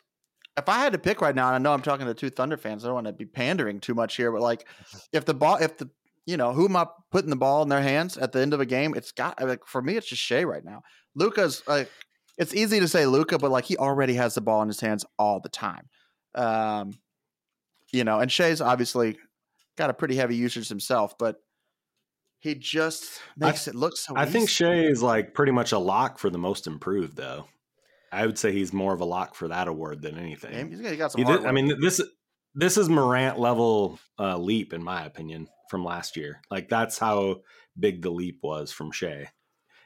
if 0.57 0.68
I 0.68 0.78
had 0.78 0.92
to 0.94 0.99
pick 0.99 1.20
right 1.20 1.34
now, 1.34 1.49
and 1.49 1.55
I 1.55 1.59
know 1.59 1.72
I'm 1.74 1.82
talking 1.82 2.07
to 2.07 2.14
two 2.14 2.30
Thunder 2.30 2.57
fans, 2.57 2.84
I 2.84 2.88
don't 2.88 2.94
want 2.94 3.07
to 3.09 3.12
be 3.12 3.26
pandering 3.26 3.78
too 3.80 3.94
much 3.94 4.16
here, 4.16 4.32
but 4.32 4.40
like, 4.40 4.66
if 5.12 5.24
the 5.24 5.34
ball, 5.34 5.57
if 5.57 5.76
the, 5.76 5.90
you 6.24 6.36
know, 6.36 6.53
who 6.53 6.64
am 6.64 6.76
I 6.76 6.86
putting 7.12 7.30
the 7.30 7.36
ball 7.36 7.62
in 7.62 7.68
their 7.68 7.82
hands 7.82 8.16
at 8.16 8.32
the 8.32 8.40
end 8.40 8.53
of 8.55 8.61
a 8.61 8.66
game? 8.66 8.94
It's 8.97 9.12
got 9.12 9.40
like 9.40 9.64
for 9.66 9.80
me, 9.80 9.97
it's 9.97 10.09
just 10.09 10.22
Shai 10.22 10.42
right 10.44 10.64
now. 10.64 10.82
Luka's 11.14 11.62
like, 11.68 11.90
it's 12.36 12.53
easy 12.55 12.80
to 12.80 12.88
say 12.88 13.07
Luka, 13.07 13.38
but 13.38 13.51
like 13.51 13.64
he 13.64 13.76
already 13.76 14.14
has 14.14 14.34
the 14.34 14.40
ball 14.40 14.61
in 14.62 14.68
his 14.68 14.80
hands 14.80 15.05
all 15.18 15.40
the 15.40 15.49
time. 15.49 15.88
Um, 16.34 16.92
you 17.92 18.03
know, 18.03 18.18
and 18.18 18.30
Shai's 18.30 18.61
obviously 18.61 19.18
got 19.78 19.90
a 19.90 19.94
pretty 19.94 20.16
heavy 20.16 20.36
usage 20.36 20.68
himself, 20.68 21.16
but 21.18 21.36
he 22.39 22.55
just 22.55 23.20
makes 23.37 23.66
it 23.68 23.74
look 23.74 23.97
so. 23.97 24.14
I 24.16 24.26
think 24.26 24.45
easy. 24.45 24.53
Shai 24.53 24.74
is 24.74 25.03
like 25.03 25.34
pretty 25.34 25.53
much 25.53 25.72
a 25.72 25.78
lock 25.78 26.18
for 26.18 26.30
the 26.30 26.39
most 26.39 26.66
improved, 26.66 27.16
though. 27.16 27.47
I 28.12 28.24
would 28.24 28.39
say 28.39 28.53
he's 28.53 28.72
more 28.72 28.95
of 28.95 29.01
a 29.01 29.05
lock 29.05 29.34
for 29.34 29.49
that 29.49 29.68
award 29.68 30.01
than 30.03 30.16
anything. 30.16 30.53
Yeah, 30.55 30.64
he's 30.64 30.80
got, 30.80 30.91
he 30.93 30.97
got 30.97 31.12
some 31.12 31.18
He 31.20 31.24
did- 31.24 31.45
I 31.45 31.53
mean, 31.53 31.80
this 31.80 32.01
this 32.55 32.78
is 32.78 32.89
Morant 32.89 33.39
level 33.39 33.99
uh, 34.18 34.39
leap 34.39 34.72
in 34.72 34.82
my 34.82 35.05
opinion 35.05 35.49
from 35.70 35.84
last 35.84 36.16
year. 36.16 36.41
Like 36.51 36.68
that's 36.68 36.99
how 36.99 37.43
big 37.78 38.03
the 38.03 38.11
leap 38.11 38.39
was 38.43 38.72
from 38.72 38.93
Shai. 38.93 39.28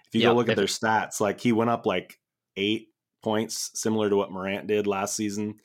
If 0.07 0.15
you 0.15 0.21
Yeah, 0.23 0.29
go 0.29 0.35
look 0.35 0.49
at 0.49 0.57
their 0.57 0.67
stats, 0.67 1.21
like 1.21 1.41
he 1.41 1.53
went 1.53 1.71
up 1.71 1.87
like 1.87 2.19
eight 2.57 2.89
points, 3.23 3.71
similar 3.75 4.09
to 4.11 4.17
what 4.17 4.31
Morant 4.31 4.67
did 4.67 4.87
last 4.87 5.17
season. 5.17 5.57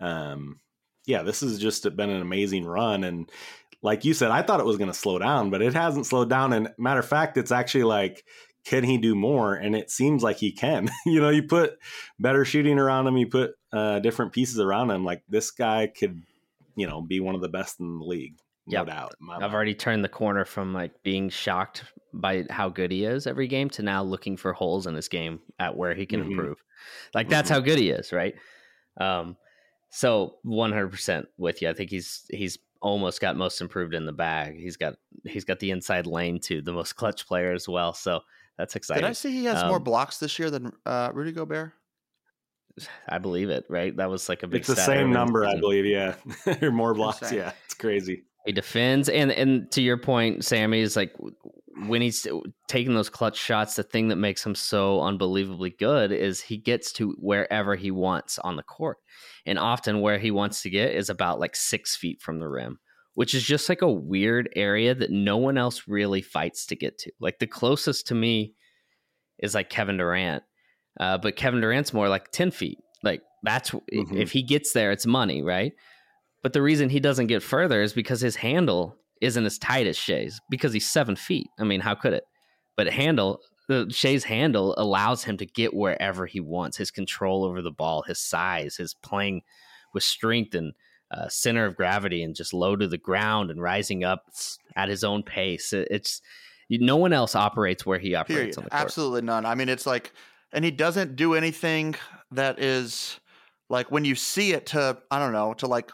Um, 0.00 0.60
yeah, 1.06 1.22
this 1.22 1.40
has 1.40 1.58
just 1.58 1.84
been 1.96 2.10
an 2.10 2.20
amazing 2.22 2.64
run, 2.64 3.04
and 3.04 3.30
like 3.82 4.04
you 4.04 4.12
said, 4.14 4.30
I 4.30 4.42
thought 4.42 4.60
it 4.60 4.66
was 4.66 4.76
going 4.76 4.90
to 4.90 4.96
slow 4.96 5.18
down, 5.18 5.50
but 5.50 5.62
it 5.62 5.72
hasn't 5.74 6.06
slowed 6.06 6.28
down. 6.30 6.52
And 6.52 6.68
matter 6.78 7.00
of 7.00 7.08
fact, 7.08 7.36
it's 7.36 7.52
actually 7.52 7.84
like, 7.84 8.24
can 8.64 8.84
he 8.84 8.98
do 8.98 9.14
more? 9.14 9.54
And 9.54 9.74
it 9.74 9.90
seems 9.90 10.22
like 10.22 10.36
he 10.36 10.52
can. 10.52 10.90
you 11.06 11.20
know, 11.20 11.30
you 11.30 11.42
put 11.44 11.78
better 12.18 12.44
shooting 12.44 12.78
around 12.78 13.06
him, 13.06 13.16
you 13.16 13.26
put 13.26 13.52
uh, 13.72 13.98
different 14.00 14.32
pieces 14.32 14.60
around 14.60 14.90
him. 14.90 15.04
Like 15.04 15.22
this 15.28 15.50
guy 15.50 15.86
could, 15.86 16.22
you 16.76 16.86
know, 16.86 17.00
be 17.00 17.20
one 17.20 17.34
of 17.34 17.40
the 17.40 17.48
best 17.48 17.80
in 17.80 17.98
the 17.98 18.04
league, 18.04 18.36
no 18.66 18.80
Yep. 18.80 18.86
doubt. 18.86 19.14
I've 19.22 19.40
mind. 19.40 19.54
already 19.54 19.74
turned 19.74 20.04
the 20.04 20.08
corner 20.10 20.44
from 20.44 20.74
like 20.74 21.02
being 21.02 21.30
shocked 21.30 21.84
by 22.12 22.44
how 22.50 22.68
good 22.68 22.90
he 22.90 23.04
is 23.04 23.26
every 23.26 23.46
game 23.46 23.70
to 23.70 23.82
now 23.82 24.02
looking 24.02 24.36
for 24.36 24.52
holes 24.52 24.86
in 24.86 24.94
his 24.94 25.08
game 25.08 25.40
at 25.58 25.76
where 25.76 25.94
he 25.94 26.04
can 26.04 26.20
Mhm. 26.20 26.30
improve. 26.32 26.58
Like 27.14 27.28
that's 27.30 27.48
Mhm. 27.48 27.54
how 27.54 27.60
good 27.60 27.78
he 27.78 27.88
is, 27.90 28.12
right? 28.12 28.34
Um, 29.00 29.36
so 29.90 30.36
100% 30.44 31.28
with 31.38 31.62
you. 31.62 31.68
I 31.70 31.72
think 31.72 31.90
he's 31.90 32.26
he's 32.30 32.58
almost 32.80 33.20
got 33.20 33.36
most 33.36 33.60
improved 33.60 33.94
in 33.94 34.06
the 34.06 34.12
bag. 34.12 34.58
He's 34.58 34.76
got 34.76 34.94
he's 35.24 35.44
got 35.44 35.58
the 35.60 35.70
inside 35.70 36.06
lane 36.06 36.40
too, 36.40 36.62
the 36.62 36.72
most 36.72 36.92
clutch 36.96 37.26
player 37.26 37.52
as 37.52 37.68
well. 37.68 37.92
So 37.92 38.20
that's 38.58 38.76
exciting. 38.76 39.02
Did 39.02 39.10
I 39.10 39.12
see 39.12 39.32
he 39.32 39.44
has 39.46 39.64
more 39.64 39.76
Um, 39.76 39.84
blocks 39.84 40.18
this 40.18 40.38
year 40.38 40.50
than 40.50 40.72
uh, 40.86 41.10
Rudy 41.12 41.32
Gobert? 41.32 41.72
I 43.08 43.18
believe 43.18 43.50
it, 43.50 43.64
right? 43.68 43.96
That 43.96 44.10
was 44.10 44.28
like 44.28 44.42
a 44.42 44.46
big 44.46 44.60
It's 44.60 44.68
the 44.68 44.74
stat 44.74 44.86
same 44.86 44.96
early 44.96 45.04
in 45.04 45.12
number, 45.12 45.46
I 45.46 45.58
believe. 45.58 45.86
Yeah, 45.86 46.14
or 46.62 46.70
more 46.70 46.94
blocks. 46.94 47.22
Insane. 47.22 47.38
Yeah, 47.38 47.52
it's 47.64 47.74
crazy. 47.74 48.24
He 48.46 48.52
defends, 48.52 49.08
and 49.08 49.30
and 49.30 49.70
to 49.72 49.82
your 49.82 49.98
point, 49.98 50.44
Sammy 50.44 50.80
is 50.80 50.96
like 50.96 51.14
when 51.86 52.00
he's 52.00 52.26
taking 52.68 52.94
those 52.94 53.10
clutch 53.10 53.36
shots. 53.36 53.74
The 53.74 53.82
thing 53.82 54.08
that 54.08 54.16
makes 54.16 54.44
him 54.44 54.54
so 54.54 55.02
unbelievably 55.02 55.70
good 55.78 56.10
is 56.10 56.40
he 56.40 56.56
gets 56.56 56.92
to 56.92 57.12
wherever 57.18 57.76
he 57.76 57.90
wants 57.90 58.38
on 58.38 58.56
the 58.56 58.62
court, 58.62 58.96
and 59.46 59.58
often 59.58 60.00
where 60.00 60.18
he 60.18 60.30
wants 60.30 60.62
to 60.62 60.70
get 60.70 60.94
is 60.94 61.10
about 61.10 61.40
like 61.40 61.56
six 61.56 61.96
feet 61.96 62.20
from 62.20 62.38
the 62.40 62.48
rim, 62.48 62.78
which 63.14 63.34
is 63.34 63.42
just 63.42 63.68
like 63.68 63.82
a 63.82 63.90
weird 63.90 64.48
area 64.56 64.94
that 64.94 65.10
no 65.10 65.36
one 65.36 65.56
else 65.58 65.84
really 65.88 66.22
fights 66.22 66.66
to 66.66 66.76
get 66.76 66.98
to. 66.98 67.12
Like 67.20 67.38
the 67.38 67.46
closest 67.46 68.06
to 68.08 68.14
me 68.14 68.54
is 69.38 69.54
like 69.54 69.70
Kevin 69.70 69.96
Durant, 69.96 70.42
uh, 70.98 71.18
but 71.18 71.36
Kevin 71.36 71.60
Durant's 71.60 71.92
more 71.92 72.08
like 72.08 72.30
ten 72.30 72.50
feet. 72.50 72.78
Like 73.02 73.22
that's 73.42 73.70
Mhm. 73.70 74.20
if 74.20 74.32
he 74.32 74.42
gets 74.42 74.72
there, 74.72 74.92
it's 74.92 75.06
money, 75.06 75.42
right? 75.42 75.72
But 76.42 76.52
the 76.52 76.62
reason 76.62 76.88
he 76.90 77.00
doesn't 77.00 77.26
get 77.28 77.42
further 77.42 77.82
is 77.82 77.92
because 77.92 78.20
his 78.20 78.36
handle 78.36 78.96
isn't 79.20 79.44
as 79.44 79.58
tight 79.58 79.86
as 79.86 79.96
Shai's 79.96 80.40
because 80.50 80.72
he's 80.72 80.90
seven 80.90 81.16
feet. 81.16 81.46
I 81.58 81.64
mean, 81.64 81.80
how 81.80 81.94
could 81.94 82.12
it? 82.14 82.24
But 82.76 82.88
handle, 82.88 83.40
the 83.70 83.86
Shai's 83.92 84.24
handle 84.24 84.74
allows 84.76 85.22
him 85.22 85.36
to 85.36 85.46
get 85.46 85.72
wherever 85.72 86.26
he 86.26 86.40
wants. 86.40 86.76
His 86.76 86.90
control 86.90 87.44
over 87.44 87.62
the 87.62 87.70
ball, 87.70 88.02
his 88.02 88.18
size, 88.18 88.76
his 88.76 88.94
playing 88.94 89.42
with 89.94 90.02
strength 90.02 90.54
and 90.54 90.72
uh, 91.12 91.28
center 91.28 91.64
of 91.66 91.76
gravity, 91.76 92.22
and 92.22 92.34
just 92.34 92.52
low 92.52 92.74
to 92.76 92.88
the 92.88 92.98
ground 92.98 93.50
and 93.50 93.62
rising 93.62 94.04
up 94.04 94.26
at 94.76 94.88
his 94.88 95.04
own 95.04 95.22
pace. 95.22 95.72
It- 95.72 95.88
It's 95.90 96.20
no 96.68 96.96
one 96.96 97.12
else 97.12 97.34
operates 97.34 97.84
where 97.86 97.98
he 97.98 98.14
operates 98.14 98.36
Period. 98.38 98.58
on 98.58 98.64
the 98.64 98.70
court. 98.70 98.82
Absolutely 98.82 99.22
none. 99.22 99.44
I 99.46 99.54
mean, 99.56 99.68
it's 99.68 99.86
like, 99.86 100.12
and 100.52 100.64
he 100.64 100.70
doesn't 100.70 101.16
do 101.16 101.34
anything 101.34 101.94
that 102.32 102.60
is 102.60 103.18
like 103.68 103.90
when 103.90 104.04
you 104.04 104.14
see 104.14 104.52
it 104.52 104.66
to, 104.66 104.98
I 105.10 105.18
don't 105.18 105.32
know, 105.32 105.54
to 105.54 105.66
like 105.66 105.90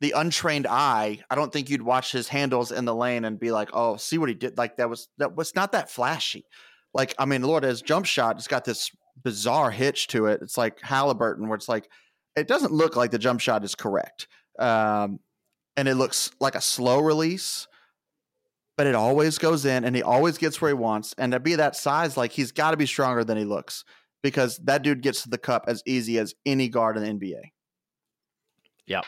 the 0.00 0.12
untrained 0.12 0.66
eye. 0.66 1.20
I 1.30 1.34
don't 1.34 1.52
think 1.52 1.68
you'd 1.70 1.82
watch 1.82 2.12
his 2.12 2.28
handles 2.28 2.72
in 2.72 2.84
the 2.86 2.94
lane 2.94 3.24
and 3.24 3.38
be 3.38 3.50
like, 3.50 3.70
oh, 3.72 3.96
see 3.96 4.18
what 4.18 4.28
he 4.30 4.34
did. 4.34 4.58
Like 4.58 4.76
that 4.78 4.88
was, 4.90 5.08
that 5.18 5.36
was 5.36 5.54
not 5.54 5.72
that 5.72 5.90
flashy. 5.90 6.44
Like, 6.94 7.14
I 7.18 7.24
mean, 7.24 7.42
Lord, 7.42 7.64
his 7.64 7.82
jump 7.82 8.06
shot, 8.06 8.36
it's 8.36 8.48
got 8.48 8.64
this 8.64 8.90
bizarre 9.22 9.70
hitch 9.70 10.08
to 10.08 10.26
it. 10.26 10.40
It's 10.42 10.58
like 10.58 10.80
Halliburton, 10.80 11.48
where 11.48 11.56
it's 11.56 11.68
like, 11.68 11.88
it 12.36 12.48
doesn't 12.48 12.72
look 12.72 12.96
like 12.96 13.10
the 13.10 13.18
jump 13.18 13.40
shot 13.40 13.64
is 13.64 13.74
correct. 13.74 14.28
Um, 14.58 15.20
and 15.76 15.88
it 15.88 15.94
looks 15.94 16.30
like 16.40 16.54
a 16.54 16.60
slow 16.60 17.00
release 17.00 17.66
but 18.76 18.86
it 18.86 18.94
always 18.94 19.38
goes 19.38 19.64
in 19.64 19.84
and 19.84 19.94
he 19.94 20.02
always 20.02 20.38
gets 20.38 20.60
where 20.60 20.70
he 20.70 20.74
wants. 20.74 21.14
And 21.18 21.32
to 21.32 21.40
be 21.40 21.54
that 21.56 21.76
size, 21.76 22.16
like 22.16 22.32
he's 22.32 22.52
got 22.52 22.70
to 22.70 22.76
be 22.76 22.86
stronger 22.86 23.24
than 23.24 23.36
he 23.36 23.44
looks 23.44 23.84
because 24.22 24.58
that 24.64 24.82
dude 24.82 25.02
gets 25.02 25.22
to 25.22 25.28
the 25.28 25.38
cup 25.38 25.64
as 25.68 25.82
easy 25.86 26.18
as 26.18 26.34
any 26.46 26.68
guard 26.68 26.96
in 26.96 27.02
the 27.02 27.26
NBA. 27.26 27.40
Yep. 28.86 29.04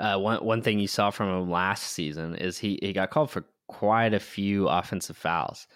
Uh, 0.00 0.18
one 0.18 0.44
one 0.44 0.62
thing 0.62 0.78
you 0.78 0.88
saw 0.88 1.10
from 1.10 1.28
him 1.28 1.50
last 1.50 1.84
season 1.84 2.34
is 2.34 2.58
he 2.58 2.78
he 2.82 2.92
got 2.92 3.10
called 3.10 3.30
for 3.30 3.44
quite 3.68 4.14
a 4.14 4.18
few 4.18 4.68
offensive 4.68 5.16
fouls, 5.16 5.68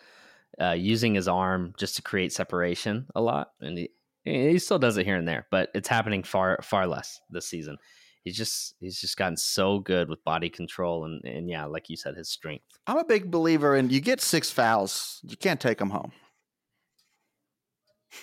uh, 0.60 0.72
using 0.72 1.14
his 1.14 1.28
arm 1.28 1.74
just 1.78 1.96
to 1.96 2.02
create 2.02 2.32
separation 2.32 3.06
a 3.14 3.20
lot, 3.20 3.52
and 3.60 3.78
he 3.78 3.90
he 4.24 4.58
still 4.58 4.78
does 4.78 4.96
it 4.96 5.06
here 5.06 5.16
and 5.16 5.28
there, 5.28 5.46
but 5.50 5.70
it's 5.74 5.88
happening 5.88 6.22
far 6.22 6.58
far 6.62 6.86
less 6.86 7.20
this 7.30 7.46
season. 7.46 7.76
He's 8.24 8.36
just 8.36 8.74
he's 8.80 9.00
just 9.00 9.16
gotten 9.16 9.36
so 9.36 9.78
good 9.78 10.08
with 10.08 10.24
body 10.24 10.50
control 10.50 11.04
and 11.04 11.24
and 11.24 11.48
yeah, 11.48 11.64
like 11.66 11.88
you 11.88 11.96
said, 11.96 12.16
his 12.16 12.28
strength. 12.28 12.64
I'm 12.86 12.98
a 12.98 13.04
big 13.04 13.30
believer 13.30 13.76
in 13.76 13.90
you 13.90 14.00
get 14.00 14.20
six 14.20 14.50
fouls, 14.50 15.20
you 15.22 15.36
can't 15.36 15.60
take 15.60 15.78
them 15.78 15.90
home. 15.90 16.12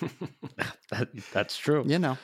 that, 0.90 1.08
that's 1.32 1.56
true. 1.56 1.84
You 1.86 1.98
know, 1.98 2.18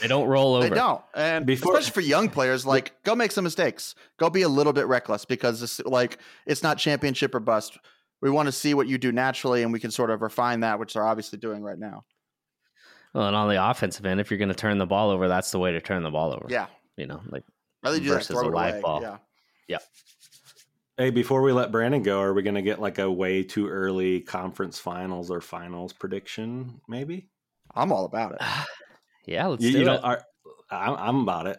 they 0.00 0.08
don't 0.08 0.28
roll 0.28 0.54
over. 0.54 0.68
They 0.68 0.74
don't, 0.74 1.02
and 1.14 1.44
Before, 1.44 1.76
especially 1.76 1.92
for 1.92 2.00
young 2.00 2.28
players, 2.28 2.64
like 2.64 2.94
go 3.04 3.14
make 3.14 3.32
some 3.32 3.44
mistakes, 3.44 3.94
go 4.18 4.30
be 4.30 4.42
a 4.42 4.48
little 4.48 4.72
bit 4.72 4.86
reckless 4.86 5.24
because 5.24 5.62
it's 5.62 5.80
like 5.80 6.18
it's 6.46 6.62
not 6.62 6.78
championship 6.78 7.34
or 7.34 7.40
bust. 7.40 7.78
We 8.22 8.30
want 8.30 8.46
to 8.46 8.52
see 8.52 8.72
what 8.72 8.86
you 8.86 8.96
do 8.96 9.12
naturally, 9.12 9.62
and 9.62 9.72
we 9.72 9.80
can 9.80 9.90
sort 9.90 10.10
of 10.10 10.22
refine 10.22 10.60
that, 10.60 10.78
which 10.78 10.94
they're 10.94 11.06
obviously 11.06 11.38
doing 11.38 11.62
right 11.62 11.78
now. 11.78 12.04
Well, 13.12 13.26
and 13.26 13.36
on 13.36 13.50
the 13.50 13.68
offensive 13.70 14.06
end, 14.06 14.20
if 14.20 14.30
you're 14.30 14.38
going 14.38 14.48
to 14.48 14.54
turn 14.54 14.78
the 14.78 14.86
ball 14.86 15.10
over, 15.10 15.28
that's 15.28 15.50
the 15.50 15.58
way 15.58 15.72
to 15.72 15.80
turn 15.80 16.02
the 16.02 16.10
ball 16.10 16.32
over. 16.32 16.46
Yeah, 16.48 16.66
you 16.96 17.06
know, 17.06 17.20
like 17.28 17.44
Rather 17.82 18.00
versus 18.00 18.30
a 18.30 18.40
live 18.46 18.74
away. 18.74 18.80
ball. 18.80 19.02
Yeah. 19.02 19.16
Yep. 19.68 19.82
Hey, 20.98 21.10
before 21.10 21.42
we 21.42 21.52
let 21.52 21.72
Brandon 21.72 22.02
go, 22.02 22.20
are 22.20 22.32
we 22.32 22.42
going 22.42 22.54
to 22.54 22.62
get 22.62 22.80
like 22.80 22.98
a 22.98 23.10
way 23.10 23.42
too 23.42 23.68
early 23.68 24.20
conference 24.20 24.78
finals 24.78 25.30
or 25.30 25.40
finals 25.40 25.92
prediction? 25.92 26.80
Maybe. 26.86 27.28
I'm 27.74 27.92
all 27.92 28.04
about 28.04 28.32
it. 28.34 28.42
yeah, 29.26 29.46
let's 29.46 29.64
you, 29.64 29.72
do 29.72 29.78
you 29.78 29.82
it. 29.82 29.86
Know, 29.86 29.98
are, 29.98 30.22
I'm, 30.70 30.94
I'm 30.94 31.20
about 31.20 31.46
it. 31.46 31.58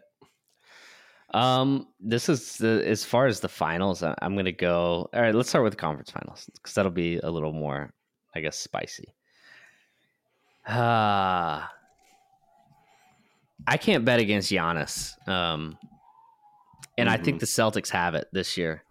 Um, 1.33 1.87
this 1.99 2.29
is 2.29 2.57
the 2.57 2.83
as 2.85 3.03
far 3.03 3.25
as 3.25 3.39
the 3.39 3.49
finals. 3.49 4.03
I'm 4.03 4.35
to 4.45 4.51
go. 4.51 5.09
All 5.13 5.21
right, 5.21 5.33
let's 5.33 5.49
start 5.49 5.63
with 5.63 5.73
the 5.73 5.77
conference 5.77 6.11
finals 6.11 6.49
because 6.53 6.75
that'll 6.75 6.91
be 6.91 7.17
a 7.17 7.29
little 7.29 7.53
more, 7.53 7.91
I 8.35 8.41
guess, 8.41 8.57
spicy. 8.57 9.13
Ah, 10.67 11.65
uh, 11.65 11.67
I 13.67 13.77
can't 13.77 14.05
bet 14.05 14.19
against 14.19 14.51
Giannis. 14.51 15.15
Um, 15.27 15.77
and 16.97 17.09
mm-hmm. 17.09 17.13
I 17.13 17.23
think 17.23 17.37
mm-hmm. 17.37 17.71
the 17.71 17.81
Celtics 17.81 17.89
have 17.89 18.13
it 18.13 18.27
this 18.31 18.57
year. 18.57 18.83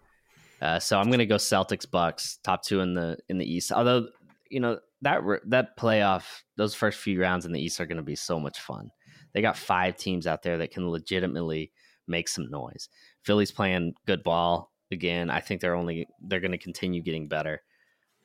Uh, 0.61 0.79
so 0.79 0.99
I'm 0.99 1.09
to 1.19 1.27
go 1.27 1.37
Celtics 1.37 1.89
Bucks 1.89 2.39
top 2.43 2.65
two 2.65 2.81
in 2.81 2.95
the 2.95 3.19
in 3.29 3.39
the 3.39 3.51
East. 3.51 3.73
Although 3.73 4.09
you 4.51 4.61
know 4.61 4.79
that 5.03 5.21
that 5.47 5.77
playoff 5.77 6.25
those 6.57 6.75
first 6.75 6.99
few 6.99 7.21
rounds 7.21 7.47
in 7.47 7.53
the 7.53 7.61
East 7.61 7.81
are 7.81 7.87
to 7.97 8.03
be 8.03 8.17
so 8.17 8.41
much 8.41 8.61
fun. 8.61 8.91
They 9.33 9.43
got 9.43 9.57
five 9.57 9.97
teams 9.97 10.27
out 10.27 10.43
there 10.43 10.59
that 10.59 10.73
can 10.73 10.89
legitimately 10.91 11.73
make 12.07 12.29
some 12.29 12.51
noise. 12.51 12.89
Philly's 13.23 13.53
playing 13.53 13.95
good 14.07 14.23
ball 14.23 14.73
again. 14.91 15.31
I 15.31 15.41
think 15.41 15.61
they're 15.61 15.75
only 15.75 16.09
they're 16.21 16.41
going 16.41 16.53
to 16.53 16.59
continue 16.59 17.03
getting 17.03 17.29
better. 17.29 17.63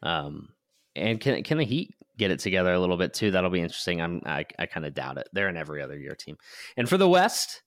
Um, 0.04 0.50
and 0.96 1.20
can 1.20 1.44
can 1.44 1.58
the 1.58 1.66
Heat 1.66 1.96
get 2.18 2.32
it 2.32 2.40
together 2.40 2.74
a 2.74 2.80
little 2.80 2.98
bit 2.98 3.14
too? 3.14 3.32
That'll 3.32 3.50
be 3.50 3.62
interesting. 3.62 4.02
I'm 4.02 4.22
I, 4.26 4.46
I 4.58 4.66
kind 4.66 4.86
of 4.86 4.94
doubt 4.94 5.18
it. 5.18 5.30
They're 5.34 5.48
an 5.48 5.58
every 5.58 5.82
other 5.82 5.98
year 5.98 6.16
team. 6.16 6.38
And 6.76 6.88
for 6.90 6.98
the 6.98 7.10
West, 7.10 7.62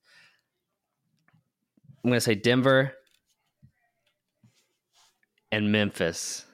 I'm 2.03 2.11
going 2.11 2.17
to 2.17 2.21
say 2.21 2.35
Denver, 2.35 2.95
and 5.53 5.73
Memphis. 5.73 6.45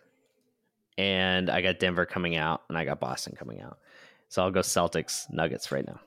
And 0.98 1.50
I 1.50 1.60
got 1.60 1.78
Denver 1.78 2.06
coming 2.06 2.36
out 2.36 2.62
and 2.68 2.78
I 2.78 2.84
got 2.84 3.00
Boston 3.00 3.34
coming 3.36 3.60
out. 3.60 3.78
So 4.28 4.42
I'll 4.42 4.50
go 4.50 4.60
Celtics 4.60 5.30
Nuggets 5.30 5.70
right 5.70 5.86
now. 5.86 6.00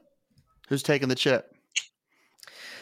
Who's 0.67 0.83
taking 0.83 1.09
the 1.09 1.15
chip? 1.15 1.53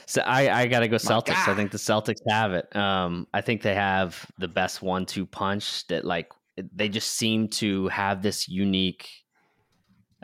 So 0.08 0.22
I, 0.22 0.62
I 0.62 0.68
got 0.68 0.80
to 0.80 0.88
go 0.88 0.96
Celtics. 0.96 1.48
I 1.48 1.56
think 1.56 1.72
the 1.72 1.78
Celtics 1.78 2.22
have 2.30 2.54
it. 2.54 2.74
Um, 2.76 3.28
I 3.34 3.42
think 3.42 3.62
they 3.62 3.76
have 3.76 4.26
the 4.40 4.48
best 4.48 4.82
one-two 4.82 5.26
punch 5.26 5.86
that 5.88 6.06
like 6.06 6.32
they 6.74 6.90
just 6.90 7.12
seem 7.12 7.50
to 7.50 7.88
have 7.90 8.22
this 8.22 8.48
unique 8.48 9.10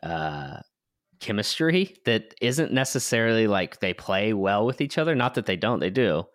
uh, 0.01 0.57
chemistry 1.19 1.97
that 2.05 2.33
isn't 2.41 2.71
necessarily 2.71 3.45
like 3.45 3.79
they 3.81 3.93
play 3.93 4.33
well 4.33 4.65
with 4.65 4.81
each 4.81 4.97
other. 4.97 5.15
Not 5.15 5.35
that 5.35 5.45
they 5.45 5.57
don't, 5.57 5.79
they 5.79 5.89
do 5.89 6.25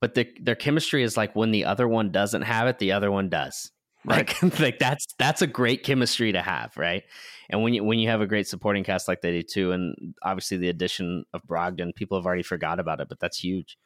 but 0.00 0.14
the, 0.14 0.28
their 0.40 0.54
chemistry 0.54 1.02
is 1.02 1.16
like 1.16 1.34
when 1.34 1.50
the 1.50 1.64
other 1.64 1.88
one 1.88 2.10
doesn't 2.10 2.42
have 2.42 2.68
it, 2.68 2.78
the 2.78 2.92
other 2.92 3.10
one 3.10 3.28
does. 3.28 3.70
Right. 4.04 4.28
Like, 4.42 4.60
like 4.60 4.78
that's 4.78 5.06
that's 5.18 5.42
a 5.42 5.46
great 5.46 5.82
chemistry 5.82 6.32
to 6.32 6.42
have, 6.42 6.76
right? 6.76 7.02
And 7.50 7.62
when 7.62 7.74
you 7.74 7.84
when 7.84 7.98
you 7.98 8.08
have 8.08 8.20
a 8.20 8.26
great 8.26 8.48
supporting 8.48 8.84
cast 8.84 9.08
like 9.08 9.20
they 9.20 9.32
do 9.32 9.42
too, 9.42 9.72
and 9.72 10.14
obviously 10.22 10.56
the 10.56 10.68
addition 10.68 11.24
of 11.32 11.46
Brogdon, 11.46 11.94
people 11.94 12.18
have 12.18 12.26
already 12.26 12.42
forgot 12.42 12.80
about 12.80 13.00
it, 13.00 13.08
but 13.08 13.20
that's 13.20 13.38
huge. 13.38 13.78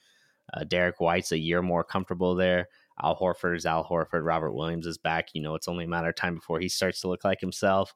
Uh, 0.52 0.64
Derrick 0.64 1.00
White's 1.00 1.32
a 1.32 1.38
year 1.38 1.62
more 1.62 1.84
comfortable 1.84 2.34
there. 2.34 2.68
Al 3.02 3.16
Horford 3.16 3.56
is 3.56 3.66
Al 3.66 3.84
Horford. 3.84 4.24
Robert 4.24 4.52
Williams 4.52 4.86
is 4.86 4.98
back. 4.98 5.28
You 5.32 5.42
know, 5.42 5.54
it's 5.54 5.68
only 5.68 5.84
a 5.84 5.88
matter 5.88 6.08
of 6.08 6.16
time 6.16 6.34
before 6.34 6.60
he 6.60 6.68
starts 6.68 7.00
to 7.02 7.08
look 7.08 7.24
like 7.24 7.40
himself. 7.40 7.94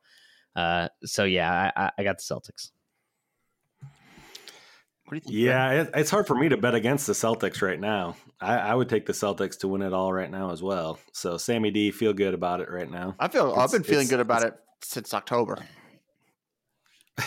Uh, 0.54 0.88
so 1.04 1.24
yeah, 1.24 1.72
I, 1.76 1.90
I 1.98 2.04
got 2.04 2.18
the 2.18 2.22
Celtics. 2.22 2.70
Yeah, 5.24 5.82
it, 5.82 5.90
it's 5.94 6.10
hard 6.10 6.26
for 6.26 6.34
me 6.34 6.48
to 6.48 6.56
bet 6.56 6.74
against 6.74 7.06
the 7.06 7.12
Celtics 7.12 7.60
right 7.60 7.78
now. 7.78 8.16
I, 8.40 8.56
I, 8.56 8.74
would 8.74 8.88
take 8.88 9.04
the 9.04 9.12
Celtics 9.12 9.58
to 9.58 9.68
win 9.68 9.82
it 9.82 9.92
all 9.92 10.12
right 10.12 10.30
now 10.30 10.50
as 10.50 10.62
well. 10.62 10.98
So, 11.12 11.36
Sammy 11.36 11.70
D, 11.70 11.90
feel 11.90 12.14
good 12.14 12.32
about 12.34 12.60
it 12.60 12.70
right 12.70 12.90
now. 12.90 13.14
I 13.18 13.28
feel 13.28 13.50
it's, 13.50 13.58
I've 13.58 13.70
been 13.70 13.82
feeling 13.82 14.08
good 14.08 14.20
about 14.20 14.44
it 14.44 14.54
since 14.84 15.14
October. 15.14 15.58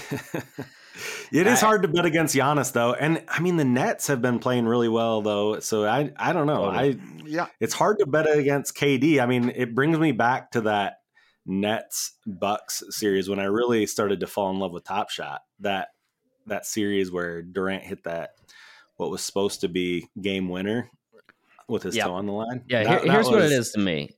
it 1.32 1.48
is 1.48 1.62
hard 1.62 1.82
to 1.84 1.88
bet 1.88 2.06
against 2.06 2.36
Giannis 2.36 2.74
though, 2.74 2.94
and 2.94 3.24
I 3.28 3.40
mean 3.40 3.58
the 3.58 3.66
Nets 3.66 4.08
have 4.08 4.22
been 4.22 4.40
playing 4.40 4.66
really 4.66 4.90
well 4.90 5.22
though. 5.22 5.60
So 5.60 5.86
I 5.86 6.12
I 6.18 6.34
don't 6.34 6.48
know. 6.48 6.66
I 6.66 6.98
yeah, 7.26 7.48
it's 7.60 7.74
hard 7.74 8.00
to 8.00 8.06
bet 8.06 8.30
against 8.30 8.76
KD. 8.76 9.20
I 9.20 9.26
mean, 9.26 9.52
it 9.56 9.74
brings 9.74 9.98
me 9.98 10.12
back 10.12 10.52
to 10.52 10.62
that 10.62 10.98
Nets 11.46 12.14
Bucks 12.26 12.84
series 12.90 13.30
when 13.30 13.40
I 13.40 13.46
really 13.46 13.86
started 13.86 14.20
to 14.20 14.28
fall 14.28 14.50
in 14.52 14.60
love 14.60 14.74
with 14.74 14.84
Top 14.84 15.10
Shot. 15.10 15.42
That 15.60 15.90
that 16.48 16.66
series 16.66 17.12
where 17.12 17.42
Durant 17.42 17.84
hit 17.84 18.04
that 18.04 18.32
what 18.98 19.10
was 19.10 19.22
supposed 19.22 19.62
to 19.62 19.70
be 19.70 20.10
game 20.20 20.50
winner 20.50 20.90
with 21.68 21.84
his 21.84 21.96
yep. 21.96 22.08
toe 22.08 22.14
on 22.14 22.26
the 22.26 22.34
line. 22.34 22.64
Yeah, 22.68 22.84
that, 22.84 23.04
here's 23.04 23.08
that 23.08 23.18
was... 23.18 23.30
what 23.30 23.42
it 23.44 23.52
is 23.52 23.72
to 23.72 23.80
me. 23.80 24.17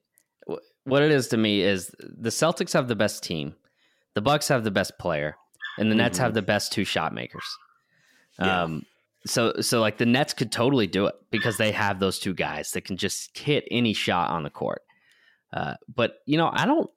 What 0.89 1.03
it 1.03 1.11
is 1.11 1.27
to 1.29 1.37
me 1.37 1.61
is 1.61 1.91
the 1.99 2.29
Celtics 2.29 2.73
have 2.73 2.87
the 2.87 2.95
best 2.95 3.23
team, 3.23 3.55
the 4.15 4.21
Bucks 4.21 4.47
have 4.47 4.63
the 4.63 4.71
best 4.71 4.97
player, 4.99 5.35
and 5.77 5.91
the 5.91 5.95
Nets 5.95 6.17
mm-hmm. 6.17 6.25
have 6.25 6.33
the 6.33 6.41
best 6.41 6.71
two 6.71 6.83
shot 6.83 7.13
makers. 7.13 7.45
Yeah. 8.39 8.63
Um, 8.63 8.83
so 9.25 9.53
so 9.61 9.81
like 9.81 9.97
the 9.97 10.05
Nets 10.05 10.33
could 10.33 10.51
totally 10.51 10.87
do 10.87 11.05
it 11.05 11.15
because 11.29 11.57
they 11.57 11.71
have 11.71 11.99
those 11.99 12.19
two 12.19 12.33
guys 12.33 12.71
that 12.71 12.85
can 12.85 12.97
just 12.97 13.37
hit 13.37 13.65
any 13.69 13.93
shot 13.93 14.31
on 14.31 14.43
the 14.43 14.49
court. 14.49 14.81
Uh, 15.51 15.75
but 15.93 16.19
you 16.25 16.37
know, 16.37 16.49
I 16.51 16.65
don't 16.65 16.89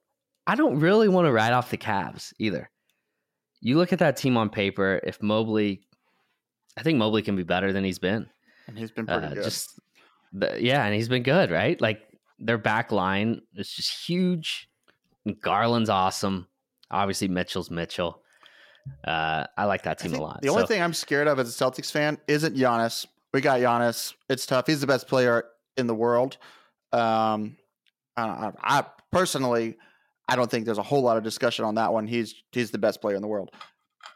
I 0.47 0.55
don't 0.55 0.78
really 0.78 1.09
want 1.09 1.26
to 1.26 1.32
ride 1.32 1.53
off 1.53 1.70
the 1.70 1.78
Cavs 1.78 2.32
either 2.38 2.70
you 3.62 3.78
look 3.78 3.93
at 3.93 4.01
that 4.01 4.16
team 4.16 4.36
on 4.36 4.51
paper. 4.51 5.01
If 5.05 5.22
Mobley, 5.22 5.82
I 6.76 6.82
think 6.82 6.99
Mobley 6.99 7.22
can 7.22 7.36
be 7.36 7.45
better 7.45 7.72
than 7.72 7.84
he's 7.84 8.01
been, 8.01 8.28
and 8.66 8.76
he's 8.76 8.90
been 8.90 9.07
pretty 9.07 9.24
uh, 9.24 9.34
good. 9.34 9.45
Just 9.45 9.80
the, 10.32 10.59
yeah, 10.61 10.84
and 10.84 10.95
he's 10.95 11.09
been 11.09 11.22
good, 11.22 11.51
right? 11.51 11.80
Like 11.80 12.03
their 12.43 12.59
back 12.59 12.93
line 12.93 13.40
is 13.55 13.70
just 13.70 14.07
huge. 14.07 14.68
Garland's 15.40 15.88
awesome. 15.88 16.49
Obviously, 16.90 17.28
Mitchell's 17.28 17.70
Mitchell. 17.70 18.22
Uh, 19.05 19.47
I 19.57 19.64
like 19.64 19.84
that 19.84 19.99
team 19.99 20.14
a 20.14 20.20
lot. 20.20 20.43
The 20.43 20.49
only 20.49 20.66
thing 20.66 20.82
I'm 20.82 20.93
scared 20.93 21.28
of 21.28 21.38
as 21.38 21.49
a 21.49 21.64
Celtics 21.64 21.90
fan 21.90 22.18
isn't 22.26 22.57
Giannis. 22.57 23.07
We 23.32 23.40
got 23.40 23.61
Giannis. 23.61 24.12
It's 24.28 24.45
tough. 24.45 24.66
He's 24.66 24.80
the 24.80 24.86
best 24.86 25.07
player 25.07 25.45
in 25.76 25.86
the 25.86 25.95
world. 25.95 26.36
Um, 26.93 27.57
I, 28.16 28.51
I 28.61 28.84
personally 29.11 29.76
I 30.28 30.36
don't 30.36 30.51
think 30.51 30.64
there's 30.64 30.78
a 30.78 30.82
whole 30.82 31.03
lot 31.03 31.16
of 31.16 31.24
discussion 31.24 31.64
on 31.64 31.74
that 31.76 31.93
one. 31.93 32.07
He's 32.07 32.34
he's 32.53 32.70
the 32.70 32.78
best 32.78 33.01
player 33.01 33.16
in 33.16 33.22
the 33.22 33.28
world, 33.28 33.51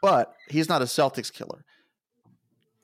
but 0.01 0.33
he's 0.49 0.69
not 0.69 0.81
a 0.81 0.85
Celtics 0.85 1.31
killer. 1.31 1.63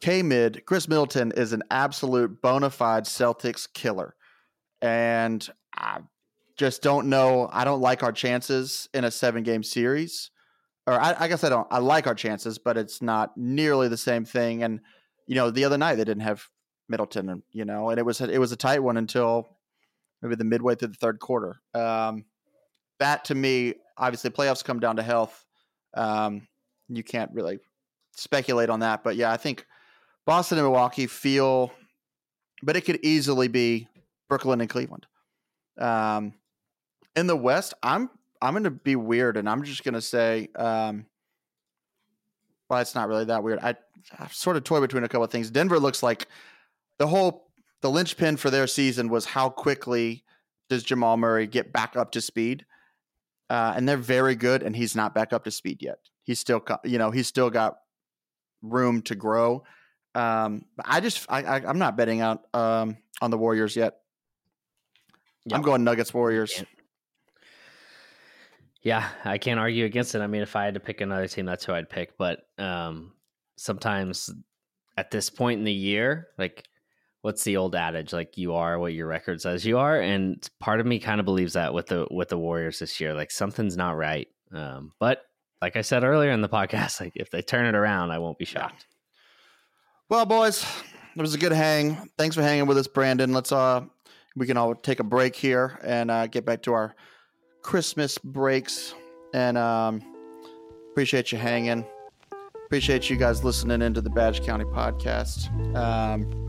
K 0.01 0.21
mid 0.21 0.65
Khris 0.65 0.87
Middleton 0.87 1.31
is 1.35 1.53
an 1.53 1.63
absolute 1.71 2.41
bona 2.41 2.69
fide 2.69 3.05
Celtics 3.05 3.67
killer, 3.73 4.15
and 4.84 5.49
I 5.73 6.01
just 6.57 6.81
don't 6.81 7.07
know. 7.07 7.49
I 7.51 7.63
don't 7.63 7.79
like 7.79 8.03
our 8.03 8.11
chances 8.11 8.89
in 8.93 9.05
a 9.05 9.11
seven 9.11 9.43
game 9.43 9.63
series, 9.63 10.29
or 10.86 10.99
I, 10.99 11.15
I 11.17 11.27
guess 11.29 11.43
I 11.43 11.49
don't. 11.49 11.67
I 11.71 11.79
like 11.79 12.05
our 12.05 12.13
chances, 12.13 12.57
but 12.57 12.77
it's 12.77 13.01
not 13.01 13.36
nearly 13.38 13.88
the 13.88 13.97
same 13.97 14.25
thing. 14.25 14.61
And 14.61 14.81
you 15.25 15.36
know, 15.36 15.49
the 15.49 15.63
other 15.63 15.77
night 15.77 15.95
they 15.95 16.03
didn't 16.03 16.23
have 16.23 16.45
Middleton, 16.89 17.29
and 17.29 17.43
you 17.51 17.63
know, 17.63 17.89
and 17.89 17.97
it 17.97 18.05
was 18.05 18.19
it 18.19 18.38
was 18.38 18.51
a 18.51 18.57
tight 18.57 18.84
one 18.84 18.97
until 18.97 19.57
maybe 20.21 20.36
the 20.36 20.43
midway 20.43 20.75
through 20.75 20.89
the 20.89 20.95
third 20.95 21.19
quarter. 21.19 21.55
Um, 21.73 22.25
that 22.99 23.25
to 23.25 23.36
me, 23.36 23.75
obviously, 23.97 24.31
playoffs 24.31 24.63
come 24.63 24.81
down 24.81 24.97
to 24.97 25.03
health. 25.03 25.45
Um, 25.93 26.47
you 26.89 27.03
can't 27.03 27.31
really 27.34 27.59
speculate 28.15 28.69
on 28.69 28.81
that, 28.81 29.01
but 29.03 29.15
yeah, 29.15 29.31
I 29.31 29.38
think 29.38 29.65
Boston 30.25 30.57
and 30.57 30.65
Milwaukee 30.65 31.07
feel, 31.07 31.71
but 32.61 32.75
it 32.75 32.81
could 32.81 32.99
easily 33.01 33.47
be 33.47 33.88
Brooklyn 34.34 34.61
and 34.61 34.69
Cleveland. 34.69 35.05
Um, 35.77 36.34
in 37.15 37.27
the 37.27 37.36
West, 37.36 37.75
I'm 37.84 38.09
I'm 38.41 38.53
going 38.53 38.63
to 38.63 38.71
be 38.71 38.95
weird, 38.95 39.38
and 39.38 39.47
I'm 39.47 39.63
just 39.63 39.84
going 39.84 39.93
to 39.93 40.01
say 40.01 40.49
um, 40.55 41.05
well, 42.67 42.79
it's 42.79 42.95
not 42.95 43.07
really 43.09 43.25
that 43.25 43.43
weird. 43.43 43.59
I, 43.59 43.75
I 44.17 44.27
sort 44.29 44.57
of 44.57 44.63
toy 44.63 44.81
between 44.81 45.03
a 45.03 45.07
couple 45.07 45.23
of 45.23 45.29
things. 45.29 45.51
Denver 45.51 45.79
looks 45.79 46.01
like 46.01 46.27
the 46.97 47.05
whole 47.05 47.51
the 47.81 47.91
linchpin 47.91 48.38
for 48.38 48.49
their 48.49 48.65
season 48.65 49.07
was 49.07 49.25
how 49.25 49.49
quickly 49.49 50.23
does 50.67 50.81
Jamal 50.81 51.15
Murray 51.15 51.45
get 51.45 51.71
back 51.71 51.95
up 51.95 52.11
to 52.13 52.21
speed, 52.21 52.65
uh, 53.51 53.73
and 53.75 53.88
they're 53.88 53.97
very 53.97 54.34
good, 54.34 54.63
and 54.63 54.75
he's 54.75 54.95
not 54.95 55.13
back 55.13 55.31
up 55.31 55.43
to 55.43 55.51
speed 55.51 55.84
yet. 55.84 55.99
He's 56.23 56.39
still, 56.39 56.65
you 56.84 56.97
know, 56.97 57.11
he's 57.11 57.27
still 57.27 57.51
got 57.51 57.75
room 58.63 59.03
to 59.03 59.13
grow. 59.13 59.63
Um, 60.15 60.65
I 60.84 61.01
just, 61.01 61.27
I, 61.29 61.43
I, 61.43 61.69
am 61.69 61.77
not 61.77 61.95
betting 61.95 62.21
out 62.21 62.45
um, 62.55 62.97
on 63.21 63.29
the 63.29 63.38
Warriors 63.38 63.75
yet. 63.75 63.99
Yep. 65.45 65.57
I'm 65.57 65.61
going 65.61 65.83
Nuggets 65.83 66.13
Warriors. 66.13 66.63
Yeah, 68.81 69.07
I 69.23 69.37
can't 69.37 69.59
argue 69.59 69.85
against 69.85 70.13
it. 70.15 70.21
I 70.21 70.27
mean, 70.27 70.41
if 70.41 70.55
I 70.55 70.65
had 70.65 70.73
to 70.73 70.79
pick 70.79 71.01
another 71.01 71.27
team, 71.27 71.45
that's 71.45 71.65
who 71.65 71.73
I'd 71.73 71.89
pick. 71.89 72.17
But 72.17 72.41
um, 72.57 73.13
sometimes 73.55 74.29
at 74.97 75.09
this 75.09 75.29
point 75.29 75.59
in 75.59 75.63
the 75.63 75.73
year, 75.73 76.27
like 76.37 76.67
what's 77.23 77.45
the 77.45 77.55
old 77.55 77.73
adage 77.73 78.11
like 78.11 78.37
you 78.37 78.53
are 78.53 78.77
what 78.77 78.93
your 78.93 79.07
record 79.07 79.41
says 79.41 79.65
you 79.65 79.77
are 79.77 79.99
and 79.99 80.49
part 80.59 80.81
of 80.81 80.85
me 80.85 80.99
kind 80.99 81.21
of 81.21 81.25
believes 81.25 81.53
that 81.53 81.73
with 81.73 81.87
the 81.87 82.05
with 82.11 82.27
the 82.27 82.37
warriors 82.37 82.79
this 82.79 82.99
year 82.99 83.13
like 83.13 83.31
something's 83.31 83.77
not 83.77 83.95
right 83.95 84.27
um, 84.51 84.91
but 84.99 85.21
like 85.61 85.77
i 85.77 85.81
said 85.81 86.03
earlier 86.03 86.31
in 86.31 86.41
the 86.41 86.49
podcast 86.49 86.99
like 86.99 87.13
if 87.15 87.31
they 87.31 87.41
turn 87.41 87.65
it 87.65 87.75
around 87.75 88.11
i 88.11 88.19
won't 88.19 88.37
be 88.37 88.45
shocked 88.45 88.85
well 90.09 90.25
boys 90.25 90.65
it 91.15 91.21
was 91.21 91.33
a 91.33 91.37
good 91.37 91.53
hang 91.53 92.09
thanks 92.17 92.35
for 92.35 92.41
hanging 92.41 92.67
with 92.67 92.77
us 92.77 92.87
brandon 92.87 93.31
let's 93.31 93.53
uh 93.53 93.81
we 94.36 94.45
can 94.45 94.57
all 94.57 94.73
take 94.75 94.99
a 94.99 95.03
break 95.03 95.36
here 95.36 95.79
and 95.84 96.09
uh, 96.11 96.27
get 96.27 96.45
back 96.45 96.61
to 96.63 96.73
our 96.73 96.95
christmas 97.61 98.17
breaks 98.17 98.93
and 99.34 99.57
um 99.57 100.01
appreciate 100.91 101.31
you 101.31 101.38
hanging 101.38 101.86
appreciate 102.65 103.09
you 103.09 103.15
guys 103.15 103.43
listening 103.43 103.81
into 103.81 104.01
the 104.01 104.09
badge 104.09 104.43
county 104.45 104.65
podcast 104.65 105.47
um 105.75 106.43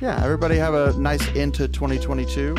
yeah, 0.00 0.22
everybody 0.22 0.56
have 0.56 0.74
a 0.74 0.92
nice 0.98 1.26
into 1.34 1.66
2022, 1.66 2.56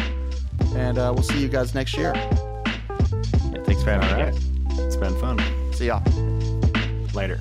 and 0.76 0.98
uh, 0.98 1.12
we'll 1.14 1.24
see 1.24 1.40
you 1.40 1.48
guys 1.48 1.74
next 1.74 1.96
year. 1.96 2.14
Yeah, 2.16 3.64
thanks 3.64 3.82
for 3.84 3.92
having 3.92 4.34
me. 4.36 4.84
It's 4.84 4.98
been 4.98 5.18
fun. 5.20 5.40
See 5.74 5.88
y'all 5.88 6.04
later. 7.14 7.40